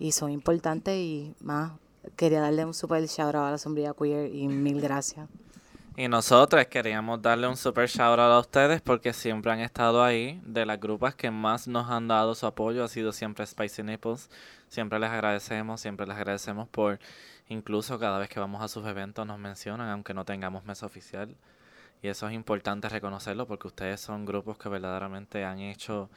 y 0.00 0.10
son 0.10 0.32
importantes 0.32 0.96
y 0.96 1.34
más. 1.40 1.72
Quería 2.16 2.40
darle 2.40 2.64
un 2.64 2.74
super 2.74 3.04
shout 3.06 3.34
out 3.34 3.46
a 3.46 3.50
la 3.52 3.58
sombrilla 3.58 3.94
queer 3.94 4.34
y 4.34 4.48
mil 4.48 4.80
gracias. 4.80 5.28
Y 5.98 6.08
nosotros 6.08 6.66
queríamos 6.66 7.22
darle 7.22 7.48
un 7.48 7.56
super 7.56 7.88
shout 7.88 8.18
out 8.18 8.30
a 8.30 8.38
ustedes 8.38 8.82
porque 8.82 9.14
siempre 9.14 9.50
han 9.50 9.60
estado 9.60 10.04
ahí. 10.04 10.38
De 10.44 10.66
las 10.66 10.78
grupas 10.78 11.14
que 11.14 11.30
más 11.30 11.66
nos 11.66 11.88
han 11.90 12.06
dado 12.06 12.34
su 12.34 12.44
apoyo 12.44 12.84
ha 12.84 12.88
sido 12.88 13.12
siempre 13.12 13.46
Spicy 13.46 13.82
Nipples. 13.82 14.28
Siempre 14.68 14.98
les 14.98 15.08
agradecemos, 15.08 15.80
siempre 15.80 16.06
les 16.06 16.16
agradecemos 16.16 16.68
por 16.68 16.98
incluso 17.48 17.98
cada 17.98 18.18
vez 18.18 18.28
que 18.28 18.38
vamos 18.38 18.62
a 18.62 18.68
sus 18.68 18.84
eventos 18.86 19.26
nos 19.26 19.38
mencionan, 19.38 19.88
aunque 19.88 20.12
no 20.12 20.26
tengamos 20.26 20.66
mesa 20.66 20.84
oficial. 20.84 21.34
Y 22.02 22.08
eso 22.08 22.28
es 22.28 22.34
importante 22.34 22.90
reconocerlo 22.90 23.46
porque 23.46 23.68
ustedes 23.68 23.98
son 23.98 24.26
grupos 24.26 24.58
que 24.58 24.68
verdaderamente 24.68 25.46
han 25.46 25.60
hecho 25.60 26.10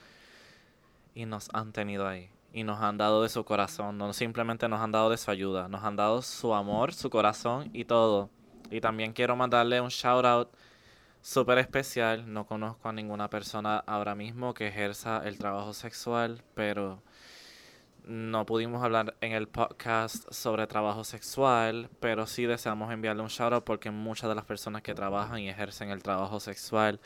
y 1.15 1.25
nos 1.25 1.47
han 1.53 1.71
tenido 1.71 2.05
ahí. 2.05 2.29
Y 2.51 2.65
nos 2.65 2.81
han 2.81 2.97
dado 2.97 3.23
de 3.23 3.29
su 3.29 3.45
corazón, 3.45 3.97
no 3.97 4.11
simplemente 4.11 4.67
nos 4.67 4.81
han 4.81 4.91
dado 4.91 5.09
de 5.09 5.17
su 5.17 5.31
ayuda, 5.31 5.69
nos 5.69 5.85
han 5.85 5.95
dado 5.95 6.21
su 6.21 6.53
amor, 6.53 6.93
su 6.93 7.09
corazón 7.09 7.69
y 7.71 7.85
todo. 7.85 8.29
Y 8.69 8.81
también 8.81 9.13
quiero 9.13 9.35
mandarle 9.35 9.81
un 9.81 9.89
shout 9.89 10.25
out 10.25 10.49
súper 11.21 11.57
especial. 11.57 12.31
No 12.31 12.45
conozco 12.45 12.89
a 12.89 12.93
ninguna 12.93 13.29
persona 13.29 13.77
ahora 13.85 14.15
mismo 14.15 14.53
que 14.53 14.67
ejerza 14.67 15.21
el 15.25 15.37
trabajo 15.37 15.73
sexual, 15.73 16.43
pero 16.53 17.01
no 18.05 18.45
pudimos 18.45 18.83
hablar 18.83 19.15
en 19.21 19.33
el 19.33 19.47
podcast 19.47 20.31
sobre 20.31 20.65
trabajo 20.67 21.03
sexual, 21.03 21.89
pero 21.99 22.25
sí 22.25 22.45
deseamos 22.45 22.91
enviarle 22.91 23.21
un 23.21 23.29
shout 23.29 23.53
out 23.53 23.63
porque 23.63 23.91
muchas 23.91 24.29
de 24.29 24.35
las 24.35 24.45
personas 24.45 24.81
que 24.81 24.95
trabajan 24.95 25.39
y 25.39 25.49
ejercen 25.49 25.91
el 25.91 26.01
trabajo 26.01 26.39
sexual 26.39 26.99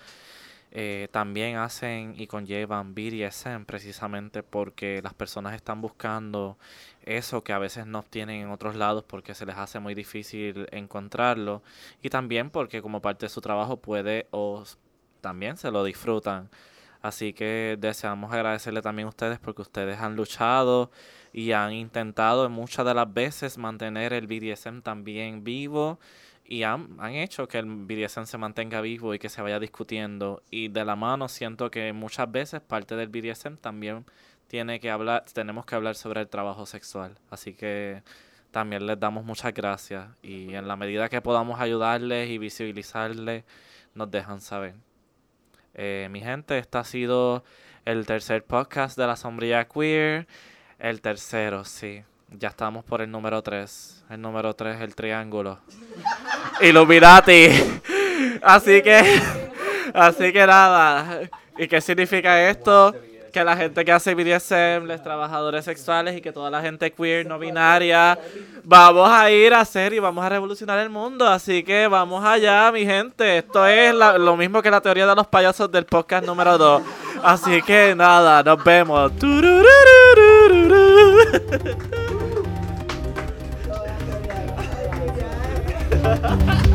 eh, 0.75 1.07
también 1.11 1.57
hacen 1.57 2.15
y 2.17 2.25
conllevan 2.25 2.95
BDSM 2.95 3.65
precisamente 3.65 4.41
porque 4.41 5.01
las 5.03 5.13
personas 5.13 5.53
están 5.53 5.81
buscando 5.81 6.57
eso 7.05 7.43
que 7.43 7.53
a 7.53 7.59
veces 7.59 7.85
no 7.85 7.99
obtienen 7.99 8.41
en 8.41 8.49
otros 8.49 8.75
lados 8.75 9.03
porque 9.07 9.35
se 9.35 9.45
les 9.45 9.55
hace 9.55 9.79
muy 9.79 9.93
difícil 9.93 10.67
encontrarlo 10.71 11.61
y 12.01 12.09
también 12.09 12.49
porque 12.49 12.81
como 12.81 13.03
parte 13.03 13.27
de 13.27 13.29
su 13.29 13.39
trabajo 13.39 13.77
puede 13.77 14.25
o 14.31 14.63
también 15.21 15.57
se 15.57 15.69
lo 15.69 15.83
disfrutan. 15.83 16.49
Así 17.03 17.33
que 17.33 17.77
deseamos 17.79 18.33
agradecerle 18.33 18.81
también 18.81 19.05
a 19.05 19.09
ustedes 19.09 19.37
porque 19.37 19.61
ustedes 19.61 19.99
han 19.99 20.15
luchado 20.15 20.89
y 21.33 21.51
han 21.51 21.73
intentado 21.73 22.49
muchas 22.49 22.83
de 22.83 22.95
las 22.95 23.13
veces 23.13 23.59
mantener 23.59 24.11
el 24.13 24.25
BDSM 24.25 24.81
también 24.81 25.43
vivo 25.43 25.99
y 26.45 26.63
han, 26.63 26.95
han 26.99 27.13
hecho 27.13 27.47
que 27.47 27.59
el 27.59 27.65
BDSM 27.65 28.25
se 28.25 28.37
mantenga 28.37 28.81
vivo 28.81 29.13
y 29.13 29.19
que 29.19 29.29
se 29.29 29.41
vaya 29.41 29.59
discutiendo. 29.59 30.43
Y 30.51 30.67
de 30.67 30.85
la 30.85 30.95
mano 30.95 31.27
siento 31.27 31.71
que 31.71 31.93
muchas 31.93 32.31
veces 32.31 32.61
parte 32.61 32.95
del 32.95 33.09
BDSM 33.09 33.57
también 33.57 34.05
tiene 34.47 34.79
que 34.79 34.91
hablar, 34.91 35.25
tenemos 35.33 35.65
que 35.65 35.75
hablar 35.75 35.95
sobre 35.95 36.21
el 36.21 36.27
trabajo 36.27 36.65
sexual. 36.65 37.17
Así 37.29 37.53
que 37.53 38.03
también 38.51 38.85
les 38.85 38.99
damos 38.99 39.25
muchas 39.25 39.53
gracias 39.53 40.09
y 40.21 40.53
en 40.53 40.67
la 40.67 40.75
medida 40.75 41.09
que 41.09 41.21
podamos 41.21 41.59
ayudarles 41.59 42.29
y 42.29 42.37
visibilizarles, 42.37 43.45
nos 43.95 44.11
dejan 44.11 44.41
saber. 44.41 44.75
Eh, 45.73 46.07
mi 46.11 46.21
gente, 46.21 46.59
este 46.59 46.77
ha 46.77 46.83
sido 46.83 47.43
el 47.85 48.05
tercer 48.05 48.43
podcast 48.45 48.97
de 48.97 49.07
la 49.07 49.15
sombrilla 49.15 49.67
queer. 49.67 50.27
El 50.79 51.01
tercero, 51.01 51.65
sí. 51.65 52.03
Ya 52.39 52.49
estamos 52.49 52.83
por 52.83 53.01
el 53.01 53.11
número 53.11 53.41
3. 53.41 54.05
El 54.09 54.21
número 54.21 54.53
3, 54.55 54.81
el 54.81 54.95
triángulo. 54.95 55.59
Illuminati. 56.61 57.49
Así 58.41 58.81
que, 58.81 59.21
así 59.93 60.33
que 60.33 60.45
nada. 60.45 61.21
¿Y 61.57 61.67
qué 61.67 61.79
significa 61.79 62.49
esto? 62.49 62.93
Que 63.31 63.43
la 63.43 63.55
gente 63.55 63.85
que 63.85 63.91
hace 63.91 64.13
BDSM, 64.13 64.85
los 64.85 65.01
trabajadores 65.01 65.65
sexuales 65.65 66.17
y 66.17 66.21
que 66.21 66.31
toda 66.31 66.51
la 66.51 66.61
gente 66.61 66.91
queer, 66.91 67.25
no 67.25 67.39
binaria, 67.39 68.19
vamos 68.63 69.09
a 69.09 69.31
ir 69.31 69.53
a 69.53 69.61
hacer 69.61 69.93
y 69.93 69.99
vamos 69.99 70.23
a 70.23 70.29
revolucionar 70.29 70.79
el 70.79 70.89
mundo. 70.89 71.27
Así 71.27 71.63
que 71.63 71.87
vamos 71.87 72.23
allá, 72.23 72.71
mi 72.71 72.85
gente. 72.85 73.39
Esto 73.39 73.65
es 73.65 73.93
lo 73.93 74.37
mismo 74.37 74.61
que 74.61 74.69
la 74.69 74.81
teoría 74.81 75.07
de 75.07 75.15
los 75.15 75.27
payasos 75.27 75.71
del 75.71 75.85
podcast 75.85 76.25
número 76.25 76.57
2. 76.57 76.83
Así 77.23 77.61
que 77.61 77.95
nada, 77.95 78.43
nos 78.43 78.63
vemos. 78.63 79.11
Ha 85.93 86.17
ha 86.23 86.37
ha! 86.47 86.72